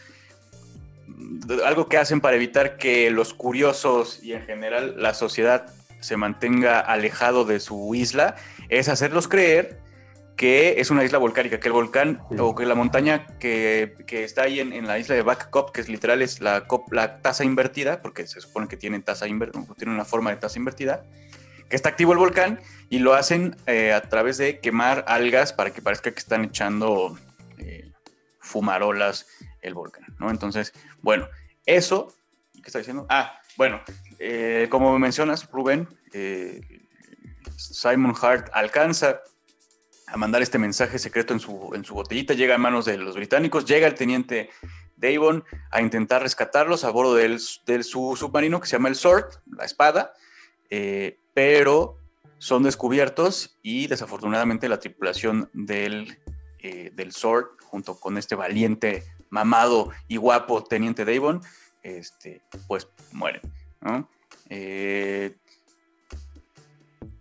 algo 1.66 1.88
que 1.88 1.98
hacen 1.98 2.20
para 2.20 2.36
evitar 2.36 2.76
que 2.76 3.10
los 3.10 3.34
curiosos 3.34 4.22
y 4.22 4.34
en 4.34 4.46
general 4.46 4.94
la 5.02 5.14
sociedad 5.14 5.66
se 5.98 6.16
mantenga 6.16 6.78
alejado 6.78 7.44
de 7.44 7.58
su 7.58 7.92
isla, 7.96 8.36
es 8.68 8.88
hacerlos 8.88 9.26
creer 9.26 9.80
que 10.40 10.80
es 10.80 10.90
una 10.90 11.04
isla 11.04 11.18
volcánica, 11.18 11.60
que 11.60 11.68
el 11.68 11.74
volcán 11.74 12.22
o 12.38 12.54
que 12.54 12.64
la 12.64 12.74
montaña 12.74 13.26
que, 13.38 13.94
está 14.08 14.44
ahí 14.44 14.58
en, 14.58 14.86
la 14.86 14.98
isla 14.98 15.14
de 15.14 15.20
Back 15.20 15.50
Cop, 15.50 15.70
que 15.70 15.82
es 15.82 15.90
literal 15.90 16.22
es 16.22 16.40
la, 16.40 16.66
la 16.92 17.20
taza 17.20 17.44
invertida, 17.44 18.00
porque 18.00 18.26
se 18.26 18.40
supone 18.40 18.66
que 18.66 18.78
tiene 18.78 18.98
taza 19.00 19.28
invertida, 19.28 19.66
tiene 19.76 19.92
una 19.92 20.06
forma 20.06 20.30
de 20.30 20.36
taza 20.36 20.58
invertida, 20.58 21.04
que 21.68 21.76
está 21.76 21.90
activo 21.90 22.12
el 22.12 22.18
volcán 22.18 22.58
y 22.88 23.00
lo 23.00 23.12
hacen 23.12 23.54
eh, 23.66 23.92
a 23.92 24.00
través 24.00 24.38
de 24.38 24.60
quemar 24.60 25.04
algas 25.08 25.52
para 25.52 25.74
que 25.74 25.82
parezca 25.82 26.10
que 26.10 26.20
están 26.20 26.44
echando 26.44 27.18
eh, 27.58 27.92
fumarolas 28.38 29.26
el 29.60 29.74
volcán, 29.74 30.06
¿no? 30.18 30.30
Entonces, 30.30 30.72
bueno, 31.02 31.28
eso, 31.66 32.14
¿qué 32.54 32.62
está 32.64 32.78
diciendo? 32.78 33.04
Ah, 33.10 33.42
bueno, 33.58 33.82
eh, 34.18 34.68
como 34.70 34.98
mencionas, 34.98 35.50
Rubén, 35.50 35.86
Simon 37.56 38.14
Hart 38.22 38.48
alcanza 38.54 39.20
a 40.10 40.16
mandar 40.16 40.42
este 40.42 40.58
mensaje 40.58 40.98
secreto 40.98 41.32
en 41.32 41.40
su, 41.40 41.70
en 41.74 41.84
su 41.84 41.94
botellita, 41.94 42.34
llega 42.34 42.56
a 42.56 42.58
manos 42.58 42.84
de 42.84 42.96
los 42.96 43.14
británicos, 43.14 43.64
llega 43.64 43.86
el 43.86 43.94
teniente 43.94 44.50
Davon 44.96 45.44
a 45.70 45.80
intentar 45.80 46.22
rescatarlos 46.22 46.84
a 46.84 46.90
bordo 46.90 47.14
del, 47.14 47.38
su 47.40 48.16
submarino 48.16 48.60
que 48.60 48.66
se 48.66 48.76
llama 48.76 48.88
el 48.88 48.96
Sword, 48.96 49.26
la 49.56 49.64
espada, 49.64 50.12
eh, 50.68 51.18
pero 51.32 51.98
son 52.38 52.62
descubiertos 52.62 53.58
y 53.62 53.86
desafortunadamente 53.86 54.68
la 54.68 54.80
tripulación 54.80 55.48
del, 55.52 56.18
eh, 56.58 56.90
del 56.94 57.12
Sword, 57.12 57.46
junto 57.62 57.98
con 57.98 58.18
este 58.18 58.34
valiente, 58.34 59.04
mamado 59.30 59.90
y 60.08 60.16
guapo 60.16 60.64
teniente 60.64 61.04
Davon, 61.04 61.40
este, 61.82 62.42
pues 62.66 62.88
mueren. 63.12 63.42
Eh, 64.48 65.36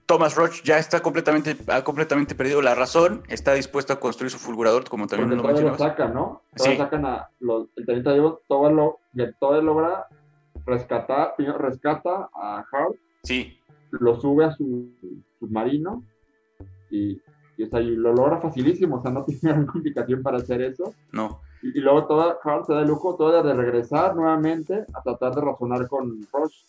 Thomas 0.10 0.36
Roach 0.36 0.64
ya 0.64 0.80
está 0.80 1.01
completamente, 1.01 1.55
ha 1.68 1.84
completamente 1.84 2.34
perdido 2.34 2.64
la 2.64 2.74
razón, 2.74 3.22
está 3.28 3.53
dispuesto 3.53 3.93
a 3.93 3.99
construir 3.99 4.32
su 4.32 4.39
fulgurador, 4.39 4.89
como 4.89 5.05
también 5.05 5.30
lo 5.38 5.43
mencionabas. 5.43 5.80
lo 5.80 5.86
sacan, 5.86 6.16
¿no? 6.16 6.41
Sí. 6.55 6.76
sacan 6.78 7.05
a 7.05 7.30
los, 7.39 7.68
el 7.76 7.86
teniente 7.86 8.14
Diego, 8.14 8.41
todo 8.47 8.72
lo, 8.72 8.97
todo 9.39 9.62
logra 9.62 10.07
rescatar, 10.66 11.36
rescata 11.38 12.28
a 12.34 12.66
Hart. 12.72 12.95
Sí. 13.22 13.60
Lo 13.91 14.20
sube 14.20 14.45
a 14.45 14.51
su 14.51 14.89
submarino 15.39 16.03
y, 16.89 17.22
y, 17.57 17.68
lo 17.68 18.12
logra 18.12 18.41
facilísimo, 18.41 18.95
o 18.95 19.01
sea, 19.03 19.12
no 19.12 19.24
tiene 19.26 19.41
ninguna 19.43 19.72
complicación 19.72 20.24
para 20.24 20.38
hacer 20.38 20.64
eso. 20.64 20.95
No. 21.12 21.41
Y, 21.62 21.80
luego 21.82 22.07
toda 22.07 22.39
Hart 22.43 22.66
se 22.66 22.74
da 22.74 22.82
el 22.82 22.88
lujo 22.88 23.16
todo 23.16 23.43
de 23.43 23.53
regresar 23.53 24.16
nuevamente 24.16 24.86
a 24.91 25.03
tratar 25.03 25.36
de 25.36 25.41
razonar 25.41 25.88
con 25.88 26.20
Roach. 26.34 26.66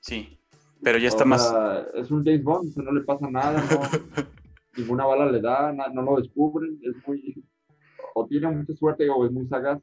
Sí. 0.00 0.39
Pero 0.82 0.98
ya 0.98 1.08
está 1.08 1.24
más. 1.24 1.52
Es 1.94 2.10
un 2.10 2.24
James 2.24 2.42
Bond, 2.42 2.76
no 2.76 2.92
le 2.92 3.02
pasa 3.02 3.30
nada, 3.30 3.62
ninguna 4.76 5.04
bala 5.04 5.30
le 5.30 5.40
da, 5.40 5.72
no 5.72 6.02
lo 6.02 6.16
descubren, 6.16 6.78
es 6.82 6.94
muy. 7.06 7.44
O 8.14 8.26
tiene 8.26 8.48
mucha 8.48 8.74
suerte 8.74 9.08
o 9.08 9.24
es 9.24 9.32
muy 9.32 9.46
sagaz. 9.46 9.80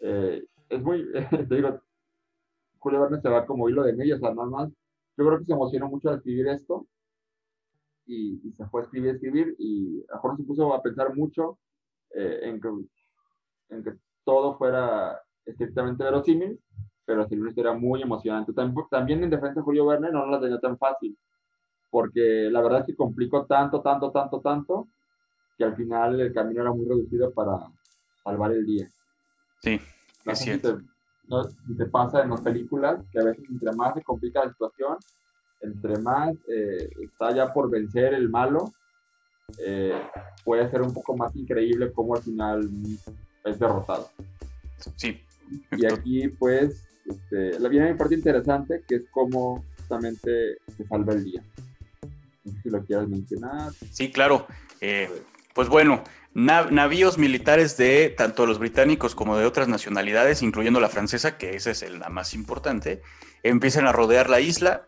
Eh, 0.00 0.44
es 0.68 0.82
muy. 0.82 1.06
te 1.48 1.54
digo, 1.54 1.80
Julio 2.78 3.00
Verne 3.02 3.20
se 3.20 3.28
va 3.28 3.46
como 3.46 3.68
hilo 3.68 3.82
de 3.82 3.92
medio, 3.92 4.16
o 4.16 4.18
sea, 4.18 4.34
nada 4.34 4.48
más. 4.48 4.70
Yo 5.16 5.26
creo 5.26 5.38
que 5.38 5.44
se 5.44 5.52
emocionó 5.52 5.88
mucho 5.88 6.08
al 6.08 6.16
escribir 6.16 6.48
esto 6.48 6.86
y, 8.06 8.52
se 8.56 8.66
fue 8.66 8.80
a 8.80 8.84
escribir, 8.84 9.10
escribir 9.14 9.54
y 9.58 10.02
a 10.10 10.14
mejor 10.14 10.36
se 10.36 10.44
puso 10.44 10.72
a 10.74 10.82
pensar 10.82 11.14
mucho 11.14 11.58
eh, 12.14 12.40
en, 12.42 12.60
que, 12.60 12.68
en 13.68 13.84
que 13.84 13.92
todo 14.24 14.56
fuera 14.56 15.20
estrictamente 15.44 16.02
verosímil 16.04 16.58
pero 17.04 17.26
sí 17.26 17.34
una 17.34 17.50
historia 17.50 17.72
muy 17.72 18.02
emocionante. 18.02 18.52
También, 18.52 19.24
en 19.24 19.30
defensa 19.30 19.60
de 19.60 19.64
Julio 19.64 19.86
Verne 19.86 20.10
no 20.10 20.26
la 20.26 20.40
tenía 20.40 20.58
tan 20.58 20.78
fácil, 20.78 21.16
porque 21.90 22.48
la 22.50 22.60
verdad 22.60 22.80
es 22.80 22.86
que 22.86 22.96
complicó 22.96 23.46
tanto, 23.46 23.80
tanto, 23.80 24.10
tanto, 24.10 24.40
tanto, 24.40 24.88
que 25.56 25.64
al 25.64 25.76
final 25.76 26.20
el 26.20 26.32
camino 26.32 26.62
era 26.62 26.72
muy 26.72 26.86
reducido 26.86 27.30
para 27.32 27.58
salvar 28.22 28.52
el 28.52 28.64
día. 28.64 28.88
Sí, 29.62 29.80
es 30.24 30.38
cierto. 30.38 30.80
Si 31.66 31.76
te, 31.76 31.86
pasa 31.86 32.22
en 32.22 32.30
las 32.30 32.40
películas, 32.40 33.04
que 33.12 33.20
a 33.20 33.24
veces 33.24 33.44
entre 33.48 33.72
más 33.72 33.94
se 33.94 34.02
complica 34.02 34.44
la 34.44 34.50
situación, 34.50 34.96
entre 35.60 35.98
más 35.98 36.34
eh, 36.48 36.90
está 37.00 37.32
ya 37.32 37.52
por 37.52 37.70
vencer 37.70 38.14
el 38.14 38.28
malo, 38.28 38.72
eh, 39.58 40.00
puede 40.44 40.68
ser 40.70 40.82
un 40.82 40.92
poco 40.92 41.16
más 41.16 41.34
increíble 41.36 41.92
cómo 41.92 42.16
al 42.16 42.22
final 42.22 42.68
es 43.44 43.58
derrotado. 43.58 44.10
Sí. 44.96 45.20
Y 45.72 45.86
aquí, 45.86 46.28
pues, 46.28 46.89
este, 47.10 47.58
la 47.58 47.68
viene 47.68 47.88
una 47.88 47.98
parte 47.98 48.14
interesante 48.14 48.82
que 48.86 48.96
es 48.96 49.02
cómo 49.10 49.64
justamente 49.76 50.58
se 50.76 50.86
salva 50.86 51.12
el 51.14 51.24
día. 51.24 51.42
No 52.44 52.52
sé 52.52 52.62
si 52.62 52.70
lo 52.70 52.84
quieras 52.84 53.08
mencionar. 53.08 53.72
Sí, 53.90 54.10
claro. 54.10 54.46
Eh, 54.80 55.08
pues 55.54 55.68
bueno, 55.68 56.04
navíos 56.32 57.18
militares 57.18 57.76
de 57.76 58.14
tanto 58.16 58.46
los 58.46 58.58
británicos 58.58 59.14
como 59.14 59.36
de 59.36 59.46
otras 59.46 59.68
nacionalidades, 59.68 60.42
incluyendo 60.42 60.80
la 60.80 60.88
francesa, 60.88 61.36
que 61.36 61.56
esa 61.56 61.70
es 61.72 61.82
la 61.90 62.08
más 62.08 62.34
importante, 62.34 63.02
empiezan 63.42 63.86
a 63.86 63.92
rodear 63.92 64.30
la 64.30 64.40
isla. 64.40 64.86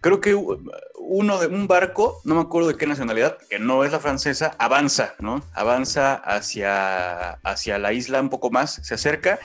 Creo 0.00 0.20
que 0.20 0.34
uno 0.34 1.38
de 1.38 1.46
un 1.46 1.66
barco, 1.66 2.20
no 2.24 2.34
me 2.34 2.42
acuerdo 2.42 2.68
de 2.68 2.76
qué 2.76 2.86
nacionalidad, 2.86 3.38
que 3.48 3.58
no 3.58 3.84
es 3.84 3.92
la 3.92 4.00
francesa, 4.00 4.54
avanza, 4.58 5.14
¿no? 5.18 5.42
Avanza 5.54 6.14
hacia, 6.14 7.32
hacia 7.42 7.78
la 7.78 7.94
isla 7.94 8.20
un 8.20 8.28
poco 8.28 8.50
más, 8.50 8.74
se 8.82 8.94
acerca 8.94 9.38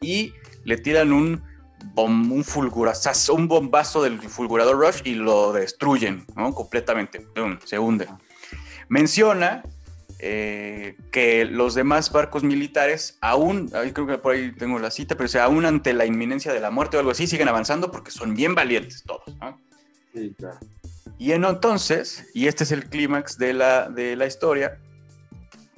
y 0.00 0.32
le 0.66 0.76
tiran 0.76 1.12
un 1.12 1.42
un 1.94 2.44
fulgurazazo, 2.44 3.34
un 3.34 3.48
bombazo 3.48 4.02
del 4.02 4.20
fulgurador 4.20 4.78
Rush 4.78 5.02
y 5.04 5.14
lo 5.14 5.52
destruyen, 5.52 6.26
¿no? 6.34 6.52
Completamente, 6.54 7.26
se 7.64 7.78
hunde. 7.78 8.08
Menciona 8.88 9.62
eh, 10.18 10.96
que 11.10 11.44
los 11.44 11.74
demás 11.74 12.10
barcos 12.12 12.42
militares, 12.42 13.18
aún, 13.20 13.68
creo 13.68 14.06
que 14.06 14.18
por 14.18 14.34
ahí 14.34 14.52
tengo 14.52 14.78
la 14.78 14.90
cita, 14.90 15.14
pero 15.16 15.28
sea, 15.28 15.44
aún 15.44 15.64
ante 15.64 15.92
la 15.92 16.06
inminencia 16.06 16.52
de 16.52 16.60
la 16.60 16.70
muerte 16.70 16.96
o 16.96 17.00
algo 17.00 17.12
así, 17.12 17.26
siguen 17.26 17.48
avanzando 17.48 17.90
porque 17.90 18.10
son 18.10 18.34
bien 18.34 18.54
valientes 18.54 19.02
todos. 19.04 19.24
Sí, 20.14 20.34
claro. 20.36 20.58
Y 21.18 21.32
en, 21.32 21.44
entonces, 21.44 22.26
y 22.34 22.46
este 22.46 22.64
es 22.64 22.72
el 22.72 22.88
clímax 22.88 23.38
de 23.38 23.54
la, 23.54 23.88
de 23.88 24.16
la 24.16 24.26
historia, 24.26 24.78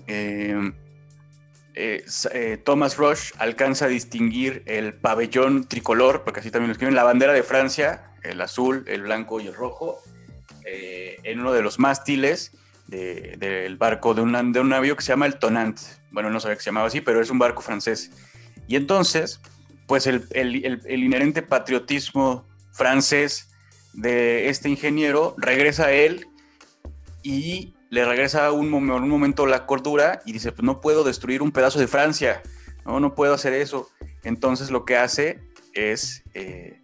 eh, 0.07 0.73
eh, 1.79 2.05
eh, 2.33 2.59
Thomas 2.65 2.97
Rush 2.97 3.31
alcanza 3.39 3.85
a 3.85 3.89
distinguir 3.89 4.65
el 4.67 4.95
pabellón 4.95 5.69
tricolor, 5.69 6.25
porque 6.25 6.41
así 6.41 6.51
también 6.51 6.69
lo 6.69 6.73
escriben, 6.73 6.97
la 6.97 7.05
bandera 7.05 7.33
de 7.33 7.45
Francia, 7.45 8.11
el 8.25 8.41
azul, 8.41 8.85
el 8.89 9.03
blanco 9.03 9.41
y 9.41 9.47
el 9.47 9.55
rojo, 9.55 10.03
eh, 10.65 11.19
en 11.23 11.39
uno 11.39 11.53
de 11.53 11.63
los 11.63 11.79
mástiles 11.79 12.53
del 12.89 13.77
barco 13.77 14.15
de 14.15 14.23
un, 14.23 14.53
de 14.53 14.61
un 14.61 14.71
navío 14.71 14.97
que 14.97 15.03
se 15.03 15.13
llama 15.13 15.27
el 15.27 15.39
Tonant. 15.39 15.79
Bueno, 16.11 16.31
no 16.31 16.41
sabía 16.41 16.57
que 16.57 16.63
se 16.63 16.71
llamaba 16.71 16.89
así, 16.89 17.01
pero 17.01 17.21
es 17.21 17.31
un 17.31 17.39
barco 17.39 17.63
francés. 17.63 18.11
Y 18.67 18.77
entonces, 18.77 19.41
pues 19.87 20.07
el, 20.07 20.27
el, 20.33 20.81
el 20.85 21.05
inherente 21.05 21.43
patriotismo 21.43 22.49
francés 22.73 23.51
de 23.93 24.49
este 24.49 24.69
ingeniero 24.69 25.37
regresa 25.39 25.87
a 25.87 25.93
él 25.93 26.27
y 27.23 27.75
le 27.91 28.05
regresa 28.05 28.53
un, 28.53 28.73
un 28.73 29.09
momento 29.09 29.47
la 29.47 29.67
cordura 29.67 30.21
y 30.27 30.33
dice, 30.33 30.53
pues 30.53 30.65
no 30.65 30.81
puedo 30.81 31.05
destruir 31.05 31.43
un 31.43 31.53
pedazo 31.53 31.79
de 31.79 31.89
Francia, 31.89 32.43
no, 32.85 33.01
no 33.01 33.15
puedo 33.15 33.35
hacer 33.35 33.53
eso. 33.53 33.91
Entonces 34.25 34.71
lo 34.71 34.85
que 34.85 34.97
hace 34.97 35.41
es 35.73 36.23
eh, 36.35 36.81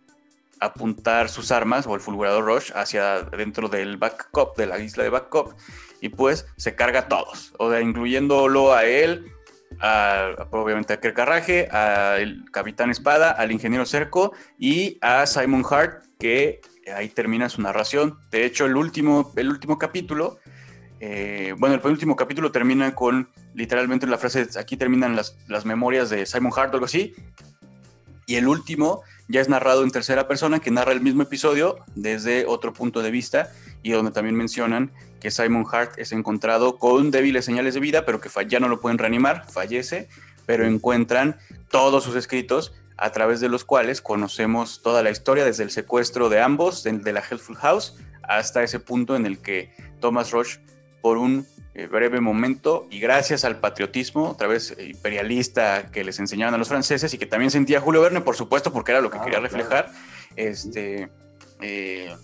apuntar 0.61 1.29
sus 1.29 1.51
armas 1.51 1.87
o 1.87 1.95
el 1.95 2.01
fulgurador 2.01 2.45
Rush 2.45 2.73
hacia 2.75 3.23
dentro 3.23 3.69
del 3.69 3.97
backup, 3.97 4.57
de 4.57 4.67
la 4.67 4.79
isla 4.79 5.05
de 5.05 5.11
backup, 5.11 5.55
y 6.01 6.09
pues 6.11 6.47
se 6.57 6.75
carga 6.75 7.01
a 7.01 7.09
todos, 7.09 7.55
o 7.59 7.71
sea, 7.71 7.81
incluyéndolo 7.81 8.75
a 8.75 8.85
él, 8.85 9.33
a, 9.81 10.47
obviamente 10.51 10.93
a 10.93 11.01
Kerkarraje, 11.01 11.69
al 11.69 12.45
Capitán 12.53 12.91
Espada, 12.91 13.31
al 13.31 13.53
Ingeniero 13.53 13.87
Cerco 13.87 14.33
y 14.59 14.99
a 15.01 15.27
Simon 15.27 15.65
Hart, 15.69 16.05
que 16.19 16.61
ahí 16.95 17.09
termina 17.09 17.49
su 17.49 17.63
narración. 17.63 18.19
De 18.31 18.45
hecho, 18.45 18.67
el 18.67 18.77
último, 18.77 19.33
el 19.37 19.49
último 19.49 19.79
capítulo 19.79 20.39
eh, 21.07 21.55
bueno, 21.59 21.75
el 21.75 21.87
último 21.87 22.17
capítulo 22.17 22.51
termina 22.51 22.95
con 22.95 23.29
literalmente 23.53 24.07
la 24.07 24.17
frase, 24.17 24.49
aquí 24.59 24.79
terminan 24.79 25.15
las, 25.15 25.37
memorias 25.67 26.09
de 26.09 26.25
Simon 26.25 26.51
Hart 26.57 26.71
o 26.73 26.77
algo 26.77 26.87
así, 26.87 27.15
y 28.25 28.37
el 28.37 28.49
último 28.49 29.03
ya 29.29 29.43
es 29.43 29.51
narrado 29.51 29.85
en 29.85 29.91
tercera 29.91 30.27
persona, 30.27 30.61
que 30.61 30.71
narra 30.71 30.93
el 30.93 31.03
mismo 31.03 31.23
episodio 31.23 31.77
desde 31.95 32.47
otro 32.47 32.73
punto 32.73 33.03
de 33.03 33.11
vista, 33.11 33.53
y 33.83 33.91
donde 33.91 34.13
también 34.13 34.35
mencionan 34.35 34.93
que 35.21 35.31
Simon 35.31 35.67
Hart 35.71 35.93
es 35.99 36.11
encontrado 36.13 36.79
con 36.79 37.11
débiles 37.11 37.45
señales 37.45 37.75
de 37.75 37.81
vida, 37.81 38.07
pero 38.07 38.19
que 38.19 38.31
ya 38.49 38.59
no 38.59 38.69
lo 38.69 38.81
pueden 38.81 38.97
reanimar, 38.97 39.45
fallece, 39.51 40.09
pero 40.47 40.65
encuentran 40.65 41.37
todos 41.69 42.03
sus 42.03 42.17
escritos 42.17 42.73
a 42.97 43.13
través 43.13 43.41
de 43.41 43.51
los 43.51 43.67
cuales 43.67 44.01
conocemos 44.01 44.81
toda 44.81 45.03
la 45.03 45.11
historia 45.11 45.45
desde 45.45 45.65
el 45.65 45.71
secuestro 45.71 46.31
de 46.31 46.41
ambos, 46.41 46.83
de, 46.83 47.13
la 47.13 47.21
Healthful 47.21 47.57
House, 47.57 47.95
hasta 48.23 48.63
ese 48.63 48.81
punto 48.81 49.17
en 49.17 49.27
el 49.27 49.39
que 49.39 49.71
Thomas 50.01 50.31
Roche 50.31 50.61
por 51.05 51.19
un 51.19 51.47
eh, 51.75 51.87
breve 51.87 52.19
momento 52.23 52.89
y 52.91 52.99
gracias 52.99 53.45
al 53.45 53.61
patriotismo, 53.61 54.31
otra 54.31 54.49
vez 54.49 54.75
eh, 54.79 54.87
imperialista 54.87 55.91
que 55.93 56.03
les 56.03 56.19
enseñaban 56.19 56.55
a 56.55 56.57
los 56.57 56.69
franceses 56.69 57.13
y 57.13 57.19
que 57.19 57.27
también 57.27 57.51
sentía 57.51 57.79
Julio 57.79 58.01
Verne, 58.01 58.23
por 58.23 58.37
supuesto, 58.37 58.73
porque 58.73 58.93
era 58.93 59.03
lo 59.03 59.11
que 59.11 59.21
quería 59.21 59.39
reflejar, 59.39 59.93
este, 60.35 61.11
eh, 61.61 62.17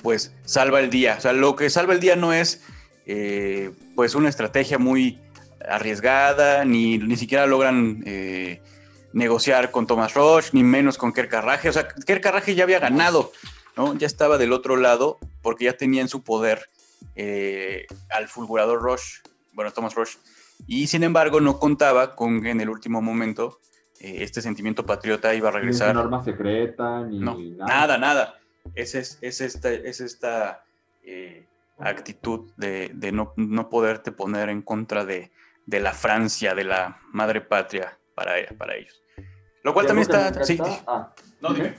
pues 0.00 0.32
salva 0.44 0.78
el 0.78 0.90
día. 0.90 1.16
O 1.18 1.20
sea, 1.20 1.32
lo 1.32 1.56
que 1.56 1.70
salva 1.70 1.92
el 1.92 1.98
día 1.98 2.14
no 2.14 2.32
es 2.32 2.62
pues 3.96 4.14
una 4.14 4.28
estrategia 4.28 4.78
muy 4.78 5.18
arriesgada, 5.68 6.64
ni, 6.64 6.98
ni 6.98 7.16
siquiera 7.16 7.48
logran 7.48 8.04
negociar 9.12 9.72
con 9.72 9.88
Thomas 9.88 10.14
Roche, 10.14 10.50
ni 10.52 10.62
menos 10.62 10.98
con 10.98 11.12
Kerr 11.12 11.28
Carraje. 11.28 11.68
O 11.68 11.72
sea, 11.72 11.88
Kerr 11.88 12.20
Carraje 12.20 12.54
ya 12.54 12.62
había 12.62 12.78
ganado, 12.78 13.32
¿no? 13.76 13.98
Ya 13.98 14.06
estaba 14.06 14.38
del 14.38 14.52
otro 14.52 14.76
lado 14.76 15.18
porque 15.42 15.64
ya 15.64 15.72
tenía 15.72 16.00
en 16.00 16.08
su 16.08 16.22
poder 16.22 16.70
eh, 17.14 17.86
al 18.10 18.28
fulgurador 18.28 18.82
Rush, 18.82 19.20
bueno, 19.52 19.70
Thomas 19.72 19.94
Rush, 19.94 20.16
y 20.66 20.86
sin 20.86 21.02
embargo 21.02 21.40
no 21.40 21.58
contaba 21.58 22.14
con 22.14 22.46
en 22.46 22.60
el 22.60 22.68
último 22.68 23.02
momento 23.02 23.58
eh, 24.00 24.18
este 24.22 24.40
sentimiento 24.40 24.86
patriota 24.86 25.34
iba 25.34 25.48
a 25.48 25.52
regresar. 25.52 25.94
Ni 25.94 26.02
norma 26.02 26.24
secreta, 26.24 27.02
ni 27.02 27.20
nada. 27.20 27.66
nada, 27.66 27.98
nada. 27.98 28.38
Es, 28.74 28.94
es, 28.94 29.18
esta, 29.22 29.70
es 29.70 30.00
esta 30.00 30.64
eh, 31.02 31.46
actitud 31.78 32.52
de, 32.56 32.90
no, 33.12 33.32
no, 33.36 33.68
poderte 33.68 34.12
poner 34.12 34.48
en 34.48 34.62
contra 34.62 35.04
de, 35.04 35.32
de, 35.66 35.80
la 35.80 35.92
Francia, 35.92 36.54
de 36.54 36.64
la 36.64 37.00
madre 37.12 37.40
patria 37.40 37.98
para, 38.14 38.34
para 38.56 38.76
ellos. 38.76 39.02
Lo 39.64 39.74
cual 39.74 39.86
también 39.86 40.08
está... 40.08 40.44
Sí, 40.44 40.58
ah, 40.86 41.12
no, 41.40 41.52
dime 41.52 41.74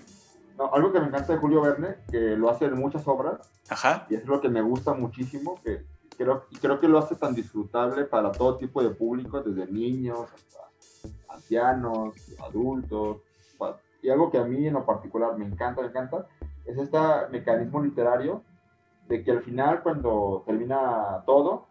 algo 0.57 0.91
que 0.91 0.99
me 0.99 1.07
encanta 1.07 1.33
de 1.33 1.39
Julio 1.39 1.61
Verne, 1.61 1.95
que 2.09 2.35
lo 2.37 2.49
hace 2.49 2.65
en 2.65 2.75
muchas 2.75 3.07
obras, 3.07 3.49
Ajá. 3.69 4.05
y 4.09 4.15
es 4.15 4.25
lo 4.25 4.39
que 4.41 4.49
me 4.49 4.61
gusta 4.61 4.93
muchísimo, 4.93 5.59
que 5.63 5.85
creo, 6.17 6.45
creo 6.61 6.79
que 6.79 6.87
lo 6.87 6.99
hace 6.99 7.15
tan 7.15 7.33
disfrutable 7.33 8.05
para 8.05 8.31
todo 8.31 8.57
tipo 8.57 8.83
de 8.83 8.89
público, 8.89 9.41
desde 9.41 9.71
niños 9.71 10.27
hasta 10.33 11.33
ancianos, 11.33 12.15
adultos, 12.39 13.17
y 14.01 14.09
algo 14.09 14.29
que 14.29 14.37
a 14.37 14.43
mí 14.43 14.67
en 14.67 14.73
lo 14.73 14.85
particular 14.85 15.37
me 15.37 15.45
encanta, 15.45 15.81
me 15.81 15.87
encanta, 15.87 16.27
es 16.65 16.77
este 16.77 16.97
mecanismo 17.31 17.81
literario 17.81 18.43
de 19.07 19.23
que 19.23 19.31
al 19.31 19.41
final 19.41 19.81
cuando 19.81 20.43
termina 20.45 21.23
todo, 21.25 21.67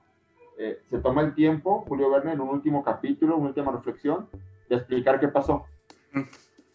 eh, 0.58 0.80
se 0.88 0.98
toma 0.98 1.22
el 1.22 1.34
tiempo, 1.34 1.84
Julio 1.86 2.10
Verne, 2.10 2.32
en 2.32 2.40
un 2.40 2.48
último 2.48 2.82
capítulo, 2.82 3.36
una 3.36 3.48
última 3.48 3.70
reflexión, 3.72 4.28
de 4.68 4.76
explicar 4.76 5.20
qué 5.20 5.28
pasó. 5.28 5.66
Mm 6.12 6.22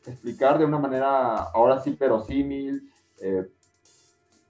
explicar 0.08 0.58
de 0.58 0.66
una 0.66 0.80
manera, 0.80 1.36
ahora 1.53 1.80
sí, 1.80 1.95
pero 1.97 2.22
símil, 2.22 2.91
eh, 3.22 3.47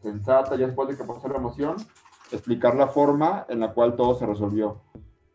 sensata, 0.02 0.56
ya 0.56 0.68
después 0.68 0.88
de 0.90 0.98
que 0.98 1.04
pasó 1.04 1.28
la 1.28 1.38
emoción, 1.38 1.76
explicar 2.32 2.76
la 2.76 2.88
forma 2.88 3.46
en 3.50 3.60
la 3.60 3.74
cual 3.74 3.96
todo 3.96 4.16
se 4.16 4.26
resolvió. 4.26 4.82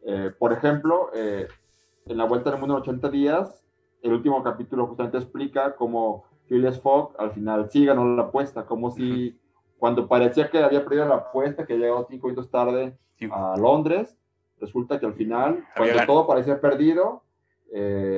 Eh, 0.05 0.31
por 0.39 0.53
ejemplo, 0.53 1.11
eh, 1.14 1.49
en 2.07 2.16
la 2.16 2.25
Vuelta 2.25 2.51
del 2.51 2.61
Mundo 2.61 2.77
en 2.77 2.83
80 2.83 3.09
días, 3.11 3.64
el 4.03 4.12
último 4.12 4.43
capítulo 4.43 4.87
justamente 4.87 5.18
explica 5.18 5.77
cómo 5.77 6.25
Phileas 6.47 6.81
Fogg 6.81 7.14
al 7.18 7.33
final 7.33 7.70
sí 7.70 7.85
ganó 7.85 8.05
la 8.16 8.25
apuesta, 8.25 8.66
como 8.66 8.91
si 8.91 9.39
cuando 9.79 10.09
parecía 10.09 10.51
que 10.51 10.62
había 10.62 10.85
perdido 10.85 11.07
la 11.07 11.16
apuesta, 11.16 11.66
que 11.66 11.77
llegó 11.77 12.07
cinco 12.09 12.29
minutos 12.29 12.51
tarde 12.51 12.97
a 13.31 13.57
Londres, 13.57 14.16
resulta 14.61 14.99
que 14.99 15.07
al 15.07 15.14
final, 15.14 15.64
cuando 15.77 16.07
todo 16.07 16.27
parecía 16.27 16.61
perdido, 16.61 17.23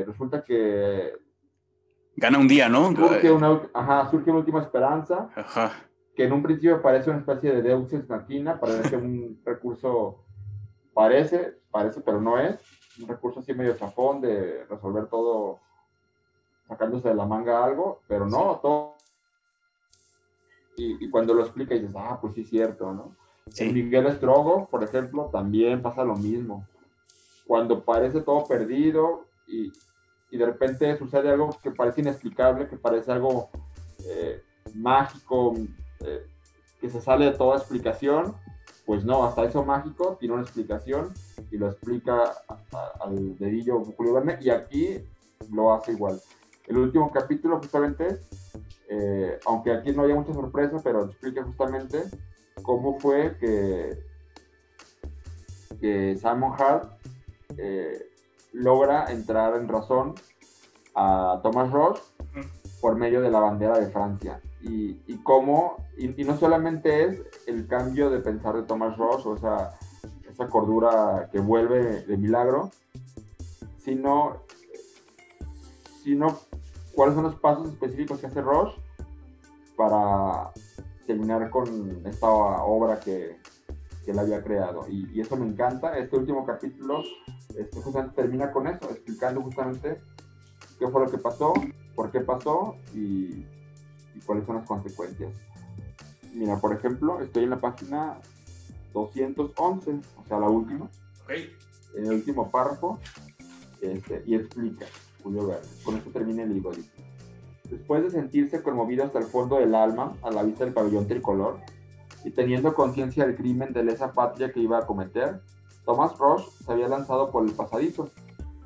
resulta 0.07 0.43
que 0.43 1.13
Gana 2.17 2.39
un 2.39 2.49
día, 2.49 2.69
¿no? 2.69 2.95
Surge 2.95 3.31
una, 3.31 3.63
ajá, 3.73 4.11
surge 4.11 4.31
una 4.31 4.39
última 4.41 4.61
esperanza. 4.61 5.31
Ajá. 5.35 5.73
Que 6.15 6.25
en 6.25 6.33
un 6.33 6.43
principio 6.43 6.81
parece 6.81 7.11
una 7.11 7.19
especie 7.19 7.53
de 7.53 7.63
Deus 7.63 7.93
Ex 7.93 8.09
Machina, 8.09 8.61
parece 8.61 8.97
un 8.97 9.41
recurso, 9.45 10.25
parece, 10.93 11.59
parece, 11.71 12.01
pero 12.01 12.21
no 12.21 12.39
es. 12.39 12.61
Un 13.01 13.09
recurso 13.09 13.41
así 13.41 13.53
medio 13.53 13.77
chafón 13.77 14.21
de 14.21 14.65
resolver 14.71 15.07
todo 15.07 15.59
sacándose 16.69 17.09
de 17.09 17.17
la 17.17 17.27
manga 17.27 17.65
algo, 17.65 18.01
pero 18.07 18.27
no, 18.27 18.61
todo. 18.63 18.95
Y, 20.77 21.09
cuando 21.11 21.35
lo 21.35 21.43
explica 21.43 21.75
dices, 21.75 21.95
ah, 21.97 22.19
pues 22.21 22.35
sí 22.35 22.43
es 22.43 22.49
cierto, 22.49 22.93
¿no? 22.93 23.17
Sí. 23.49 23.65
En 23.65 23.75
Miguel 23.75 24.07
Estrogo, 24.07 24.67
por 24.69 24.83
ejemplo, 24.83 25.29
también 25.33 25.83
pasa 25.83 26.05
lo 26.05 26.17
mismo. 26.17 26.67
Cuando 27.47 27.85
parece 27.85 28.23
todo 28.23 28.45
perdido 28.47 29.27
y, 29.47 29.73
y 30.35 30.37
de 30.37 30.47
repente 30.47 30.99
sucede 30.99 31.31
algo 31.31 31.57
que 31.63 31.71
parece 31.71 32.01
inexplicable, 32.01 32.67
que 32.67 32.77
parece 32.77 33.13
algo 33.13 33.51
eh, 34.05 34.43
mágico, 34.75 35.55
eh, 36.01 36.27
que 36.81 36.91
se 36.91 37.01
sale 37.01 37.27
de 37.27 37.39
toda 37.39 37.59
explicación, 37.59 38.35
pues 38.85 39.05
no, 39.05 39.25
hasta 39.25 39.45
eso 39.45 39.65
mágico 39.65 40.17
tiene 40.19 40.35
una 40.35 40.43
explicación 40.43 41.15
y 41.53 41.57
lo 41.57 41.69
explica 41.69 42.35
al 43.01 43.39
dedillo 43.39 43.85
Julio 43.97 44.15
Verne 44.15 44.39
y 44.41 44.51
aquí 44.51 45.05
lo 45.53 45.73
hace 45.73 45.93
igual. 45.93 46.21
El 46.67 46.79
último 46.79 47.13
capítulo 47.13 47.59
justamente, 47.59 48.19
eh, 48.89 49.39
aunque 49.47 49.71
aquí 49.71 49.93
no 49.93 50.03
haya 50.03 50.17
mucha 50.17 50.35
sorpresa, 50.35 50.79
pero 50.83 51.05
explica 51.05 51.45
justamente 51.45 52.03
cómo 52.61 52.99
fue 52.99 53.37
que, 53.39 54.03
que 55.81 56.17
Simon 56.17 56.55
Hart 56.59 56.91
logra 58.55 59.11
entrar 59.11 59.57
en 59.57 59.69
razón 59.69 60.15
a 60.95 61.41
Thomas 61.43 61.71
Ross 61.71 62.15
por 62.81 62.97
medio 62.97 63.21
de 63.21 63.31
la 63.31 63.41
bandera 63.41 63.79
de 63.79 63.91
Francia. 63.91 64.41
Y, 64.63 65.03
y 65.07 65.19
cómo, 65.23 65.77
y, 65.99 66.09
no 66.25 66.39
solamente 66.39 67.05
es 67.05 67.21
el 67.47 67.67
cambio 67.67 68.09
de 68.09 68.21
pensar 68.21 68.55
de 68.55 68.63
Thomas 68.63 68.97
Ross, 68.97 69.27
o 69.27 69.37
esa, 69.37 69.79
esa 70.31 70.49
cordura 70.49 71.29
que 71.31 71.41
vuelve 71.41 72.03
de 72.03 72.17
milagro, 72.17 72.71
sino, 73.79 74.45
sino 76.03 76.39
cuáles 76.95 77.15
son 77.15 77.25
los 77.25 77.35
pasos 77.35 77.69
específicos 77.69 78.21
que 78.21 78.27
hace 78.27 78.41
Roche 78.41 78.77
para 79.77 80.51
terminar 81.07 81.51
con 81.51 82.07
esta 82.07 82.29
obra 82.29 83.01
que, 83.01 83.37
que 84.05 84.11
él 84.11 84.19
había 84.19 84.43
creado. 84.43 84.87
Y, 84.89 85.21
eso 85.21 85.37
me 85.37 85.47
encanta. 85.47 85.99
Este 85.99 86.17
último 86.17 86.45
capítulo 86.45 87.03
este, 87.57 87.81
justamente 87.81 88.15
termina 88.15 88.51
con 88.51 88.67
eso, 88.67 88.91
explicando 88.91 89.43
justamente 89.43 90.01
qué 90.79 90.89
fue 90.89 91.05
lo 91.05 91.11
que 91.11 91.19
pasó, 91.19 91.53
por 91.95 92.11
qué 92.11 92.21
pasó 92.21 92.77
y, 92.95 93.47
y 94.15 94.21
cuáles 94.27 94.47
son 94.47 94.57
las 94.57 94.67
consecuencias. 94.67 95.33
Mira, 96.33 96.59
por 96.61 96.73
ejemplo, 96.73 97.21
estoy 97.21 97.45
en 97.45 97.51
la 97.51 97.61
página 97.61 98.19
211, 98.93 100.01
o 100.17 100.27
sea, 100.27 100.39
la 100.39 100.49
última. 100.49 100.89
En 101.29 102.07
el 102.07 102.13
último 102.13 102.51
párrafo, 102.51 102.99
este, 103.81 104.23
y 104.27 104.35
explica, 104.35 104.87
Julio 105.23 105.47
Verne. 105.47 105.69
Con 105.85 105.97
esto 105.97 106.11
termina 106.11 106.43
el 106.43 106.55
libro. 106.55 106.73
Después 107.71 108.03
de 108.03 108.11
sentirse 108.11 108.63
conmovido 108.63 109.05
hasta 109.05 109.19
el 109.21 109.27
fondo 109.27 109.57
del 109.57 109.75
alma 109.75 110.17
a 110.23 110.31
la 110.31 110.43
vista 110.43 110.65
del 110.65 110.75
pabellón 110.75 111.07
tricolor, 111.07 111.61
y 112.25 112.31
teniendo 112.31 112.75
conciencia 112.75 113.27
del 113.27 113.37
crimen 113.37 113.73
de 113.73 113.85
lesa 113.85 114.13
patria 114.13 114.51
que 114.51 114.61
iba 114.61 114.79
a 114.79 114.87
cometer, 114.87 115.41
Thomas 115.85 116.17
Roche 116.19 116.47
se 116.65 116.73
había 116.73 116.89
lanzado 116.89 117.31
por 117.31 117.45
el 117.45 117.53
pasadizo. 117.53 118.09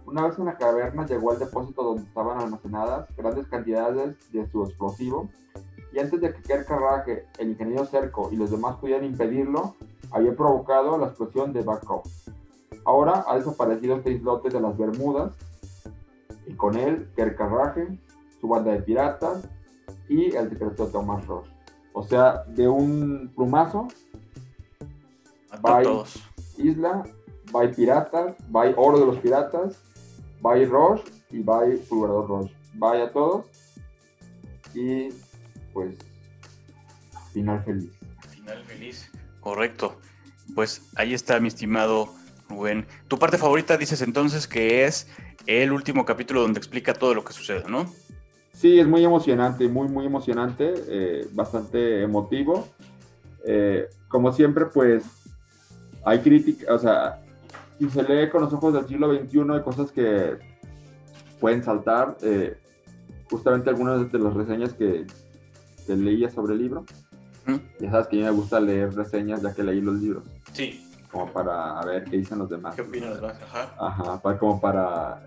Una 0.07 0.27
vez 0.27 0.39
en 0.39 0.47
la 0.47 0.57
caverna 0.57 1.07
llegó 1.07 1.33
al 1.33 1.39
depósito 1.39 1.83
donde 1.83 2.03
estaban 2.03 2.41
almacenadas 2.41 3.09
grandes 3.17 3.47
cantidades 3.49 4.17
de 4.33 4.47
su 4.51 4.63
explosivo, 4.63 5.29
y 5.93 5.99
antes 5.99 6.21
de 6.21 6.33
que 6.33 6.43
Kerr 6.43 6.65
Carraje, 6.65 7.27
el 7.39 7.51
ingeniero 7.51 7.85
Cerco 7.87 8.31
y 8.31 8.37
los 8.37 8.51
demás 8.51 8.77
pudieran 8.77 9.05
impedirlo, 9.05 9.75
había 10.11 10.35
provocado 10.35 10.97
la 10.97 11.07
explosión 11.07 11.53
de 11.53 11.63
Backup. 11.63 12.03
Ahora 12.85 13.25
ha 13.27 13.37
desaparecido 13.37 13.97
este 13.97 14.13
islote 14.13 14.49
de 14.49 14.61
las 14.61 14.77
Bermudas, 14.79 15.33
y 16.47 16.55
con 16.55 16.77
él 16.77 17.11
Kerr 17.17 17.37
Carraje, 17.37 17.99
su 18.41 18.49
banda 18.49 18.73
de 18.73 18.81
piratas 18.81 19.47
y 20.09 20.35
el 20.35 20.49
decreto 20.49 20.87
de 20.87 20.93
Thomas 20.93 21.27
Roche. 21.27 21.51
O 21.93 22.03
sea, 22.03 22.45
de 22.45 22.69
un 22.69 23.31
plumazo, 23.35 23.89
Isla, 26.59 27.05
va 27.55 27.71
Piratas, 27.71 28.35
va 28.55 28.73
Oro 28.77 29.01
de 29.01 29.07
los 29.07 29.19
Piratas, 29.19 29.77
va 30.45 30.55
Roche 30.65 31.05
y 31.31 31.43
va 31.43 31.63
Fulgurador 31.89 32.29
Roche. 32.29 32.55
Vaya 32.75 33.05
a 33.05 33.11
todos 33.11 33.47
y 34.75 35.09
pues 35.73 35.97
final 37.33 37.63
feliz. 37.65 37.91
Final 38.31 38.65
feliz, 38.65 39.11
correcto. 39.41 39.99
Pues 40.55 40.91
ahí 40.97 41.15
está 41.15 41.41
mi 41.41 41.49
estimado 41.49 42.09
Rubén. 42.49 42.87
Tu 43.09 43.19
parte 43.19 43.39
favorita 43.39 43.77
dices 43.77 44.03
entonces 44.03 44.47
que 44.47 44.85
es 44.85 45.09
el 45.47 45.73
último 45.73 46.05
capítulo 46.05 46.43
donde 46.43 46.59
explica 46.59 46.95
todo 46.95 47.15
lo 47.15 47.25
que 47.25 47.33
sucede, 47.33 47.65
¿no? 47.69 47.87
Sí, 48.53 48.79
es 48.81 48.87
muy 48.87 49.05
emocionante, 49.05 49.69
muy, 49.69 49.89
muy 49.89 50.07
emocionante, 50.07 50.75
eh, 50.89 51.29
bastante 51.33 52.03
emotivo. 52.03 52.67
Eh, 53.45 53.89
como 54.09 54.33
siempre, 54.33 54.67
pues 54.67 55.05
hay 56.09 56.21
crítica, 56.21 56.75
o 56.75 56.79
sea, 56.79 57.21
si 57.79 57.89
se 57.91 58.03
lee 58.03 58.31
con 58.31 58.43
los 58.43 58.53
ojos 58.53 58.73
del 58.73 58.87
siglo 58.87 59.15
XXI 59.15 59.41
hay 59.53 59.63
cosas 59.63 59.93
que 59.93 60.39
pueden 61.39 61.63
saltar. 61.63 62.17
Eh, 62.23 62.57
justamente 63.31 63.69
algunas 63.69 64.11
de 64.11 64.19
las 64.19 64.35
reseñas 64.35 64.73
que, 64.73 65.07
que 65.87 65.97
leía 65.97 66.31
sobre 66.31 66.55
el 66.55 66.63
libro. 66.63 66.85
Ya 67.81 67.91
sabes 67.91 68.09
que 68.09 68.17
a 68.17 68.19
mí 68.19 68.25
me 68.25 68.31
gusta 68.31 68.61
leer 68.61 68.95
reseñas 68.95 69.41
ya 69.43 69.55
que 69.55 69.63
leí 69.63 69.81
los 69.81 69.97
libros. 70.01 70.25
Sí. 70.53 70.85
Como 71.11 71.33
para 71.33 71.81
ver 71.83 72.05
qué 72.05 72.19
dicen 72.19 72.39
los 72.39 72.51
demás. 72.51 72.75
¿Qué 72.75 72.83
opinan 72.83 73.11
los 73.11 73.21
demás? 73.21 73.39
Ajá. 73.43 73.75
Ajá, 73.79 74.21
para, 74.21 74.39
como 74.39 74.61
para 74.61 75.27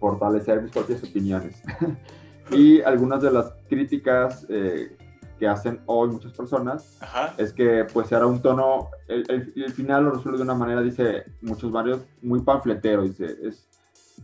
fortalecer 0.00 0.62
mis 0.62 0.72
propias 0.72 1.02
opiniones. 1.04 1.62
y 2.50 2.80
algunas 2.80 3.22
de 3.22 3.30
las 3.30 3.52
críticas 3.68 4.46
eh, 4.48 4.96
que 5.38 5.48
hacen 5.48 5.80
hoy 5.86 6.08
muchas 6.08 6.32
personas 6.32 6.98
es 7.36 7.52
que 7.52 7.86
pues 7.92 8.10
era 8.12 8.26
un 8.26 8.42
tono, 8.42 8.90
el, 9.06 9.24
el, 9.54 9.72
final 9.72 10.04
lo 10.04 10.10
resuelve 10.12 10.38
de 10.38 10.44
una 10.44 10.54
manera, 10.54 10.82
dice 10.82 11.24
muchos 11.40 11.70
varios, 11.70 12.00
muy 12.20 12.40
panfletero, 12.40 13.02
dice, 13.02 13.36
es, 13.42 13.68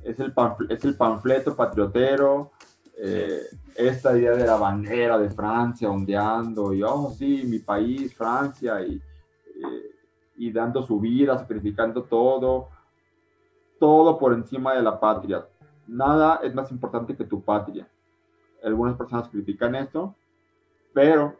es, 0.02 0.20
el, 0.20 0.34
es 0.68 0.84
el 0.84 0.96
panfleto 0.96 1.54
patriotero, 1.54 2.50
eh, 2.96 3.42
esta 3.74 4.16
idea 4.16 4.32
de 4.32 4.46
la 4.46 4.56
bandera 4.56 5.18
de 5.18 5.30
Francia 5.30 5.90
ondeando, 5.90 6.72
y 6.72 6.82
oh 6.82 7.12
sí, 7.16 7.42
mi 7.44 7.58
país, 7.60 8.14
Francia, 8.14 8.80
y, 8.82 8.94
eh, 8.96 9.90
y 10.36 10.52
dando 10.52 10.82
su 10.82 11.00
vida, 11.00 11.38
sacrificando 11.38 12.02
todo, 12.02 12.68
todo 13.78 14.18
por 14.18 14.32
encima 14.32 14.74
de 14.74 14.82
la 14.82 14.98
patria, 14.98 15.46
nada 15.86 16.40
es 16.42 16.54
más 16.54 16.70
importante 16.70 17.16
que 17.16 17.24
tu 17.24 17.42
patria. 17.42 17.86
Algunas 18.62 18.96
personas 18.96 19.28
critican 19.28 19.74
esto, 19.74 20.14
pero 20.95 21.36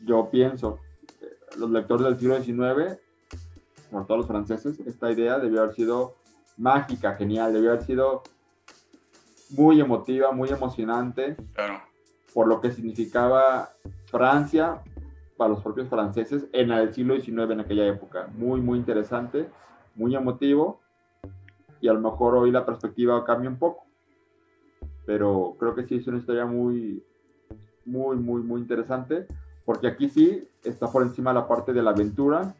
yo 0.00 0.30
pienso, 0.30 0.78
los 1.58 1.70
lectores 1.70 2.04
del 2.04 2.18
siglo 2.18 2.40
XIX, 2.40 3.00
por 3.90 4.06
todos 4.06 4.18
los 4.18 4.26
franceses, 4.26 4.78
esta 4.80 5.10
idea 5.10 5.38
debió 5.38 5.62
haber 5.62 5.74
sido 5.74 6.14
mágica, 6.56 7.14
genial, 7.14 7.52
debió 7.52 7.70
haber 7.70 7.82
sido 7.82 8.22
muy 9.50 9.80
emotiva, 9.80 10.32
muy 10.32 10.50
emocionante, 10.50 11.36
por 12.34 12.46
lo 12.46 12.60
que 12.60 12.70
significaba 12.70 13.70
Francia 14.06 14.82
para 15.36 15.50
los 15.50 15.62
propios 15.62 15.88
franceses 15.88 16.46
en 16.52 16.70
el 16.70 16.92
siglo 16.94 17.18
XIX, 17.18 17.50
en 17.50 17.60
aquella 17.60 17.86
época. 17.86 18.28
Muy, 18.34 18.60
muy 18.60 18.78
interesante, 18.78 19.48
muy 19.94 20.14
emotivo 20.14 20.80
y 21.80 21.88
a 21.88 21.92
lo 21.92 22.00
mejor 22.00 22.34
hoy 22.34 22.50
la 22.50 22.64
perspectiva 22.64 23.24
cambia 23.24 23.50
un 23.50 23.58
poco. 23.58 23.86
Pero 25.04 25.56
creo 25.58 25.74
que 25.74 25.86
sí 25.86 25.96
es 25.96 26.06
una 26.06 26.18
historia 26.18 26.46
muy, 26.46 27.04
muy, 27.86 28.16
muy, 28.16 28.42
muy 28.42 28.60
interesante, 28.60 29.26
porque 29.64 29.86
aquí 29.86 30.08
sí 30.08 30.46
está 30.62 30.88
por 30.88 31.02
encima 31.02 31.32
la 31.32 31.48
parte 31.48 31.72
de 31.72 31.82
la 31.82 31.90
aventura, 31.90 32.54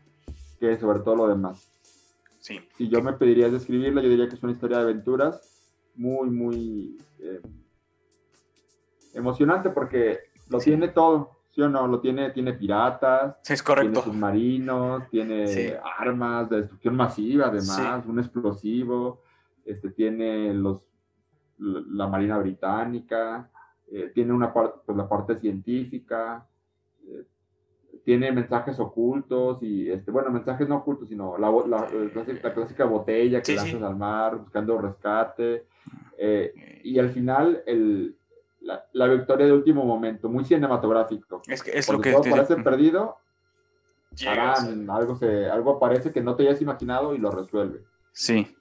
que 0.58 0.78
sobre 0.78 1.00
todo 1.00 1.16
lo 1.16 1.28
demás. 1.28 1.70
Sí. 2.38 2.60
Si 2.76 2.88
yo 2.88 3.02
me 3.02 3.12
pediría 3.12 3.50
describirla, 3.50 4.00
yo 4.00 4.08
diría 4.08 4.28
que 4.28 4.36
es 4.36 4.42
una 4.42 4.52
historia 4.52 4.78
de 4.78 4.84
aventuras 4.84 5.40
muy, 5.96 6.30
muy 6.30 6.98
eh, 7.18 7.40
emocionante, 9.14 9.70
porque 9.70 10.20
lo 10.48 10.58
tiene 10.58 10.88
todo. 10.88 11.32
¿Sí 11.50 11.62
o 11.62 11.70
no? 11.70 11.86
Lo 11.86 12.00
tiene, 12.00 12.30
tiene 12.32 12.52
piratas, 12.52 13.36
sí, 13.42 13.54
es 13.54 13.62
correcto. 13.62 13.90
tiene 13.90 14.04
submarinos, 14.04 15.08
tiene 15.08 15.78
armas 15.98 16.50
de 16.50 16.60
destrucción 16.60 16.94
masiva, 16.94 17.46
además, 17.46 18.04
un 18.06 18.18
explosivo, 18.18 19.22
este, 19.64 19.88
tiene 19.88 20.52
los, 20.52 20.82
la 21.56 22.08
Marina 22.08 22.36
Británica, 22.36 23.50
eh, 23.92 24.10
tiene 24.14 24.32
una 24.32 24.52
parte, 24.52 24.78
pues, 24.84 24.96
la 24.96 25.08
parte 25.08 25.38
científica, 25.38 26.46
eh, 27.06 27.24
tiene 28.04 28.30
mensajes 28.32 28.78
ocultos 28.78 29.62
y, 29.62 29.90
este, 29.90 30.10
bueno, 30.10 30.30
mensajes 30.30 30.68
no 30.68 30.76
ocultos, 30.76 31.08
sino 31.08 31.36
la, 31.38 31.50
la, 31.50 31.88
la 32.42 32.54
clásica, 32.54 32.84
botella 32.84 33.42
que 33.42 33.54
lanzas 33.54 33.82
al 33.82 33.96
mar 33.96 34.36
buscando 34.38 34.78
rescate. 34.78 35.66
Eh, 36.18 36.80
y 36.84 36.98
al 36.98 37.10
final, 37.10 37.62
el, 37.66 38.16
la, 38.92 39.06
victoria 39.06 39.46
de 39.46 39.52
último 39.52 39.84
momento, 39.84 40.28
muy 40.28 40.44
cinematográfico. 40.44 41.42
Es 41.46 41.62
que 41.62 41.76
es 41.76 41.88
lo 41.88 42.00
que 42.00 42.12
todo 42.12 42.22
parece 42.22 42.56
perdido, 42.56 43.16
algo, 44.88 45.16
se, 45.16 45.46
algo 45.46 45.78
parece 45.78 46.12
que 46.12 46.20
no 46.20 46.36
te 46.36 46.44
hayas 46.44 46.62
imaginado 46.62 47.14
y 47.14 47.18
lo 47.18 47.30
resuelve. 47.30 47.82
Sí, 48.12 48.54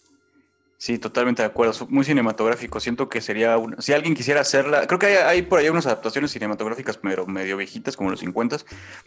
sí, 0.78 0.98
totalmente 1.00 1.42
de 1.42 1.48
acuerdo. 1.48 1.88
Muy 1.90 2.06
cinematográfico. 2.06 2.80
Siento 2.80 3.10
que 3.10 3.22
sería, 3.22 3.58
una, 3.58 3.82
si 3.82 3.94
alguien 3.94 4.16
quisiera 4.16 4.42
hacerla, 4.42 4.88
creo 4.88 5.00
que 5.00 5.08
hay, 5.08 5.16
hay, 5.16 5.42
por 5.42 5.60
ahí 5.60 5.70
unas 5.70 5.86
adaptaciones 5.86 6.32
cinematográficas 6.32 6.98
pero 6.98 7.26
medio 7.28 7.58
viejitas 7.58 7.98
como 7.98 8.12
los 8.12 8.20
50, 8.20 8.58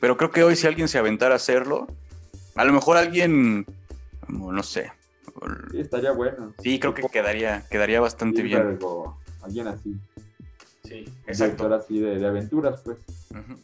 pero 0.00 0.16
creo 0.16 0.30
que 0.30 0.44
hoy 0.44 0.56
si 0.56 0.66
alguien 0.66 0.88
se 0.88 0.98
aventara 0.98 1.34
a 1.34 1.36
hacerlo, 1.36 1.86
a 2.54 2.64
lo 2.64 2.72
mejor 2.72 2.96
alguien, 2.96 3.66
no 4.28 4.62
sé. 4.62 4.92
Sí, 5.70 5.80
estaría 5.80 6.12
bueno. 6.12 6.52
Sí, 6.62 6.80
creo 6.80 6.94
que 6.94 7.02
quedaría, 7.08 7.64
quedaría 7.70 8.00
bastante 8.00 8.42
bien. 8.42 8.78
alguien 9.42 9.68
así. 9.68 9.96
Sí, 10.84 11.04
exacto. 11.26 11.72
así 11.74 12.00
de, 12.00 12.26
aventuras, 12.26 12.80
pues. 12.82 12.98
Uh 13.30 13.54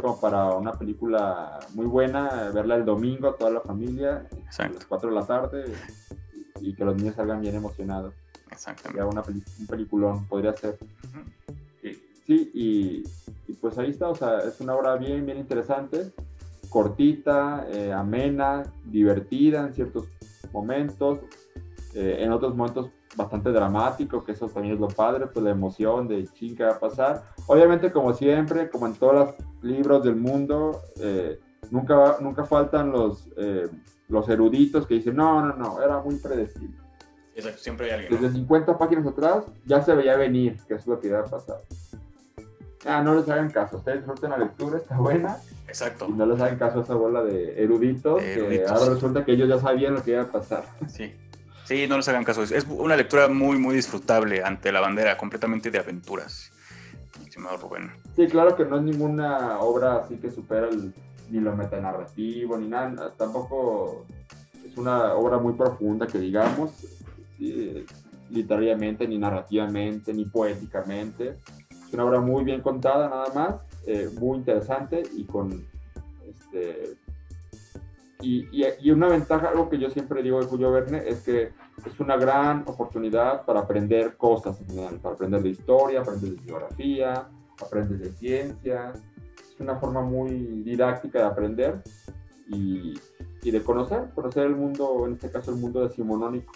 como 0.00 0.20
para 0.20 0.54
una 0.54 0.72
película 0.72 1.58
muy 1.74 1.86
buena, 1.86 2.50
verla 2.52 2.76
el 2.76 2.84
domingo, 2.84 3.34
toda 3.34 3.50
la 3.50 3.60
familia, 3.60 4.28
a 4.58 4.68
las 4.68 4.84
4 4.84 5.08
de 5.08 5.14
la 5.14 5.26
tarde, 5.26 5.64
y 6.60 6.74
que 6.74 6.84
los 6.84 6.96
niños 6.96 7.16
salgan 7.16 7.40
bien 7.40 7.54
emocionados. 7.54 8.14
Exactamente. 8.50 9.04
Una 9.04 9.22
un 9.22 9.66
peliculón 9.66 10.26
podría 10.26 10.52
ser. 10.52 10.78
Sí, 12.26 12.50
y, 12.54 13.02
pues 13.60 13.78
ahí 13.78 13.90
está, 13.90 14.08
o 14.08 14.14
sea, 14.14 14.38
es 14.38 14.60
una 14.60 14.74
obra 14.74 14.96
bien, 14.96 15.26
bien 15.26 15.38
interesante, 15.38 16.12
cortita, 16.68 17.66
eh, 17.68 17.92
amena, 17.92 18.62
divertida 18.84 19.66
en 19.66 19.74
ciertos 19.74 20.06
momentos, 20.52 21.18
eh, 21.94 22.18
en 22.20 22.32
otros 22.32 22.54
momentos 22.54 22.90
bastante 23.16 23.50
dramático, 23.50 24.24
que 24.24 24.32
eso 24.32 24.48
también 24.48 24.74
es 24.74 24.80
lo 24.80 24.88
padre, 24.88 25.26
pues 25.26 25.44
la 25.44 25.50
emoción 25.50 26.08
de 26.08 26.26
ching 26.28 26.56
que 26.56 26.64
va 26.64 26.72
a 26.72 26.78
pasar. 26.78 27.24
Obviamente, 27.46 27.92
como 27.92 28.14
siempre, 28.14 28.70
como 28.70 28.86
en 28.86 28.94
todos 28.94 29.14
los 29.14 29.34
libros 29.62 30.02
del 30.04 30.16
mundo, 30.16 30.80
eh, 31.00 31.38
nunca, 31.70 32.16
nunca 32.20 32.44
faltan 32.44 32.90
los, 32.90 33.28
eh, 33.36 33.68
los 34.12 34.28
eruditos 34.28 34.86
que 34.86 34.94
dicen, 34.94 35.16
no, 35.16 35.44
no, 35.44 35.56
no, 35.56 35.82
era 35.82 35.98
muy 36.00 36.16
predecible. 36.16 36.76
Exacto, 37.34 37.58
siempre 37.62 37.86
hay 37.86 38.00
alguien. 38.02 38.20
Desde 38.20 38.34
50 38.36 38.76
páginas 38.78 39.06
atrás 39.06 39.44
ya 39.64 39.82
se 39.82 39.94
veía 39.94 40.16
venir 40.16 40.58
que 40.68 40.74
eso 40.74 40.82
es 40.82 40.86
lo 40.86 41.00
que 41.00 41.08
iba 41.08 41.20
a 41.20 41.24
pasar. 41.24 41.58
Ah, 42.84 43.00
no 43.02 43.14
les 43.14 43.28
hagan 43.28 43.50
caso, 43.50 43.76
ustedes 43.78 43.98
disfruten 43.98 44.30
la 44.30 44.38
lectura, 44.38 44.76
está 44.76 44.96
buena. 44.96 45.38
Exacto. 45.68 46.06
Y 46.08 46.12
no 46.12 46.26
les 46.26 46.40
hagan 46.40 46.58
caso 46.58 46.80
a 46.80 46.82
esa 46.82 46.94
bola 46.94 47.22
de 47.22 47.62
eruditos, 47.62 48.20
De 48.20 48.34
que 48.34 48.64
ahora 48.66 48.92
resulta 48.94 49.24
que 49.24 49.32
ellos 49.32 49.48
ya 49.48 49.58
sabían 49.58 49.94
lo 49.94 50.02
que 50.02 50.10
iba 50.12 50.22
a 50.22 50.26
pasar. 50.26 50.64
Sí. 50.88 51.14
Sí, 51.64 51.86
no 51.88 51.96
les 51.96 52.08
hagan 52.08 52.24
caso. 52.24 52.42
Es 52.42 52.66
una 52.68 52.96
lectura 52.96 53.28
muy, 53.28 53.56
muy 53.56 53.76
disfrutable 53.76 54.42
ante 54.42 54.72
la 54.72 54.80
bandera, 54.80 55.16
completamente 55.16 55.70
de 55.70 55.78
aventuras. 55.78 56.50
Estimado 57.24 57.56
Rubén. 57.56 57.92
Sí, 58.16 58.26
claro 58.26 58.56
que 58.56 58.64
no 58.64 58.76
es 58.76 58.82
ninguna 58.82 59.58
obra 59.60 59.98
así 59.98 60.16
que 60.16 60.30
supera 60.30 60.68
el- 60.68 60.92
ni 61.32 61.40
lo 61.40 61.56
metanarrativo, 61.56 62.58
ni 62.58 62.68
nada. 62.68 63.12
Tampoco 63.16 64.04
es 64.64 64.76
una 64.76 65.14
obra 65.14 65.38
muy 65.38 65.54
profunda 65.54 66.06
que 66.06 66.18
digamos, 66.18 66.70
eh, 67.40 67.84
literariamente, 68.30 69.08
ni 69.08 69.18
narrativamente, 69.18 70.12
ni 70.12 70.26
poéticamente. 70.26 71.38
Es 71.70 71.92
una 71.94 72.04
obra 72.04 72.20
muy 72.20 72.44
bien 72.44 72.60
contada, 72.60 73.08
nada 73.08 73.32
más, 73.34 73.54
eh, 73.86 74.10
muy 74.20 74.38
interesante 74.38 75.02
y 75.16 75.24
con 75.24 75.64
este. 76.28 76.96
Y, 78.20 78.46
y- 78.52 78.66
y 78.82 78.90
una 78.92 79.08
ventaja, 79.08 79.48
algo 79.48 79.68
que 79.68 79.78
yo 79.78 79.90
siempre 79.90 80.22
digo 80.22 80.38
de 80.38 80.46
Julio 80.46 80.70
Verne, 80.70 81.02
es 81.08 81.22
que 81.22 81.50
es 81.84 81.98
una 81.98 82.16
gran 82.16 82.62
oportunidad 82.66 83.44
para 83.44 83.60
aprender 83.60 84.16
cosas 84.16 84.56
para 85.02 85.14
aprender 85.14 85.42
de 85.42 85.48
historia, 85.48 86.02
aprender 86.02 86.30
de 86.36 86.42
geografía, 86.42 87.26
aprender 87.60 87.98
de 87.98 88.12
ciencia. 88.12 88.92
Una 89.62 89.76
forma 89.76 90.02
muy 90.02 90.30
didáctica 90.64 91.20
de 91.20 91.24
aprender 91.24 91.82
y, 92.48 92.94
y 93.42 93.50
de 93.52 93.62
conocer, 93.62 94.10
conocer 94.12 94.44
el 94.44 94.56
mundo, 94.56 95.06
en 95.06 95.12
este 95.12 95.30
caso 95.30 95.52
el 95.52 95.58
mundo 95.58 95.86
decimonónico. 95.86 96.52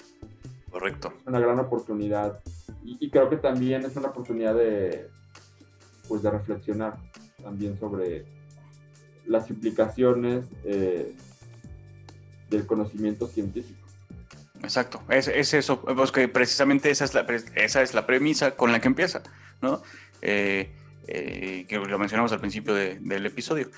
Correcto. 0.70 1.12
Es 1.20 1.26
una 1.26 1.38
gran 1.38 1.58
oportunidad 1.60 2.40
y, 2.84 2.98
y 2.98 3.08
creo 3.08 3.30
que 3.30 3.36
también 3.36 3.84
es 3.84 3.94
una 3.96 4.08
oportunidad 4.08 4.54
de, 4.56 5.08
pues, 6.08 6.22
de 6.22 6.30
reflexionar 6.30 6.96
también 7.40 7.78
sobre 7.78 8.26
las 9.24 9.48
implicaciones 9.50 10.46
eh, 10.64 11.14
del 12.50 12.66
conocimiento 12.66 13.28
científico. 13.28 13.86
Exacto. 14.62 15.00
Es, 15.08 15.28
es 15.28 15.54
eso. 15.54 15.80
Pues 15.80 16.10
que 16.10 16.26
precisamente 16.26 16.90
esa 16.90 17.04
es, 17.04 17.14
la, 17.14 17.24
esa 17.54 17.82
es 17.82 17.94
la 17.94 18.04
premisa 18.04 18.56
con 18.56 18.72
la 18.72 18.80
que 18.80 18.88
empieza, 18.88 19.22
¿no? 19.62 19.80
Eh, 20.22 20.72
eh, 21.08 21.64
que 21.68 21.78
lo 21.78 21.98
mencionamos 21.98 22.32
al 22.32 22.40
principio 22.40 22.74
de- 22.74 22.98
del 23.00 23.26
episodio. 23.26 23.68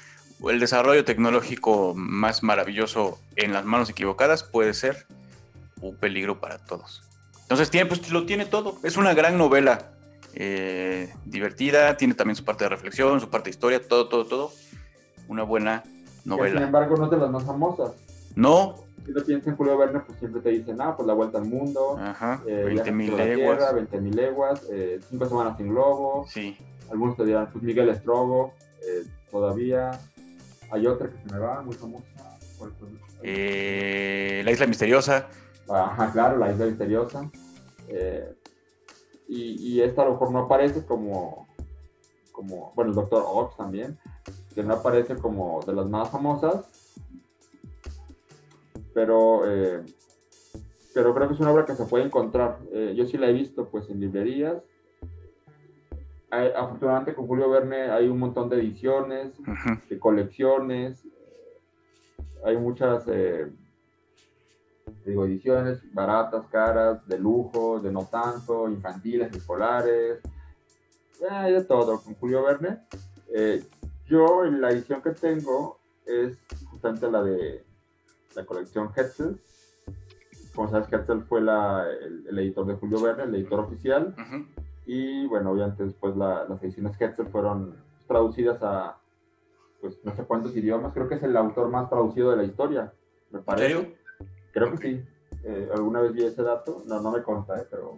El 0.48 0.60
desarrollo 0.60 1.04
tecnológico 1.04 1.94
más 1.96 2.42
maravilloso 2.42 3.18
en 3.36 3.52
las 3.52 3.64
manos 3.64 3.90
equivocadas 3.90 4.44
puede 4.44 4.72
ser 4.74 5.06
un 5.80 5.96
peligro 5.96 6.40
para 6.40 6.58
todos. 6.58 7.02
Entonces, 7.42 7.70
tiene, 7.70 7.86
pues, 7.86 8.10
lo 8.10 8.24
tiene 8.26 8.44
todo. 8.44 8.78
Es 8.84 8.96
una 8.96 9.14
gran 9.14 9.36
novela 9.38 9.90
eh, 10.34 11.12
divertida, 11.24 11.96
tiene 11.96 12.14
también 12.14 12.36
su 12.36 12.44
parte 12.44 12.64
de 12.64 12.68
reflexión, 12.70 13.20
su 13.20 13.28
parte 13.30 13.46
de 13.46 13.50
historia, 13.50 13.80
todo, 13.88 14.08
todo, 14.08 14.26
todo. 14.26 14.52
Una 15.26 15.42
buena 15.42 15.82
Que, 15.82 15.88
sin 16.20 16.30
novela. 16.30 16.62
embargo, 16.62 16.96
no 16.96 17.06
es 17.06 17.10
de 17.10 17.16
las 17.16 17.30
más 17.30 17.44
famosas. 17.44 17.92
No, 18.36 18.76
Si 19.04 19.12
lo 19.12 19.24
piensas 19.24 19.48
en 19.48 19.56
Julio 19.56 19.76
Verne, 19.78 20.00
pues 20.00 20.18
siempre 20.18 20.40
te 20.42 20.50
dicen, 20.50 20.80
ah, 20.80 20.94
pues 20.94 21.06
la 21.06 21.14
vuelta 21.14 21.38
al 21.38 21.46
mundo, 21.46 21.96
ajá, 21.98 22.42
eh, 22.46 22.62
20 22.66 22.72
Viajes 22.74 22.92
mil 22.94 23.16
leguas. 23.16 23.56
Tierra, 23.58 23.72
20 23.72 24.00
mil 24.02 24.14
leguas, 24.16 24.62
eh, 24.70 25.00
cinco 25.08 25.26
semanas 25.26 25.56
sin 25.56 25.68
globo, 25.70 26.26
Sí, 26.28 26.56
algunos 26.90 27.16
te 27.16 27.24
dirán, 27.24 27.50
pues 27.52 27.62
Miguel 27.62 27.88
Estrogo, 27.88 28.54
eh, 28.82 29.04
todavía, 29.30 29.90
hay 30.70 30.86
otra 30.86 31.10
que 31.10 31.18
se 31.18 31.32
me 31.32 31.38
va, 31.38 31.62
muy 31.62 31.74
famosa. 31.74 32.06
Eh, 33.22 34.42
la 34.44 34.50
isla 34.50 34.66
misteriosa. 34.66 35.28
Ajá, 35.68 36.10
claro, 36.12 36.38
la 36.38 36.52
isla 36.52 36.66
misteriosa, 36.66 37.30
eh, 37.88 38.34
y, 39.28 39.74
y 39.74 39.82
esta 39.82 40.02
a 40.02 40.04
lo 40.06 40.12
mejor 40.12 40.32
no 40.32 40.38
aparece 40.40 40.84
como, 40.84 41.46
como, 42.32 42.72
bueno, 42.74 42.90
el 42.90 42.96
Doctor 42.96 43.22
Ox 43.26 43.56
también, 43.56 43.98
que 44.54 44.62
no 44.62 44.74
aparece 44.74 45.16
como 45.16 45.60
de 45.66 45.74
las 45.74 45.86
más 45.86 46.10
famosas, 46.10 46.64
pero, 48.94 49.42
eh, 49.46 49.84
pero 50.92 51.14
creo 51.14 51.28
que 51.28 51.34
es 51.34 51.40
una 51.40 51.52
obra 51.52 51.64
que 51.64 51.76
se 51.76 51.84
puede 51.84 52.04
encontrar. 52.04 52.58
Eh, 52.72 52.94
yo 52.96 53.06
sí 53.06 53.16
la 53.16 53.28
he 53.28 53.32
visto 53.32 53.68
pues 53.68 53.88
en 53.90 54.00
librerías. 54.00 54.56
Afortunadamente 56.30 57.14
con 57.14 57.26
Julio 57.26 57.48
Verne 57.48 57.90
hay 57.90 58.06
un 58.08 58.18
montón 58.18 58.48
de 58.50 58.56
ediciones, 58.56 59.32
de 59.88 59.98
colecciones, 59.98 61.02
hay 62.44 62.56
muchas 62.56 63.04
eh, 63.08 63.50
digo, 65.06 65.24
ediciones 65.24 65.80
baratas, 65.94 66.46
caras, 66.48 67.06
de 67.08 67.18
lujo, 67.18 67.80
de 67.80 67.90
no 67.90 68.04
tanto, 68.10 68.68
infantiles, 68.68 69.34
escolares, 69.34 70.18
eh, 71.20 71.26
hay 71.30 71.52
de 71.54 71.64
todo 71.64 72.00
con 72.02 72.14
Julio 72.14 72.42
Verne. 72.44 72.78
Eh, 73.34 73.64
yo 74.06 74.44
la 74.44 74.70
edición 74.70 75.00
que 75.02 75.10
tengo 75.10 75.78
es 76.06 76.38
justamente 76.70 77.10
la 77.10 77.22
de 77.22 77.64
la 78.34 78.44
colección 78.44 78.90
Hetzel. 78.94 79.40
Como 80.54 80.70
sabes, 80.70 80.92
Hetzel 80.92 81.22
fue 81.22 81.40
la- 81.40 81.86
el, 81.90 82.26
el 82.28 82.38
editor 82.38 82.66
de 82.66 82.74
Julio 82.74 83.00
Verne, 83.00 83.24
el 83.24 83.34
editor 83.34 83.60
oficial. 83.60 84.14
Ujú. 84.18 84.44
Y 84.88 85.26
bueno, 85.26 85.50
obviamente 85.50 85.84
después 85.84 86.16
la- 86.16 86.44
las 86.48 86.62
ediciones 86.62 86.98
Hetzel 86.98 87.26
fueron 87.26 87.76
traducidas 88.06 88.62
a 88.62 88.96
pues 89.82 89.96
no 90.02 90.16
sé 90.16 90.24
cuántos 90.24 90.56
idiomas. 90.56 90.92
Creo 90.94 91.06
que 91.08 91.16
es 91.16 91.22
el 91.22 91.36
autor 91.36 91.68
más 91.68 91.88
traducido 91.90 92.30
de 92.30 92.38
la 92.38 92.44
historia, 92.44 92.90
me 93.30 93.38
¿En 93.40 93.44
parece. 93.44 93.74
serio? 93.74 93.94
Creo 94.52 94.70
que 94.72 94.76
sí. 94.78 95.04
Eh, 95.44 95.68
alguna 95.72 96.00
vez 96.00 96.14
vi 96.14 96.24
ese 96.24 96.42
dato. 96.42 96.82
No, 96.86 97.00
no 97.02 97.12
me 97.12 97.22
consta, 97.22 97.60
eh, 97.60 97.66
pero 97.70 97.94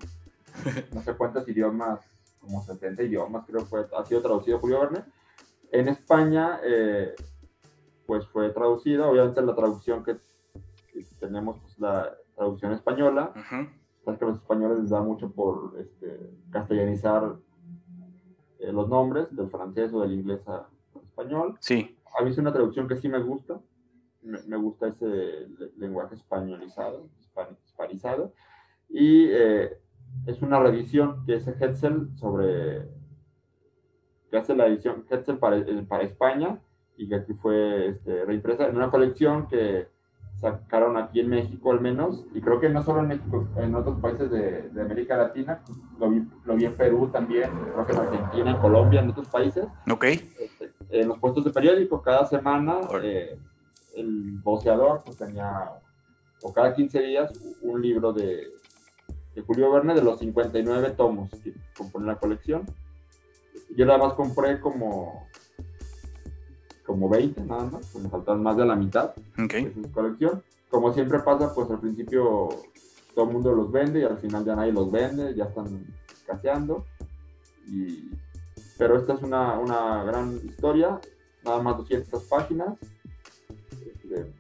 no 0.93 1.01
sé 1.01 1.15
cuántos 1.15 1.49
idiomas, 1.49 2.01
como 2.41 2.61
70 2.65 3.05
idiomas, 3.05 3.47
creo 3.47 3.67
que 3.69 3.97
ha 3.97 4.05
sido 4.05 4.21
traducido 4.21 4.59
Julio 4.59 4.81
Verne. 4.81 5.05
En 5.71 5.87
España, 5.89 6.59
eh, 6.65 7.15
pues 8.05 8.27
fue 8.27 8.51
traducida. 8.51 9.07
Obviamente 9.09 9.41
la 9.43 9.55
traducción 9.55 10.03
que, 10.05 10.17
que 10.93 11.05
tenemos, 11.21 11.57
pues 11.61 11.79
la 11.79 12.13
traducción 12.35 12.73
española. 12.73 13.33
Ujú. 13.37 13.69
Sabes 14.05 14.19
que 14.19 14.25
a 14.25 14.29
los 14.29 14.39
españoles 14.39 14.79
les 14.81 14.91
da 14.91 15.03
mucho 15.03 15.31
por 15.31 15.75
este, 15.79 16.31
castellanizar 16.51 17.37
eh, 18.59 18.73
los 18.73 18.89
nombres 18.89 19.35
del 19.35 19.49
francés 19.51 19.93
o 19.93 20.01
del 20.03 20.13
inglés 20.15 20.47
a- 20.49 20.69
al 20.95 21.03
español. 21.03 21.57
Sí, 21.61 21.97
A 22.19 22.23
mí 22.25 22.31
es 22.31 22.39
una 22.39 22.53
traducción 22.53 22.89
que 22.89 22.97
sí 22.97 23.09
me 23.09 23.23
gusta. 23.23 23.61
Me, 24.23 24.43
me 24.43 24.57
gusta 24.57 24.89
ese 24.89 25.07
le- 25.07 25.73
lenguaje 25.77 26.15
españolizado, 26.15 27.09
hispan- 27.21 27.57
hispanizado. 27.65 28.33
Y 28.89 29.27
eh, 29.31 29.79
es 30.27 30.43
una 30.43 30.59
revisión 30.61 31.25
que 31.25 31.37
hace 31.37 31.53
Hetzel 31.59 32.09
sobre. 32.17 32.89
que 34.31 34.37
hace 34.39 34.55
la 34.55 34.67
edición 34.67 35.05
Hetzel 35.11 35.39
para, 35.39 35.57
eh, 35.59 35.87
para 35.89 36.05
España 36.05 36.61
y 36.97 37.09
que 37.09 37.15
aquí 37.17 37.35
fue 37.35 37.89
este, 37.89 38.25
reimpresa 38.25 38.67
en 38.69 38.77
una 38.77 38.91
colección 38.91 39.47
que 39.49 39.89
sacaron 40.37 40.97
aquí 40.97 41.21
en 41.21 41.29
México 41.29 41.73
al 41.73 41.81
menos, 41.81 42.25
y 42.35 42.41
creo 42.41 42.61
que 42.61 42.69
no 42.69 42.83
solo 42.83 43.01
en 43.01 43.09
México, 43.09 43.47
en 43.57 43.75
otros 43.75 44.01
países 44.01 44.31
de, 44.31 44.63
de 44.71 44.81
América 44.81 45.17
Latina, 45.17 45.63
lo 45.99 46.11
vi, 46.11 46.27
lo 46.45 46.57
vi 46.57 46.65
en 46.65 46.75
Perú 46.75 47.09
también, 47.13 47.51
creo 47.73 47.87
que 47.87 47.93
en 47.93 47.99
Argentina, 47.99 48.51
en 48.51 48.57
Colombia, 48.57 49.01
en 49.01 49.11
otros 49.11 49.29
países. 49.29 49.67
Ok. 49.91 50.05
este, 50.05 50.73
en 50.91 51.09
los 51.09 51.19
puestos 51.19 51.45
de 51.45 51.51
periódico 51.51 52.03
cada 52.03 52.27
semana 52.27 52.81
eh, 53.03 53.39
el 53.97 54.39
voceador 54.43 55.03
pues 55.05 55.17
tenía 55.17 55.71
o 56.43 56.53
cada 56.53 56.75
15 56.75 57.01
días 57.01 57.33
un 57.63 57.81
libro 57.83 58.13
de, 58.13 58.49
de 59.35 59.43
Julio 59.43 59.71
Verne 59.71 59.95
de 59.95 60.03
los 60.03 60.19
59 60.19 60.91
tomos 60.97 61.31
que 61.43 61.55
componen 61.77 62.09
la 62.09 62.17
colección. 62.17 62.65
Yo 63.77 63.87
nada 63.87 63.99
más 63.99 64.15
compré 64.15 64.59
como 64.61 65.29
como 66.91 67.09
20 67.09 67.41
nada 67.43 67.65
más 67.65 67.95
me 67.95 68.09
faltaron 68.09 68.43
más 68.43 68.57
de 68.57 68.65
la 68.65 68.75
mitad 68.77 69.11
Ok. 69.43 69.53
de 69.55 69.75
su 69.75 69.93
colección 69.93 70.43
como 70.71 70.93
siempre 70.93 71.21
pasa 71.21 71.55
pues 71.55 71.71
al 71.71 71.79
principio 71.81 72.49
todo 73.15 73.25
el 73.27 73.33
mundo 73.33 73.53
los 73.53 73.71
vende 73.71 74.01
y 74.01 74.05
al 74.05 74.19
final 74.19 74.45
ya 74.45 74.57
nadie 74.57 74.73
los 74.73 74.91
vende 74.91 75.35
ya 75.35 75.45
están 75.45 75.87
escaseando 76.13 76.85
y 77.67 78.11
pero 78.79 78.97
esta 78.97 79.13
es 79.13 79.23
una, 79.23 79.59
una 79.59 80.03
gran 80.05 80.37
historia, 80.43 80.99
nada 81.45 81.61
más 81.61 81.77
200 81.77 82.25
páginas, 82.25 82.79
este, 83.71 84.33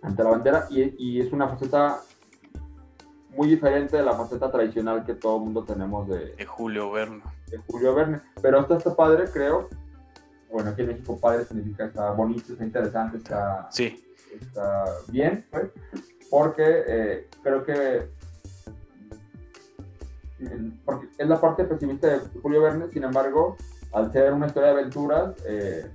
ante 0.00 0.24
la 0.24 0.30
bandera, 0.30 0.66
y, 0.70 0.94
y 0.96 1.20
es 1.20 1.30
una 1.30 1.46
faceta 1.46 2.00
muy 3.36 3.48
diferente 3.48 3.98
de 3.98 4.02
la 4.02 4.14
faceta 4.14 4.50
tradicional 4.50 5.04
que 5.04 5.12
todo 5.12 5.36
el 5.36 5.42
mundo 5.42 5.62
tenemos 5.64 6.08
de, 6.08 6.34
De 6.36 6.46
Julio 6.46 6.90
Verne. 6.90 7.22
de 7.48 7.58
Julio 7.68 7.94
Verne. 7.94 8.22
Pero 8.40 8.60
esta 8.60 8.78
está 8.78 8.96
padre, 8.96 9.26
creo. 9.30 9.68
Bueno, 10.52 10.70
aquí 10.70 10.82
en 10.82 10.88
México 10.88 11.18
padre 11.18 11.44
significa 11.44 11.86
está 11.86 12.10
bonito, 12.10 12.52
está 12.52 12.64
interesante, 12.64 13.18
está, 13.18 13.68
Sí, 13.70 14.02
está 14.32 14.84
bien, 15.08 15.46
pues, 15.50 15.70
porque 16.30 16.82
eh, 16.86 17.28
creo 17.42 17.64
que 17.64 18.08
porque 20.84 21.08
es 21.18 21.28
la 21.28 21.40
parte 21.40 21.64
pesimista 21.64 22.08
de 22.08 22.20
Julio 22.42 22.62
Verne, 22.62 22.88
sin 22.88 23.04
embargo, 23.04 23.56
al 23.92 24.12
ser 24.12 24.32
una 24.32 24.46
historia 24.46 24.72
de 24.72 24.80
aventuras, 24.80 25.34
eh, 25.46 25.86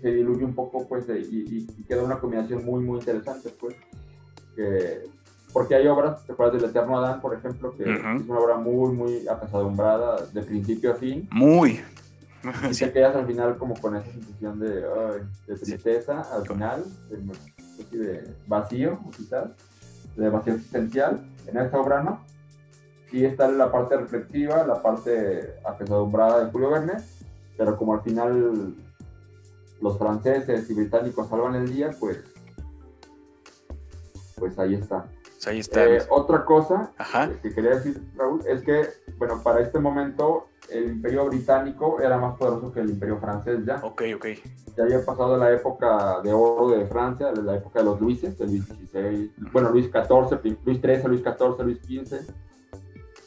se 0.00 0.08
diluye 0.12 0.44
un 0.44 0.54
poco, 0.54 0.86
pues, 0.88 1.06
y, 1.08 1.66
queda 1.86 2.02
una 2.02 2.18
combinación 2.18 2.64
muy, 2.64 2.82
muy 2.82 2.98
interesante, 2.98 3.50
pues, 3.50 3.76
que, 4.56 5.04
porque 5.52 5.74
hay 5.74 5.86
obras, 5.86 6.24
¿te 6.26 6.32
acuerdas 6.32 6.60
del 6.60 6.70
Eterno 6.70 6.98
Adán, 6.98 7.20
por 7.20 7.34
ejemplo, 7.34 7.74
que 7.76 7.82
es 7.82 8.00
una 8.00 8.38
obra 8.38 8.56
muy, 8.56 8.92
muy 8.94 9.28
apesadumbrada 9.28 10.26
de 10.26 10.42
principio 10.42 10.92
a 10.92 10.94
fin? 10.94 11.28
Muy. 11.30 11.80
Y 12.70 12.74
Sí, 12.74 12.84
te 12.86 12.92
quedas 12.92 13.16
al 13.16 13.26
final 13.26 13.56
como 13.56 13.74
con 13.74 13.96
esa 13.96 14.10
sensación 14.10 14.58
de, 14.58 14.84
ay, 14.84 15.20
de 15.46 15.56
tristeza, 15.56 16.22
al 16.32 16.46
final, 16.46 16.84
de, 17.08 17.98
de 17.98 18.34
vacío, 18.46 18.98
quizás, 19.16 19.50
de 20.16 20.28
vacío 20.28 20.54
existencial 20.54 21.24
en 21.46 21.58
esta 21.58 21.80
obra, 21.80 22.02
¿no? 22.02 22.24
Y 23.12 23.24
está 23.24 23.48
la 23.48 23.70
parte 23.70 23.96
reflexiva, 23.96 24.66
la 24.66 24.82
parte 24.82 25.54
apesadumbrada 25.64 26.44
de 26.44 26.50
Julio 26.50 26.70
Verne, 26.70 26.94
pero 27.56 27.76
como 27.76 27.94
al 27.94 28.02
final 28.02 28.74
los 29.80 29.98
franceses 29.98 30.68
y 30.70 30.74
británicos 30.74 31.28
salvan 31.28 31.54
el 31.56 31.72
día, 31.72 31.90
pues, 31.98 32.18
pues 34.36 34.58
ahí 34.58 34.74
está. 34.74 35.06
Pues 35.42 35.52
ahí 35.52 35.58
está. 35.58 35.84
Eh, 35.84 36.02
otra 36.08 36.44
cosa 36.44 36.92
Ajá. 36.96 37.30
que 37.42 37.52
quería 37.52 37.70
decir, 37.70 38.00
Raúl, 38.16 38.42
es 38.46 38.62
que, 38.62 38.88
bueno, 39.18 39.42
para 39.42 39.60
este 39.60 39.78
momento 39.80 40.46
el 40.70 40.84
imperio 40.92 41.26
británico 41.26 42.00
era 42.00 42.16
más 42.16 42.36
poderoso 42.36 42.72
que 42.72 42.80
el 42.80 42.90
imperio 42.90 43.18
francés 43.18 43.60
ya. 43.66 43.80
Ok, 43.82 44.02
ok. 44.14 44.26
Ya 44.76 44.84
había 44.84 45.04
pasado 45.04 45.36
la 45.36 45.52
época 45.52 46.20
de 46.22 46.32
oro 46.32 46.70
de 46.70 46.86
Francia, 46.86 47.32
la 47.32 47.56
época 47.56 47.80
de 47.80 47.84
los 47.86 48.00
Luises, 48.00 48.38
de 48.38 48.46
Luis 48.46 48.64
XVI, 48.64 49.32
bueno, 49.52 49.70
Luis 49.70 49.86
XIV, 49.86 50.56
Luis 50.64 50.80
XIII, 50.80 51.08
Luis 51.08 51.22
XIV, 51.22 51.64
Luis 51.64 51.78
XV, 51.82 52.34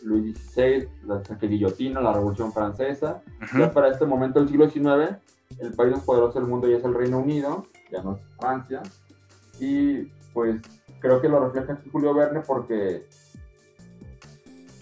Luis 0.03 0.37
XVI, 0.37 0.87
la 1.05 1.23
saque 1.23 1.47
guillotina, 1.47 1.99
la 1.99 2.13
Revolución 2.13 2.53
Francesa. 2.53 3.21
Ujú. 3.43 3.59
Ya 3.59 3.71
para 3.71 3.89
este 3.89 4.05
momento 4.05 4.39
del 4.39 4.47
siglo 4.47 4.69
XIX, 4.69 5.17
el 5.59 5.73
país 5.73 5.91
más 5.91 6.03
poderoso 6.03 6.39
del 6.39 6.47
mundo 6.47 6.67
ya 6.69 6.77
es 6.77 6.83
el 6.85 6.93
Reino 6.93 7.19
Unido, 7.19 7.67
ya 7.91 8.01
no 8.01 8.13
es 8.15 8.21
Francia. 8.39 8.81
Y 9.59 10.03
pues 10.33 10.61
creo 11.05 11.21
que 11.21 11.29
lo 11.29 11.39
refleja 11.39 11.79
Julio 11.91 12.15
Verne 12.15 12.39
porque, 12.39 13.05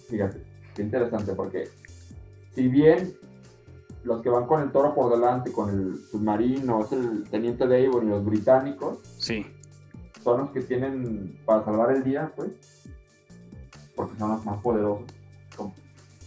fíjate, 0.10 0.42
qué 0.74 0.82
interesante, 0.82 1.34
porque 1.34 1.70
si 2.56 2.70
bien 2.70 3.14
los 4.06 4.22
que 4.22 4.30
van 4.30 4.46
con 4.48 4.62
el 4.62 4.72
toro 4.72 4.96
por 4.96 5.12
delante, 5.12 5.52
con 5.52 5.70
el 5.70 5.98
submarino, 6.10 6.86
es 6.86 6.94
el 6.94 7.30
teniente 7.30 7.68
Davon 7.68 8.06
y 8.08 8.10
los 8.10 8.24
británicos, 8.24 9.00
Sí. 9.18 9.46
son 10.24 10.40
los 10.42 10.52
que 10.52 10.62
tienen 10.62 11.38
para 11.46 11.66
salvar 11.66 11.92
el 11.92 12.06
día, 12.06 12.32
pues, 12.38 12.52
porque 13.94 14.18
son 14.18 14.30
los 14.32 14.46
más 14.46 14.62
poderosos 14.62 15.04
com- 15.58 15.74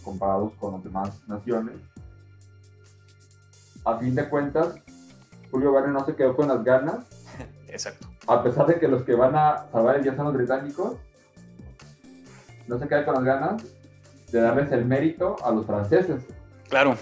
comparados 0.03 0.53
con 0.59 0.73
las 0.73 0.83
demás 0.83 1.27
naciones. 1.27 1.75
A 3.83 3.97
fin 3.97 4.13
de 4.13 4.29
cuentas, 4.29 4.75
Julio 5.49 5.71
Verne 5.71 5.91
no 5.93 6.05
se 6.05 6.15
quedó 6.15 6.35
con 6.35 6.47
las 6.49 6.63
ganas, 6.63 7.07
Exacto. 7.67 8.07
A 8.27 8.43
pesar 8.43 8.65
de 8.67 8.79
que 8.79 8.87
los 8.87 9.03
que 9.03 9.15
van 9.15 9.35
a 9.35 9.67
salvar 9.71 9.95
el 9.95 10.03
día 10.03 10.15
son 10.15 10.25
los 10.25 10.33
británicos, 10.33 10.97
no 12.67 12.77
se 12.77 12.87
queda 12.87 13.05
con 13.05 13.15
las 13.15 13.23
ganas 13.23 13.63
de 14.31 14.41
darles 14.41 14.71
el 14.71 14.85
mérito 14.85 15.35
a 15.43 15.51
los 15.51 15.65
franceses, 15.65 16.21
Claro. 16.69 16.95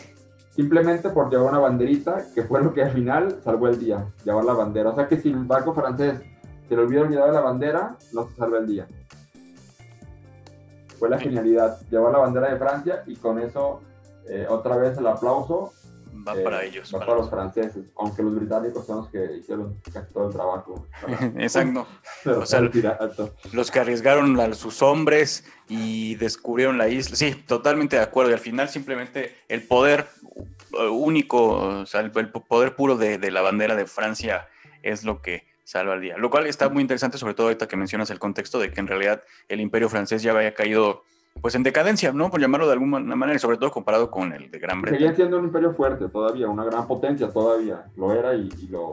simplemente 0.52 1.10
por 1.10 1.30
llevar 1.32 1.50
una 1.50 1.60
banderita, 1.60 2.26
que 2.36 2.44
fue 2.44 2.62
lo 2.64 2.74
que 2.74 2.84
al 2.84 2.92
final 2.92 3.40
salvó 3.44 3.68
el 3.68 3.80
día, 3.80 4.06
llevar 4.24 4.46
la 4.46 4.54
bandera. 4.54 4.92
O 4.92 4.96
sea 4.96 5.08
que 5.08 5.20
si 5.20 5.30
el 5.30 5.44
barco 5.46 5.74
francés 5.74 6.22
se 6.70 6.76
le 6.76 6.82
olvida 6.84 7.02
olvidar 7.02 7.34
la 7.34 7.42
bandera, 7.42 7.96
no 8.14 8.28
se 8.28 8.36
salva 8.36 8.60
el 8.60 8.68
día. 8.68 8.88
Fue 11.00 11.10
la 11.10 11.20
genialidad, 11.20 11.80
llevar 11.90 12.12
la 12.14 12.20
bandera 12.20 12.52
de 12.52 12.58
Francia 12.58 13.04
y 13.06 13.16
con 13.16 13.40
eso 13.40 13.82
eh, 14.30 14.46
otra 14.50 14.78
vez 14.78 14.98
el 14.98 15.08
aplauso 15.08 15.74
Va 16.28 16.36
eh, 16.36 16.44
para 16.44 16.64
ellos. 16.64 16.94
va 16.94 17.00
para- 17.00 17.06
para 17.12 17.22
los 17.22 17.30
franceses, 17.30 17.86
aunque 17.98 18.24
los 18.24 18.36
británicos 18.36 18.86
son 18.86 18.98
los 18.98 19.10
que 19.10 19.38
hicieron 19.38 19.80
casi 19.94 20.12
todo 20.14 20.28
el 20.28 20.34
trabajo. 20.34 20.88
Exacto. 21.38 21.88
O 22.26 22.46
sea. 22.46 22.62
Los 23.54 23.72
que 23.72 23.80
arriesgaron 23.80 24.40
a 24.40 24.54
sus 24.54 24.82
hombres 24.82 25.46
y 25.70 26.16
descubrieron 26.16 26.78
la 26.78 26.88
isla. 26.88 27.16
Sí, 27.16 27.36
totalmente 27.48 27.96
de 27.98 28.02
acuerdo. 28.02 28.32
Y 28.32 28.34
al 28.34 28.40
final 28.40 28.70
simplemente 28.70 29.36
el 29.48 29.64
poder 29.64 30.08
eh, 30.80 30.88
único, 30.88 31.82
o 31.82 31.86
sea, 31.86 32.02
el, 32.02 32.12
poder 32.12 32.76
puro 32.76 32.98
de, 32.98 33.18
de 33.18 33.32
la 33.32 33.42
bandera 33.42 33.76
de 33.76 33.86
Francia 33.86 34.48
es 34.82 35.04
lo 35.04 35.22
que 35.22 35.46
salva 35.64 35.96
el 35.96 36.02
día. 36.02 36.18
Lo 36.18 36.30
cual 36.30 36.46
está 36.48 36.70
muy 36.70 36.82
interesante, 36.82 37.18
sobre 37.18 37.34
todo 37.34 37.48
ahorita 37.48 37.68
que 37.68 37.76
mencionas 37.76 38.10
el 38.10 38.20
contexto 38.20 38.60
de 38.60 38.72
que 38.72 38.80
en 38.80 38.88
realidad 38.88 39.24
el 39.50 39.60
imperio 39.62 39.90
francés 39.90 40.22
ya 40.22 40.32
había 40.32 40.54
caído 40.54 41.04
pues 41.42 41.56
en 41.56 41.64
decadencia, 41.64 42.12
¿no? 42.12 42.30
Por 42.30 42.42
llamarlo 42.42 42.68
de 42.68 42.74
alguna 42.74 43.00
manera, 43.00 43.36
y 43.36 43.40
sobre 43.40 43.58
todo 43.58 43.72
comparado 43.72 44.10
con 44.10 44.34
el 44.34 44.50
de 44.50 44.60
Gran 44.60 44.82
Seguía 44.82 44.98
Bretaña. 44.98 45.16
siendo 45.16 45.38
un 45.38 45.46
imperio 45.46 45.74
fuerte 45.74 46.08
todavía, 46.10 46.48
una 46.48 46.64
gran 46.64 46.88
potencia 46.88 47.30
todavía. 47.30 47.86
Lo 47.96 48.14
era 48.14 48.34
y, 48.34 48.50
y 48.62 48.68
lo 48.68 48.92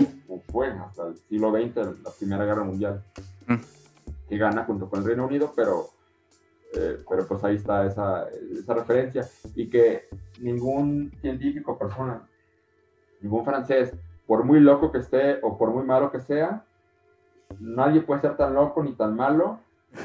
fue 0.51 0.69
hasta 0.69 1.09
el 1.09 1.17
siglo 1.17 1.51
XX, 1.51 1.77
la 2.03 2.11
Primera 2.19 2.45
Guerra 2.45 2.65
Mundial. 2.65 3.03
Mm. 3.47 3.57
Que 4.29 4.39
gana 4.39 4.65
junto 4.65 4.89
con 4.89 5.01
el 5.01 5.07
Reino 5.07 5.27
Unido, 5.27 5.53
pero, 5.55 5.87
eh, 6.75 6.99
pero 7.09 7.27
pues 7.27 7.43
ahí 7.45 7.57
está 7.57 7.87
esa, 7.87 8.27
esa 8.29 8.75
referencia. 8.75 9.27
Y 9.55 9.71
que 9.71 10.09
ningún 10.41 11.13
científico, 11.21 11.79
persona, 11.79 12.23
ningún 13.21 13.45
francés, 13.45 13.95
por 14.27 14.45
muy 14.45 14.61
loco 14.61 14.93
que 14.93 14.99
esté 14.99 15.39
o 15.43 15.57
por 15.57 15.71
muy 15.71 15.85
malo 15.85 16.11
que 16.11 16.21
sea, 16.21 16.65
nadie 17.61 18.01
puede 18.03 18.21
ser 18.21 18.37
tan 18.37 18.55
loco 18.55 18.83
ni 18.83 18.93
tan 18.95 19.17
malo 19.17 19.61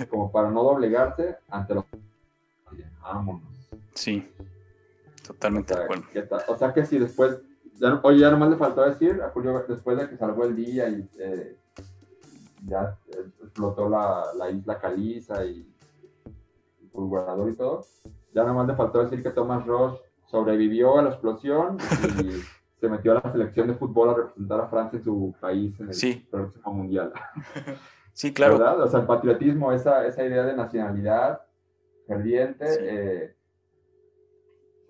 como 0.09 0.31
para 0.31 0.49
no 0.49 0.63
doblegarse 0.63 1.37
ante 1.49 1.75
los... 1.75 1.85
Vámonos. 3.13 3.41
Sí, 3.93 4.29
totalmente 5.25 5.73
de 5.75 5.83
acuerdo. 5.83 6.03
¿Qué 6.11 6.21
tal? 6.23 6.41
O 6.47 6.57
sea 6.57 6.73
que 6.73 6.85
si 6.85 6.97
después, 6.99 7.39
ya, 7.75 7.89
no- 7.89 7.99
oye, 8.03 8.19
ya 8.19 8.29
nomás 8.31 8.49
le 8.49 8.57
faltó 8.57 8.81
decir 8.81 9.21
a 9.21 9.29
Julio, 9.29 9.63
después 9.67 9.97
de 9.97 10.09
que 10.09 10.17
salvó 10.17 10.43
el 10.45 10.55
día 10.55 10.89
y 10.89 11.07
eh, 11.19 11.57
ya 12.65 12.97
eh, 13.09 13.25
explotó 13.43 13.89
la, 13.89 14.23
la 14.37 14.49
isla 14.51 14.77
Caliza 14.79 15.43
y 15.45 15.67
fulgurador 16.91 17.49
y 17.51 17.55
todo, 17.55 17.85
ya 18.33 18.43
nomás 18.43 18.67
le 18.67 18.75
faltó 18.75 19.03
decir 19.03 19.21
que 19.23 19.29
Thomas 19.31 19.65
Ross 19.65 19.99
sobrevivió 20.27 20.97
a 20.99 21.03
la 21.03 21.09
explosión 21.09 21.77
y 22.23 22.31
se 22.79 22.89
metió 22.89 23.11
a 23.17 23.21
la 23.23 23.31
selección 23.31 23.67
de 23.67 23.75
fútbol 23.75 24.09
a 24.09 24.13
representar 24.15 24.61
a 24.61 24.67
Francia 24.67 24.97
en 24.97 25.03
su 25.03 25.33
país 25.39 25.79
en 25.79 25.87
el 25.87 25.93
Sí. 25.93 26.27
próximo 26.29 26.73
mundial. 26.73 27.13
Sí, 28.13 28.33
claro. 28.33 28.57
¿Verdad? 28.57 28.81
O 28.81 28.87
sea, 28.87 29.01
el 29.01 29.05
patriotismo, 29.05 29.71
esa, 29.71 30.03
esa 30.07 30.23
idea 30.25 30.41
de 30.43 30.55
nacionalidad 30.55 31.39
ferviente, 32.07 32.65
Sí. 32.67 32.79
eh, 32.81 33.35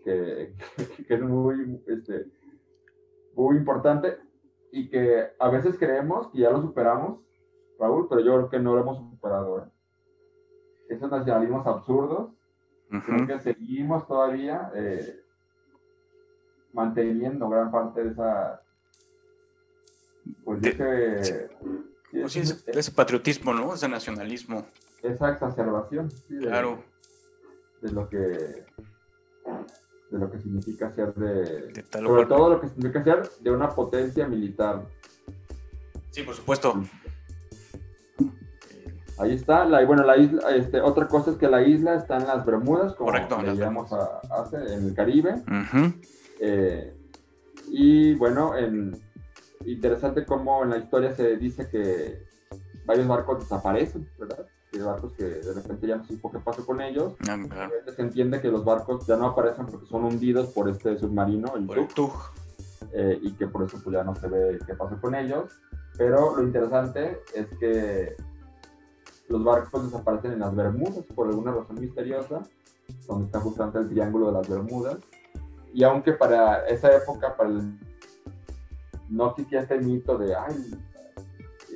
que, 0.05 0.53
que 1.07 1.13
es 1.13 1.21
muy, 1.21 1.81
este, 1.87 2.25
muy 3.33 3.57
importante 3.57 4.17
y 4.71 4.89
que 4.89 5.27
a 5.39 5.49
veces 5.49 5.75
creemos 5.77 6.31
que 6.31 6.39
ya 6.39 6.51
lo 6.51 6.61
superamos, 6.61 7.19
Raúl, 7.79 8.07
pero 8.09 8.21
yo 8.21 8.33
creo 8.35 8.49
que 8.49 8.59
no 8.59 8.75
lo 8.75 8.81
hemos 8.81 8.97
superado. 9.11 9.59
¿eh? 9.59 9.69
Esos 10.89 11.11
nacionalismos 11.11 11.65
absurdos, 11.67 12.31
creo 12.89 13.17
Ujú. 13.17 13.27
que 13.27 13.39
seguimos 13.39 14.07
todavía 14.07 14.71
eh, 14.75 15.19
manteniendo 16.73 17.49
gran 17.49 17.71
parte 17.71 18.03
de 18.03 18.11
esa... 18.11 18.61
Pues, 20.43 20.61
de 20.61 20.69
ese- 20.69 21.49
Pues 22.11 22.35
ese- 22.35 22.53
ese, 22.53 22.79
ese 22.79 22.91
patriotismo, 22.91 23.53
¿no? 23.53 23.73
Ese 23.73 23.87
nacionalismo. 23.87 24.65
esa 25.03 25.31
exacerbación 25.31 26.09
sí, 26.11 26.35
de, 26.35 26.47
Claro. 26.47 26.83
De 27.81 27.91
lo 27.91 28.09
que 28.09 28.17
de 28.17 28.65
lo 30.19 30.31
que 30.31 30.39
significa 30.39 30.91
ser 30.93 31.13
de, 31.15 31.83
sobre 31.91 32.25
todo 32.25 32.49
lo 32.51 32.61
que 32.61 32.69
significa 32.69 33.03
ser 33.03 33.29
de 33.41 33.51
una 33.51 33.69
potencia 33.69 34.27
militar 34.27 34.83
Sí, 36.11 36.23
por 36.23 36.33
supuesto. 36.33 36.81
ahí 39.19 39.33
está 39.33 39.65
la 39.65 39.83
bueno 39.85 40.03
la 40.03 40.17
isla 40.17 40.49
este 40.55 40.81
otra 40.81 41.07
cosa 41.07 41.31
es 41.31 41.37
que 41.37 41.47
la 41.47 41.61
isla 41.61 41.95
está 41.95 42.17
en 42.17 42.27
las 42.27 42.45
Bermudas 42.45 42.93
como 42.93 43.11
Correcto, 43.11 43.41
llamamos 43.41 43.91
a- 43.93 44.19
hace 44.31 44.57
en 44.73 44.85
el 44.87 44.93
Caribe. 44.93 45.35
Eh, 46.39 46.93
y 47.69 48.13
bueno, 48.15 48.55
en, 48.55 48.95
interesante 49.65 50.25
cómo 50.25 50.63
en 50.63 50.69
la 50.69 50.77
historia 50.77 51.15
se 51.15 51.35
dice 51.37 51.67
que 51.69 52.23
varios 52.85 53.07
barcos 53.07 53.39
desaparecen, 53.39 54.07
¿verdad? 54.19 54.45
Que 54.71 54.79
barcos 54.81 55.13
que 55.13 55.23
de 55.23 55.53
repente 55.53 55.87
ya 55.87 55.95
no 55.97 56.03
se 56.05 56.13
supo 56.15 56.31
qué 56.31 56.39
pasó 56.39 56.65
con 56.65 56.81
ellos. 56.81 57.13
Ah, 57.29 57.37
claro. 57.49 57.71
Se 57.95 58.01
entiende 58.01 58.41
que 58.41 58.49
los 58.49 58.65
barcos 58.65 59.05
ya 59.07 59.15
no 59.15 59.27
aparecen 59.27 59.65
porque 59.65 59.85
son 59.87 60.03
hundidos 60.03 60.47
por 60.47 60.69
este 60.69 60.97
submarino, 60.97 61.55
el 61.55 61.65
Por 61.65 61.79
el 61.79 61.87
Tug. 61.87 62.11
eh, 62.91 63.17
y 63.21 63.31
que 63.33 63.47
por 63.47 63.63
eso 63.63 63.79
pues, 63.83 63.93
ya 63.93 64.03
no 64.03 64.15
se 64.15 64.27
ve 64.27 64.59
qué 64.67 64.73
pasó 64.75 64.99
con 64.99 65.15
ellos. 65.15 65.51
Pero 65.97 66.35
lo 66.35 66.43
interesante 66.43 67.21
es 67.33 67.47
que 67.59 68.15
los 69.29 69.43
barcos 69.43 69.85
desaparecen 69.85 70.33
en 70.33 70.39
las 70.39 70.55
Bermudas 70.55 71.03
por 71.15 71.27
alguna 71.27 71.51
razón 71.53 71.79
misteriosa, 71.79 72.41
donde 73.07 73.25
está 73.25 73.39
justamente 73.39 73.79
el 73.79 73.89
triángulo 73.89 74.27
de 74.27 74.33
las 74.33 74.49
Bermudas. 74.49 74.97
Y 75.73 75.83
aunque 75.83 76.11
para 76.13 76.67
esa 76.67 76.93
época, 76.95 77.35
para 77.37 77.49
el- 77.49 77.79
no 79.09 79.29
existía 79.29 79.61
este 79.61 79.79
mito 79.79 80.17
de, 80.17 80.35
ay, 80.35 80.71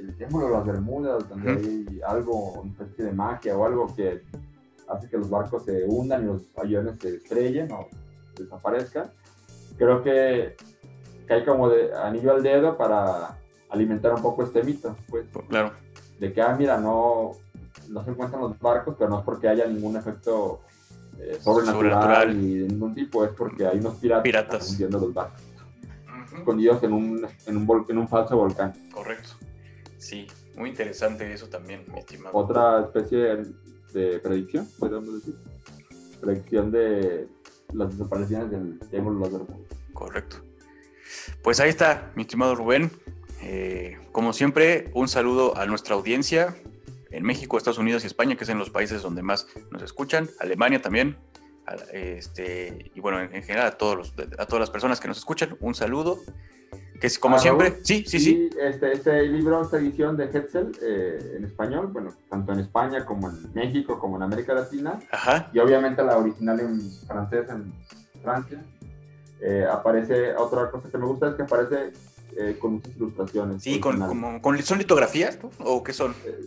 el 0.01 0.15
triángulo 0.15 0.47
de 0.47 0.53
las 0.53 0.65
Bermudas, 0.65 1.29
donde 1.29 1.51
Ujú. 1.53 1.59
hay 1.59 2.01
algo, 2.07 2.51
una 2.61 2.71
especie 2.71 3.05
de 3.05 3.11
magia 3.13 3.55
o 3.57 3.65
algo 3.65 3.93
que 3.95 4.21
hace 4.87 5.09
que 5.09 5.17
los 5.17 5.29
barcos 5.29 5.63
se 5.63 5.85
hundan 5.87 6.23
y 6.23 6.25
los 6.25 6.41
aviones 6.57 6.99
se 6.99 7.15
estrellen 7.15 7.71
o 7.71 7.87
desaparezcan. 8.37 9.11
Creo 9.77 10.03
que 10.03 10.55
cae 11.27 11.45
como 11.45 11.69
de 11.69 11.93
anillo 11.95 12.33
al 12.33 12.43
dedo 12.43 12.77
para 12.77 13.37
alimentar 13.69 14.13
un 14.13 14.21
poco 14.21 14.43
este 14.43 14.63
mito, 14.63 14.95
pues, 15.09 15.25
Claro. 15.47 15.71
de 16.19 16.33
que, 16.33 16.41
ah, 16.41 16.55
mira, 16.57 16.77
no, 16.77 17.31
no 17.89 18.03
se 18.03 18.11
encuentran 18.11 18.41
los 18.41 18.59
barcos, 18.59 18.95
pero 18.97 19.09
no 19.09 19.19
es 19.19 19.25
porque 19.25 19.47
haya 19.47 19.65
ningún 19.65 19.95
efecto 19.95 20.61
eh, 21.19 21.37
sobrenatural, 21.39 22.37
ni 22.41 22.55
de 22.55 22.67
ningún 22.67 22.93
tipo, 22.95 23.23
es 23.23 23.31
porque 23.31 23.65
hay 23.67 23.77
unos 23.79 23.95
piratas, 23.95 24.23
piratas. 24.23 24.69
hundiendo 24.71 24.99
los 24.99 25.13
barcos, 25.13 25.41
escondidos 26.35 26.81
en 26.83 26.93
un, 26.93 27.27
en, 27.45 27.57
un 27.57 27.85
en 27.87 27.97
un 27.97 28.07
falso 28.07 28.35
volcán. 28.35 28.73
Correcto. 28.93 29.29
Sí, 30.01 30.25
muy 30.55 30.71
interesante 30.71 31.31
eso 31.31 31.47
también, 31.47 31.83
mi 31.93 31.99
estimado. 31.99 32.35
Otra 32.35 32.81
especie 32.81 33.43
de 33.93 34.19
predicción, 34.19 34.67
podríamos 34.79 35.13
decir. 35.13 35.35
Predicción 36.19 36.71
de 36.71 37.27
las 37.71 37.91
desapariciones 37.91 38.49
del 38.49 38.79
Triángulo 38.89 39.29
de 39.29 39.45
Correcto. 39.93 40.37
Pues 41.43 41.59
ahí 41.59 41.69
está, 41.69 42.11
mi 42.15 42.23
estimado 42.23 42.55
Rubén. 42.55 42.89
Eh, 43.43 43.99
como 44.11 44.33
siempre, 44.33 44.89
un 44.95 45.07
saludo 45.07 45.55
a 45.55 45.67
nuestra 45.67 45.93
audiencia 45.93 46.55
en 47.11 47.23
México, 47.23 47.57
Estados 47.57 47.77
Unidos 47.77 48.03
y 48.03 48.07
España, 48.07 48.35
que 48.35 48.45
son 48.45 48.57
los 48.57 48.71
países 48.71 49.03
donde 49.03 49.21
más 49.21 49.45
nos 49.69 49.83
escuchan, 49.83 50.31
Alemania 50.39 50.81
también, 50.81 51.15
este, 51.93 52.91
y 52.95 52.99
bueno, 53.01 53.21
en, 53.21 53.43
general 53.43 53.67
a, 53.67 53.77
todos 53.77 54.13
a 54.39 54.45
todas 54.47 54.59
las 54.59 54.71
personas 54.71 54.99
que 54.99 55.07
nos 55.07 55.19
escuchan, 55.19 55.57
un 55.59 55.75
saludo. 55.75 56.17
Que 57.01 57.07
es 57.07 57.17
como 57.17 57.37
ah, 57.37 57.39
siempre, 57.39 57.79
sí, 57.83 58.03
sí, 58.05 58.19
sí. 58.19 58.49
Este, 58.61 58.91
este, 58.91 59.23
libro, 59.23 59.63
esta 59.63 59.77
edición 59.77 60.15
de 60.15 60.25
Hetzel 60.25 60.71
eh, 60.83 61.33
en 61.35 61.45
español, 61.45 61.87
bueno, 61.87 62.13
tanto 62.29 62.53
en 62.53 62.59
España 62.59 63.03
como 63.03 63.27
en 63.27 63.51
México, 63.55 63.97
como 63.97 64.17
en 64.17 64.21
América 64.21 64.53
Latina, 64.53 64.99
Ajá. 65.11 65.49
y 65.51 65.57
obviamente 65.57 66.03
la 66.03 66.19
original 66.19 66.59
en 66.59 66.79
francés 67.07 67.49
en 67.49 67.73
Francia, 68.21 68.63
eh, 69.39 69.65
aparece, 69.67 70.35
otra 70.35 70.69
cosa 70.69 70.91
que 70.91 70.97
me 70.99 71.07
gusta 71.07 71.29
es 71.29 71.33
que 71.33 71.41
aparece 71.41 71.91
eh, 72.37 72.57
con 72.61 72.73
muchas 72.73 72.95
ilustraciones. 72.95 73.63
Sí, 73.63 73.79
con, 73.79 73.99
como, 73.99 74.39
con, 74.39 74.61
¿son 74.61 74.77
litografías 74.77 75.39
o 75.57 75.83
qué 75.83 75.93
son? 75.93 76.13
Eh, 76.23 76.39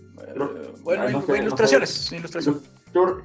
bueno, 0.85 1.11
ilustraciones, 1.11 2.13
ilustraciones. 2.13 2.63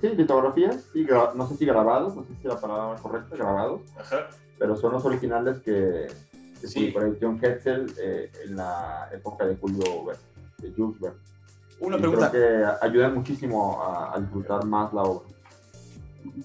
Sí, 0.02 0.08
litografías, 0.18 0.84
sí, 0.94 1.06
no 1.36 1.48
sé 1.48 1.58
si 1.58 1.66
grabados, 1.68 2.16
no 2.16 2.24
sé 2.24 2.30
si 2.42 2.48
la 2.48 2.60
palabra 2.60 3.00
correcta, 3.00 3.36
grabados, 3.36 3.82
Ajá. 4.00 4.30
pero 4.58 4.76
son 4.76 4.94
los 4.94 5.06
originales 5.06 5.60
que, 5.60 6.08
sí. 6.68 6.94
John 7.22 7.40
Hetzel 7.42 7.94
en 8.46 8.56
la 8.56 9.10
época 9.14 9.46
de 9.46 9.56
Julio 9.56 10.06
Verne, 10.06 10.22
de 10.58 10.72
Jules 10.72 11.00
Verne. 11.00 11.20
Una 11.80 11.98
pregunta. 11.98 12.30
Creo 12.30 12.78
que 12.80 12.86
ayudan 12.86 13.16
muchísimo 13.16 13.82
a, 13.82 14.16
a 14.16 14.20
disfrutar 14.20 14.66
más 14.66 14.94
la 14.94 15.04
obra. 15.04 15.28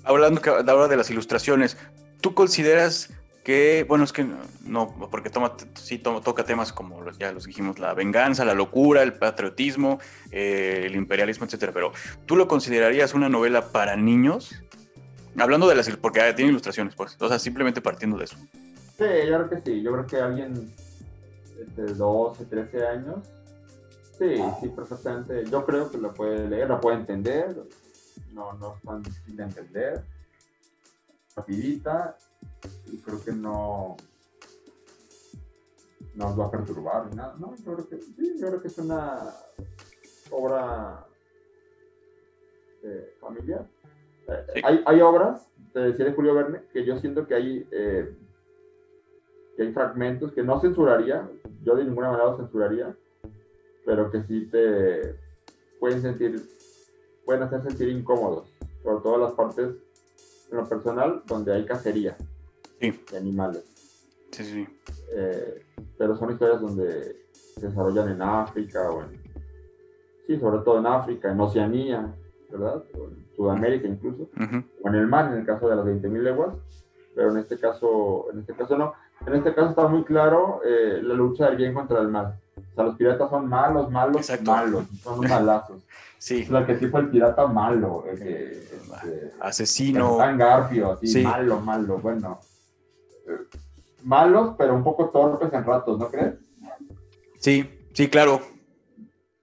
Hablando 0.04 0.40
ahora 0.68 0.88
de 0.88 0.96
las 0.96 1.10
ilustraciones, 1.10 1.76
¿Tú 2.24 2.32
consideras 2.32 3.10
que, 3.44 3.84
bueno, 3.86 4.04
es 4.04 4.12
que 4.14 4.26
no, 4.64 4.94
porque 5.10 5.28
toma, 5.28 5.52
sí 5.74 5.98
toca 5.98 6.42
temas 6.44 6.72
como 6.72 7.04
ya 7.18 7.32
los 7.32 7.44
dijimos, 7.44 7.78
la 7.78 7.92
venganza, 7.92 8.46
la 8.46 8.54
locura, 8.54 9.02
el 9.02 9.12
patriotismo, 9.12 9.98
eh, 10.30 10.84
el 10.86 10.96
imperialismo, 10.96 11.44
etcétera, 11.44 11.72
pero 11.72 11.92
¿tú 12.24 12.36
lo 12.36 12.48
considerarías 12.48 13.12
una 13.12 13.28
novela 13.28 13.72
para 13.72 13.94
niños? 13.96 14.54
Hablando 15.36 15.68
de 15.68 15.74
las, 15.74 15.90
porque 15.98 16.32
tiene 16.32 16.50
ilustraciones, 16.50 16.94
pues, 16.94 17.14
o 17.20 17.28
sea, 17.28 17.38
simplemente 17.38 17.82
partiendo 17.82 18.16
de 18.16 18.24
eso. 18.24 18.38
Sí, 18.96 19.04
yo 19.28 19.36
creo 19.36 19.48
que 19.50 19.60
sí, 19.60 19.82
yo 19.82 19.92
creo 19.92 20.06
que 20.06 20.16
alguien 20.18 20.72
de 21.76 21.94
12, 21.94 22.44
13 22.44 22.86
años, 22.86 23.18
sí, 24.18 24.36
sí, 24.60 24.68
perfectamente, 24.68 25.44
yo 25.46 25.64
creo 25.64 25.90
que 25.90 25.98
lo 25.98 26.14
puede 26.14 26.48
leer, 26.48 26.68
lo 26.68 26.80
puede 26.80 26.98
entender, 26.98 27.56
no, 28.32 28.52
no 28.54 28.76
es 28.76 28.82
tan 28.82 29.02
difícil 29.02 29.36
de 29.36 29.42
entender 29.42 30.04
rapidita 31.36 32.16
y 32.92 32.98
creo 32.98 33.22
que 33.22 33.32
no 33.32 33.96
nos 36.14 36.38
va 36.38 36.46
a 36.46 36.50
perturbar 36.50 37.06
ni 37.06 37.16
nada. 37.16 37.34
No, 37.38 37.54
yo 37.56 37.74
creo 37.74 37.88
que 37.88 38.00
sí, 38.00 38.36
yo 38.38 38.48
creo 38.48 38.62
que 38.62 38.68
es 38.68 38.78
una 38.78 39.34
obra 40.30 41.06
eh, 42.82 43.16
familiar. 43.20 43.66
Eh, 44.28 44.62
hay, 44.62 44.82
hay, 44.86 45.00
obras, 45.00 45.48
te 45.72 45.80
decía 45.80 46.04
de 46.04 46.12
Julio 46.12 46.34
Verne, 46.34 46.62
que 46.72 46.84
yo 46.84 46.98
siento 46.98 47.26
que 47.26 47.34
hay, 47.34 47.68
eh, 47.72 48.16
que 49.56 49.62
hay 49.62 49.72
fragmentos 49.72 50.32
que 50.32 50.42
no 50.42 50.60
censuraría, 50.60 51.28
yo 51.62 51.76
de 51.76 51.84
ninguna 51.84 52.10
manera 52.10 52.30
los 52.30 52.38
censuraría, 52.38 52.94
pero 53.84 54.10
que 54.10 54.22
sí 54.24 54.46
te 54.46 55.16
pueden 55.78 56.02
sentir, 56.02 56.42
pueden 57.24 57.42
hacer 57.42 57.62
sentir 57.62 57.88
incómodos, 57.88 58.48
por 58.82 59.02
todas 59.02 59.20
las 59.20 59.32
partes 59.32 59.74
en 60.50 60.56
lo 60.56 60.68
personal, 60.68 61.22
donde 61.26 61.52
hay 61.52 61.64
cacería 61.64 62.16
de 62.80 63.16
animales. 63.16 63.64
Sí, 64.30 64.44
sí. 64.44 64.66
Eh, 65.12 65.62
pero 65.96 66.16
son 66.16 66.32
historias 66.32 66.60
donde 66.60 67.24
se 67.32 67.68
desarrollan 67.68 68.08
en 68.10 68.22
África 68.22 68.90
o 68.90 69.02
en... 69.02 69.22
Sí, 70.26 70.38
sobre 70.38 70.58
todo 70.64 70.78
en 70.78 70.86
África, 70.86 71.30
en 71.30 71.40
Oceanía, 71.40 72.14
¿verdad? 72.50 72.82
O 72.98 73.08
en 73.08 73.26
Sudamérica 73.36 73.86
incluso. 73.86 74.28
O 74.82 74.88
en 74.88 74.94
el 74.94 75.06
mar, 75.06 75.32
en 75.32 75.40
el 75.40 75.46
caso 75.46 75.68
de 75.68 75.76
las 75.76 75.84
20.000 75.84 76.22
leguas. 76.22 76.54
Pero 77.14 77.30
en 77.30 77.38
este 77.38 77.58
caso, 77.58 78.26
en 78.32 78.40
este 78.40 78.54
caso 78.54 78.76
no. 78.76 78.92
En 79.26 79.34
este 79.34 79.54
caso 79.54 79.70
está 79.70 79.88
muy 79.88 80.04
claro 80.04 80.60
eh, 80.64 81.00
la 81.02 81.14
lucha 81.14 81.46
del 81.46 81.56
bien 81.56 81.74
contra 81.74 82.00
el 82.00 82.08
mal. 82.08 82.38
O 82.56 82.74
sea, 82.74 82.84
los 82.84 82.96
piratas 82.96 83.30
son 83.30 83.48
malos, 83.48 83.90
malos, 83.90 84.30
malos. 84.42 84.84
Son 85.02 85.20
malazos. 85.20 85.82
Sí. 86.16 86.48
O 86.50 86.64
que 86.64 86.78
sí 86.78 86.86
fue 86.86 87.00
el 87.00 87.10
pirata 87.10 87.46
malo. 87.46 88.02
este, 88.10 88.66
Asesino. 89.40 90.16
Tan 90.16 90.38
Garfio, 90.38 90.92
así, 90.92 91.22
malo, 91.22 91.60
malo. 91.60 91.98
Bueno. 91.98 92.40
Eh, 93.28 93.58
malos, 94.04 94.54
pero 94.56 94.74
un 94.74 94.82
poco 94.82 95.10
torpes 95.10 95.52
en 95.52 95.64
ratos, 95.64 95.98
¿no 95.98 96.08
crees? 96.08 96.36
Sí, 97.40 97.68
sí, 97.92 98.08
claro. 98.08 98.40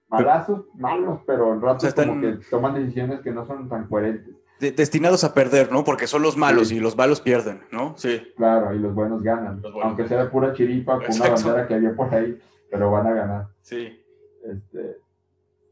Malazos, 0.08 0.64
malos, 0.74 1.20
pero 1.24 1.52
en 1.52 1.60
ratos 1.60 1.94
como 1.94 2.20
que 2.20 2.38
toman 2.50 2.74
decisiones 2.74 3.20
que 3.20 3.30
no 3.30 3.46
son 3.46 3.68
tan 3.68 3.86
coherentes. 3.86 4.34
Destinados 4.70 5.24
a 5.24 5.34
perder, 5.34 5.72
¿no? 5.72 5.84
Porque 5.84 6.06
son 6.06 6.22
los 6.22 6.36
malos 6.36 6.70
y 6.70 6.80
los 6.80 6.96
malos 6.96 7.20
pierden, 7.20 7.62
¿no? 7.72 7.94
Sí. 7.96 8.22
Claro, 8.36 8.74
y 8.74 8.78
los 8.78 8.94
buenos 8.94 9.22
ganan. 9.22 9.62
Aunque 9.82 10.06
sea 10.06 10.24
de 10.24 10.30
pura 10.30 10.52
chiripa 10.52 10.98
con 10.98 11.14
una 11.14 11.30
bandera 11.30 11.66
que 11.66 11.74
había 11.74 11.94
por 11.94 12.14
ahí, 12.14 12.38
pero 12.70 12.90
van 12.90 13.06
a 13.06 13.12
ganar. 13.12 13.46
Sí. 13.60 14.00
Este, 14.44 15.02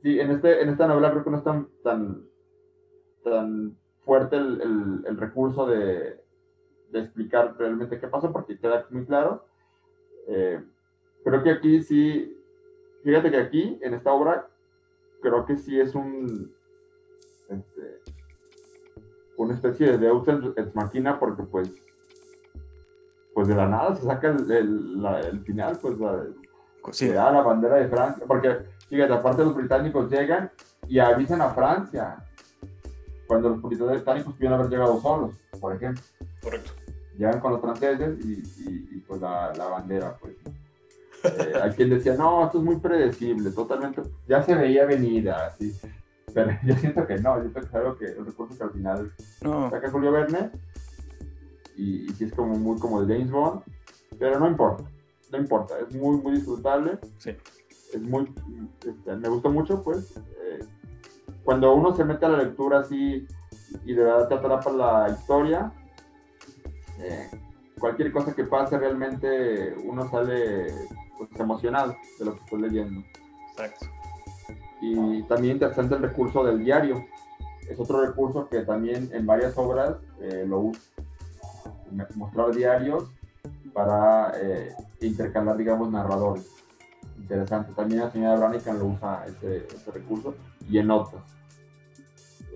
Sí, 0.03 0.19
en, 0.19 0.31
este, 0.31 0.63
en 0.63 0.71
esta 0.71 0.87
novela 0.87 1.11
creo 1.11 1.25
que 1.25 1.31
no 1.31 1.37
es 1.37 1.45
tan, 1.45 1.69
tan, 1.83 2.23
tan 3.23 3.77
fuerte 4.05 4.37
el, 4.37 5.05
el, 5.07 5.17
recurso 5.19 5.67
de, 5.67 6.19
de, 6.91 7.01
explicar 7.01 7.55
realmente 7.59 8.01
qué 8.01 8.09
pasó, 8.09 8.33
porque 8.33 8.59
queda 8.59 8.87
muy 8.89 9.05
claro. 9.05 9.45
Eh, 10.27 10.63
creo 11.23 11.43
que 11.43 11.51
aquí 11.51 11.83
sí, 11.83 12.35
fíjate 13.05 13.31
que 13.31 13.37
aquí, 13.37 13.79
en 13.83 13.93
esta 13.93 14.11
obra, 14.13 14.49
creo 15.21 15.45
que 15.45 15.59
sí 15.59 15.79
es 15.79 15.95
un, 15.95 16.51
este, 17.51 18.01
una 19.43 19.55
especie 19.55 19.93
de 19.93 19.99
Deus 19.99 20.27
ex 20.29 20.75
machina, 20.75 21.19
porque 21.19 21.43
pues, 21.43 21.71
pues 23.35 23.49
de 23.49 23.55
la 23.55 23.67
nada 23.67 23.97
se 23.97 24.05
saca 24.05 24.29
el, 24.29 24.51
el, 24.51 25.41
final, 25.41 25.79
pues 25.81 25.99
la, 25.99 26.25
sí. 26.93 27.09
da 27.09 27.31
la 27.31 27.43
bandera 27.43 27.77
de 27.77 27.89
Francia, 27.89 28.25
porque 28.27 28.59
Fíjate, 28.91 29.13
aparte 29.13 29.45
los 29.45 29.55
británicos 29.55 30.11
llegan 30.11 30.51
y 30.89 30.99
avisan 30.99 31.41
a 31.41 31.51
Francia. 31.51 32.17
Cuando 33.29 33.51
los 33.51 33.63
británicos 33.63 34.35
pudieron 34.35 34.59
haber 34.59 34.69
llegado 34.69 35.01
solos, 35.01 35.37
por 35.61 35.77
ejemplo. 35.77 36.03
Correcto. 36.43 36.73
Llegan 37.17 37.39
con 37.39 37.53
los 37.53 37.61
franceses 37.61 38.19
y, 38.25 38.99
pues 39.07 39.21
la, 39.21 39.53
bandera, 39.53 40.17
pues. 40.21 40.35
Eh, 41.23 41.53
hay 41.63 41.71
quien 41.73 41.91
decía, 41.91 42.15
no, 42.17 42.47
esto 42.47 42.59
es 42.59 42.65
muy 42.65 42.77
predecible, 42.77 43.51
totalmente, 43.51 44.03
ya 44.27 44.43
se 44.43 44.55
veía 44.55 44.87
venida, 44.87 45.47
así. 45.47 45.79
Pero 46.35 46.51
yo 46.65 46.75
siento 46.77 47.07
que 47.07 47.17
no, 47.19 47.37
yo 47.37 47.51
siento 47.51 47.61
que 47.61 47.67
es 47.67 47.75
algo 47.75 47.97
que 47.97 48.05
el 48.07 48.27
recurso 48.27 48.57
que 48.57 48.65
al 48.65 48.71
final 48.71 49.13
no. 49.43 49.71
saca 49.71 49.91
Julio 49.91 50.13
Verne 50.13 50.51
y, 51.77 52.13
y 52.13 52.25
es 52.25 52.33
como 52.33 52.55
muy 52.57 52.79
como 52.79 53.03
de 53.03 53.15
James 53.15 53.31
Bond, 53.31 53.63
pero 54.19 54.39
no 54.39 54.49
importa, 54.49 54.85
no 55.33 55.39
importa, 55.39 55.75
es 55.79 55.95
muy, 55.95 56.17
muy 56.19 56.33
disfrutable. 56.33 56.99
Sí 57.19 57.37
es 57.93 58.03
muy, 58.03 58.33
este, 58.87 59.17
me 59.17 59.29
gustó 59.29 59.51
mucho, 59.51 59.83
pues, 59.83 60.17
eh, 60.43 60.61
cuando 61.45 61.75
uno 61.75 61.95
se 61.95 62.05
mete 62.05 62.27
a 62.27 62.29
la 62.29 62.39
lectura 62.39 62.81
así 62.81 63.27
y 63.85 63.95
de 63.95 64.03
verdad 64.03 64.29
te 64.29 64.35
atrapa 64.35 64.71
la 64.71 65.09
historia, 65.11 65.73
eh, 66.99 67.31
cualquier 67.79 68.13
cosa 68.13 68.35
que 68.35 68.45
pase 68.45 68.79
realmente 68.79 69.75
uno 69.85 70.09
sale 70.11 70.67
pues, 71.17 71.31
emocionado 71.39 71.97
de 72.19 72.25
lo 72.25 72.35
que 72.35 72.41
estoy 72.41 72.61
leyendo. 72.63 73.03
Exacto. 73.53 73.87
Y 74.81 75.23
también 75.25 75.55
interesante 75.55 75.95
el 75.95 76.03
recurso 76.03 76.45
del 76.45 76.59
diario. 76.65 77.05
Es 77.69 77.79
otro 77.79 78.05
recurso 78.05 78.49
que 78.49 78.63
también 78.63 79.11
en 79.13 79.27
varias 79.27 79.57
obras 79.57 79.97
eh, 80.21 80.45
lo 80.47 80.61
uso. 80.61 80.81
Mostrar 82.15 82.55
diarios 82.55 83.05
para 83.73 84.33
intercalar, 85.01 85.57
digamos, 85.57 85.91
narradores 85.91 86.61
interesante. 87.31 87.73
También 87.75 88.01
la 88.01 88.11
señora 88.11 88.37
Branican 88.37 88.79
lo 88.79 88.87
usa 88.87 89.25
ese, 89.27 89.67
recurso 89.93 90.35
y 90.69 90.79
en 90.79 90.91
otras. 90.91 91.23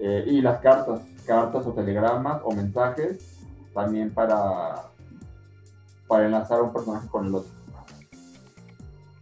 Eh, 0.00 0.24
y 0.26 0.40
las 0.40 0.60
cartas, 0.60 1.00
cartas 1.26 1.66
o 1.66 1.72
telegramas 1.72 2.40
o 2.44 2.52
mensajes, 2.52 3.40
también 3.72 4.12
para, 4.12 4.90
para 6.08 6.26
enlazar 6.26 6.62
un 6.62 6.72
personaje 6.72 7.08
con 7.08 7.26
el 7.26 7.34
otro. 7.36 7.52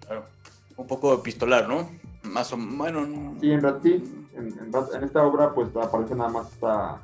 Claro. 0.06 0.24
Un 0.76 0.86
poco 0.86 1.14
epistolar, 1.14 1.68
¿no? 1.68 1.88
Más 2.24 2.52
o 2.52 2.56
menos. 2.56 3.08
Sí, 3.40 3.50
en 3.50 3.82
sí, 3.82 4.28
En, 4.34 5.04
esta 5.04 5.24
obra 5.24 5.54
pues 5.54 5.68
aparece 5.76 6.14
nada 6.14 6.30
más 6.30 6.52
esta, 6.52 7.02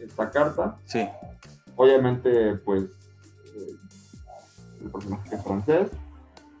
esta 0.00 0.30
carta. 0.30 0.76
Sí. 0.86 1.06
Obviamente 1.76 2.56
pues 2.56 2.84
eh, 3.54 3.76
el 4.80 4.90
personaje 4.90 5.34
es 5.34 5.42
francés. 5.42 5.90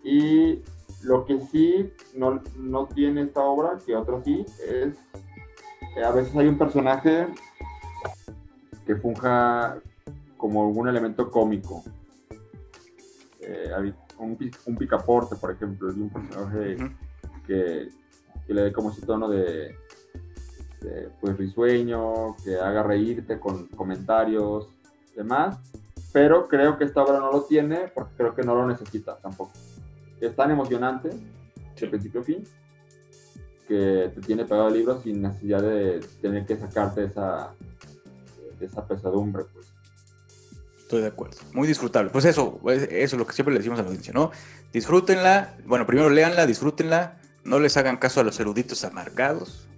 Y 0.02 0.62
lo 1.02 1.24
que 1.24 1.40
sí 1.40 1.92
no, 2.14 2.42
no 2.56 2.86
tiene 2.86 3.22
esta 3.22 3.40
obra, 3.40 3.78
que 3.84 3.96
otro 3.96 4.22
sí, 4.24 4.44
es 4.68 4.96
a 6.02 6.10
veces 6.10 6.34
hay 6.36 6.48
un 6.48 6.58
personaje 6.58 7.28
que 8.86 8.96
funja 8.96 9.78
como 10.36 10.66
algún 10.66 10.88
elemento 10.88 11.30
cómico. 11.30 11.84
Eh, 13.40 13.70
un, 14.18 14.38
un, 14.66 14.76
picaporte, 14.76 15.36
por 15.36 15.52
ejemplo, 15.52 15.92
de 15.92 16.00
un 16.00 16.10
personaje 16.10 16.76
que, 17.46 17.88
le 18.48 18.62
dé 18.62 18.72
como 18.72 18.90
ese 18.90 19.02
tono 19.02 19.28
de, 19.28 19.76
pues 21.20 21.36
risueño, 21.36 22.36
que 22.44 22.56
haga 22.56 22.82
reírte 22.82 23.38
con 23.38 23.66
comentarios, 23.68 24.68
demás. 25.16 25.58
Pero 26.12 26.46
creo 26.48 26.78
que 26.78 26.84
esta 26.84 27.02
obra 27.02 27.18
no 27.18 27.32
lo 27.32 27.42
tiene 27.42 27.90
porque 27.94 28.14
creo 28.16 28.34
que 28.34 28.42
no 28.42 28.54
lo 28.54 28.66
necesita 28.66 29.16
tampoco. 29.16 29.52
Es 30.20 30.34
tan 30.36 30.50
emocionante, 30.50 31.10
de 31.80 31.86
principio 31.88 32.20
a 32.20 32.24
fin, 32.24 32.44
que 33.66 34.12
te 34.14 34.20
tiene 34.20 34.44
pegado 34.44 34.68
el 34.68 34.74
libro 34.74 35.00
sin 35.00 35.22
necesidad 35.22 35.62
de 35.62 36.00
tener 36.20 36.46
que 36.46 36.56
sacarte 36.56 37.04
esa, 37.04 37.54
esa 38.60 38.86
pesadumbre, 38.86 39.44
pues. 39.52 39.74
Estoy 40.78 41.00
de 41.00 41.08
acuerdo. 41.08 41.38
Muy 41.52 41.66
disfrutable. 41.66 42.10
Pues 42.10 42.26
eso, 42.26 42.60
eso 42.70 42.86
es 42.90 43.14
lo 43.14 43.26
que 43.26 43.32
siempre 43.32 43.54
le 43.54 43.58
decimos 43.58 43.78
a 43.78 43.82
la 43.82 43.88
audiencia, 43.88 44.12
¿no? 44.12 44.30
Disfrútenla. 44.72 45.56
Bueno, 45.64 45.86
primero 45.86 46.10
léanla, 46.10 46.46
disfrútenla. 46.46 47.18
No 47.44 47.58
les 47.60 47.76
hagan 47.76 47.96
caso 47.96 48.20
a 48.20 48.24
los 48.24 48.38
eruditos 48.40 48.84
amargados. 48.84 49.68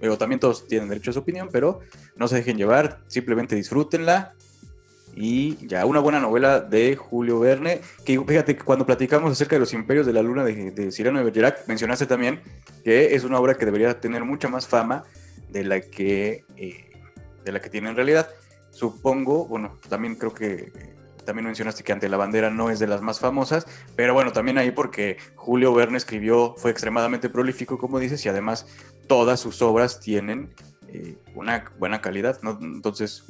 Pero 0.00 0.18
también 0.18 0.40
todos 0.40 0.66
tienen 0.66 0.88
derecho 0.88 1.10
a 1.10 1.14
su 1.14 1.20
opinión, 1.20 1.48
pero 1.52 1.80
no 2.16 2.26
se 2.26 2.36
dejen 2.36 2.56
llevar. 2.56 3.00
Simplemente 3.06 3.54
disfrútenla. 3.54 4.34
Y 5.14 5.66
ya, 5.66 5.84
una 5.86 6.00
buena 6.00 6.18
novela 6.18 6.60
de 6.60 6.96
Julio 6.96 7.38
Verne. 7.38 7.80
Que 8.04 8.18
fíjate 8.18 8.56
que 8.56 8.64
cuando 8.64 8.84
platicamos 8.86 9.30
acerca 9.30 9.56
de 9.56 9.60
los 9.60 9.72
imperios 9.72 10.06
de 10.06 10.12
la 10.12 10.22
luna 10.22 10.42
de, 10.44 10.70
de 10.70 10.90
Cyrano 10.90 11.18
de 11.18 11.24
Bergerac, 11.24 11.66
mencionaste 11.68 12.06
también 12.06 12.40
que 12.82 13.14
es 13.14 13.24
una 13.24 13.38
obra 13.38 13.54
que 13.54 13.64
debería 13.64 14.00
tener 14.00 14.24
mucha 14.24 14.48
más 14.48 14.66
fama 14.66 15.04
de 15.50 15.64
la 15.64 15.80
que, 15.80 16.44
eh, 16.56 16.90
de 17.44 17.52
la 17.52 17.60
que 17.60 17.70
tiene 17.70 17.90
en 17.90 17.96
realidad. 17.96 18.28
Supongo, 18.70 19.46
bueno, 19.46 19.78
también 19.88 20.14
creo 20.16 20.32
que 20.32 20.72
también 21.24 21.46
mencionaste 21.46 21.82
que 21.82 21.92
Ante 21.92 22.08
la 22.08 22.16
Bandera 22.16 22.50
no 22.50 22.70
es 22.70 22.78
de 22.78 22.86
las 22.86 23.00
más 23.00 23.20
famosas, 23.20 23.66
pero 23.96 24.14
bueno, 24.14 24.32
también 24.32 24.58
ahí 24.58 24.70
porque 24.70 25.16
Julio 25.36 25.74
Verne 25.74 25.96
escribió, 25.96 26.54
fue 26.56 26.70
extremadamente 26.70 27.28
prolífico, 27.28 27.78
como 27.78 27.98
dices, 27.98 28.24
y 28.24 28.28
además 28.28 28.66
todas 29.06 29.40
sus 29.40 29.62
obras 29.62 30.00
tienen 30.00 30.54
eh, 30.88 31.16
una 31.34 31.64
buena 31.78 32.00
calidad, 32.00 32.40
¿no? 32.42 32.58
Entonces... 32.60 33.24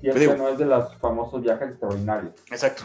Y 0.00 0.08
este 0.08 0.36
no 0.36 0.48
es 0.48 0.58
de 0.58 0.64
los 0.64 0.94
famosos 0.98 1.42
viajes 1.42 1.70
extraordinarios. 1.70 2.32
Exacto. 2.50 2.84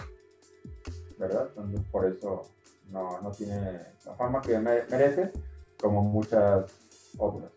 ¿Verdad? 1.20 1.48
Entonces 1.50 1.82
por 1.92 2.06
eso 2.06 2.42
no, 2.90 3.22
no 3.22 3.32
tiene 3.32 3.80
la 4.06 4.16
fama 4.16 4.42
que 4.42 4.58
merece, 4.58 5.32
como 5.80 6.02
muchas 6.02 6.66
otras. 7.18 7.52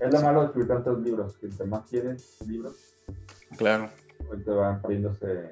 Es 0.00 0.12
lo 0.12 0.20
malo 0.20 0.40
de 0.40 0.46
escribir 0.46 0.68
tantos 0.68 1.00
libros, 1.00 1.36
que 1.36 1.46
entre 1.46 1.66
más 1.66 1.84
tienes 1.84 2.38
libros, 2.44 2.92
Claro. 3.56 3.90
Hoy 4.30 4.42
te 4.42 4.50
van 4.50 4.80
poniéndose 4.80 5.50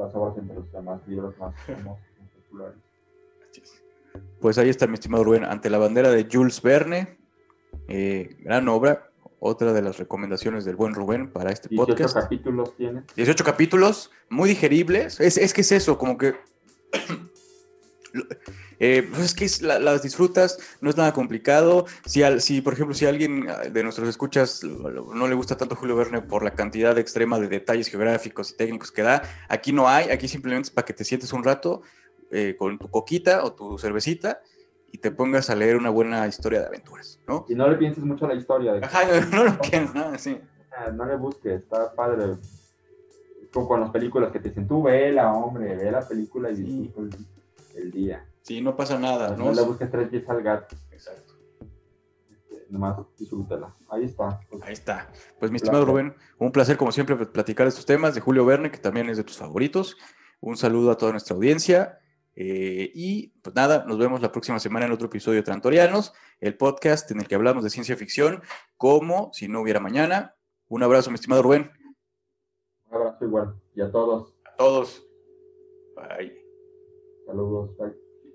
las 0.00 0.14
obras 0.14 0.36
entre 0.38 0.56
los 0.56 0.72
demás 0.72 1.00
libros 1.06 1.36
más 1.38 1.54
famosos 1.66 2.04
y 2.18 2.40
populares. 2.40 2.78
Pues 4.40 4.58
ahí 4.58 4.68
está 4.68 4.86
mi 4.86 4.94
estimado 4.94 5.24
Rubén, 5.24 5.44
ante 5.44 5.70
la 5.70 5.78
bandera 5.78 6.10
de 6.10 6.26
Jules 6.30 6.60
Verne, 6.62 7.18
eh, 7.88 8.36
gran 8.40 8.68
obra, 8.68 9.10
otra 9.38 9.72
de 9.72 9.82
las 9.82 9.98
recomendaciones 9.98 10.64
del 10.64 10.76
buen 10.76 10.94
Rubén 10.94 11.30
para 11.30 11.50
este 11.50 11.68
podcast. 11.74 11.98
18 11.98 12.20
capítulos 12.20 12.76
tiene. 12.76 13.02
18 13.16 13.44
capítulos, 13.44 14.10
muy 14.28 14.48
digeribles. 14.48 15.20
Es, 15.20 15.36
es 15.36 15.52
que 15.52 15.60
es 15.60 15.72
eso, 15.72 15.98
como 15.98 16.18
que 16.18 16.34
eh, 18.80 19.06
pues 19.08 19.38
es 19.38 19.60
que 19.60 19.66
las 19.66 20.02
disfrutas, 20.02 20.58
no 20.80 20.88
es 20.88 20.96
nada 20.96 21.12
complicado. 21.12 21.84
Si, 22.06 22.22
si, 22.40 22.62
por 22.62 22.72
ejemplo, 22.72 22.94
si 22.94 23.04
alguien 23.04 23.46
de 23.70 23.82
nuestros 23.82 24.08
escuchas 24.08 24.64
no 24.64 25.28
le 25.28 25.34
gusta 25.34 25.58
tanto 25.58 25.76
Julio 25.76 25.96
Verne 25.96 26.22
por 26.22 26.42
la 26.42 26.52
cantidad 26.52 26.96
extrema 26.98 27.38
de 27.38 27.48
detalles 27.48 27.88
geográficos 27.88 28.52
y 28.52 28.56
técnicos 28.56 28.90
que 28.90 29.02
da, 29.02 29.22
aquí 29.48 29.74
no 29.74 29.86
hay, 29.86 30.08
aquí 30.08 30.28
simplemente 30.28 30.68
es 30.68 30.70
para 30.70 30.86
que 30.86 30.94
te 30.94 31.04
sientes 31.04 31.30
un 31.34 31.44
rato 31.44 31.82
eh, 32.30 32.56
con 32.58 32.78
tu 32.78 32.90
coquita 32.90 33.44
o 33.44 33.52
tu 33.52 33.76
cervecita 33.76 34.40
y 34.90 34.96
te 34.96 35.10
pongas 35.10 35.50
a 35.50 35.56
leer 35.56 35.76
una 35.76 35.90
buena 35.90 36.26
historia 36.26 36.60
de 36.60 36.66
aventuras, 36.68 37.20
¿no? 37.28 37.44
Y 37.50 37.54
no 37.54 37.68
le 37.68 37.76
pienses 37.76 38.02
mucho 38.02 38.24
a 38.24 38.28
la 38.28 38.34
historia. 38.34 38.80
Ajá, 38.82 39.00
no 39.30 39.44
lo 39.44 39.58
pienses, 39.58 39.94
no, 39.94 40.18
sí. 40.18 40.40
No 40.94 41.04
le 41.04 41.16
busques, 41.16 41.60
está 41.60 41.92
padre. 41.94 42.38
Como 43.52 43.68
con 43.68 43.80
las 43.80 43.90
películas 43.90 44.32
que 44.32 44.40
te 44.40 44.48
dicen, 44.48 44.66
tú 44.66 44.84
vela, 44.84 45.32
hombre, 45.34 45.76
ve 45.76 45.90
la 45.90 46.00
película 46.00 46.50
y 46.50 46.56
sí. 46.56 46.94
el 47.76 47.90
día. 47.90 48.24
Sí, 48.42 48.60
no 48.60 48.76
pasa 48.76 48.98
nada, 48.98 49.36
¿no? 49.36 49.46
No 49.46 49.52
le 49.52 49.62
busques 49.62 49.90
tres 49.90 50.08
pies 50.08 50.28
al 50.28 50.42
gato. 50.42 50.76
Exacto. 50.90 51.34
Este, 52.30 52.66
nomás 52.68 52.98
disfrútala. 53.18 53.76
Ahí 53.88 54.04
está. 54.04 54.40
Pues. 54.48 54.62
Ahí 54.62 54.72
está. 54.72 55.10
Pues 55.38 55.50
mi 55.50 55.56
estimado 55.56 55.84
Rubén, 55.84 56.14
un 56.38 56.52
placer 56.52 56.76
como 56.76 56.92
siempre 56.92 57.16
platicar 57.16 57.66
estos 57.66 57.86
temas 57.86 58.14
de 58.14 58.20
Julio 58.20 58.44
Verne, 58.44 58.70
que 58.70 58.78
también 58.78 59.08
es 59.08 59.16
de 59.16 59.24
tus 59.24 59.36
favoritos. 59.36 59.96
Un 60.40 60.56
saludo 60.56 60.90
a 60.90 60.96
toda 60.96 61.12
nuestra 61.12 61.36
audiencia. 61.36 62.00
Eh, 62.34 62.90
y 62.94 63.28
pues 63.42 63.54
nada, 63.54 63.84
nos 63.86 63.98
vemos 63.98 64.22
la 64.22 64.32
próxima 64.32 64.58
semana 64.58 64.86
en 64.86 64.92
otro 64.92 65.08
episodio 65.08 65.40
de 65.40 65.42
Trantorianos, 65.42 66.14
el 66.38 66.56
podcast 66.56 67.10
en 67.10 67.20
el 67.20 67.28
que 67.28 67.34
hablamos 67.34 67.64
de 67.64 67.70
ciencia 67.70 67.96
ficción, 67.96 68.42
como 68.76 69.30
si 69.34 69.48
no 69.48 69.60
hubiera 69.60 69.80
mañana. 69.80 70.36
Un 70.68 70.82
abrazo, 70.82 71.10
mi 71.10 71.16
estimado 71.16 71.42
Rubén. 71.42 71.70
Un 72.88 72.96
abrazo 72.96 73.24
igual. 73.24 73.60
Y 73.74 73.82
a 73.82 73.90
todos. 73.90 74.34
A 74.44 74.56
todos. 74.56 75.06
Bye. 75.96 76.40
Saludos. 77.26 77.76
Bye. 77.76 78.09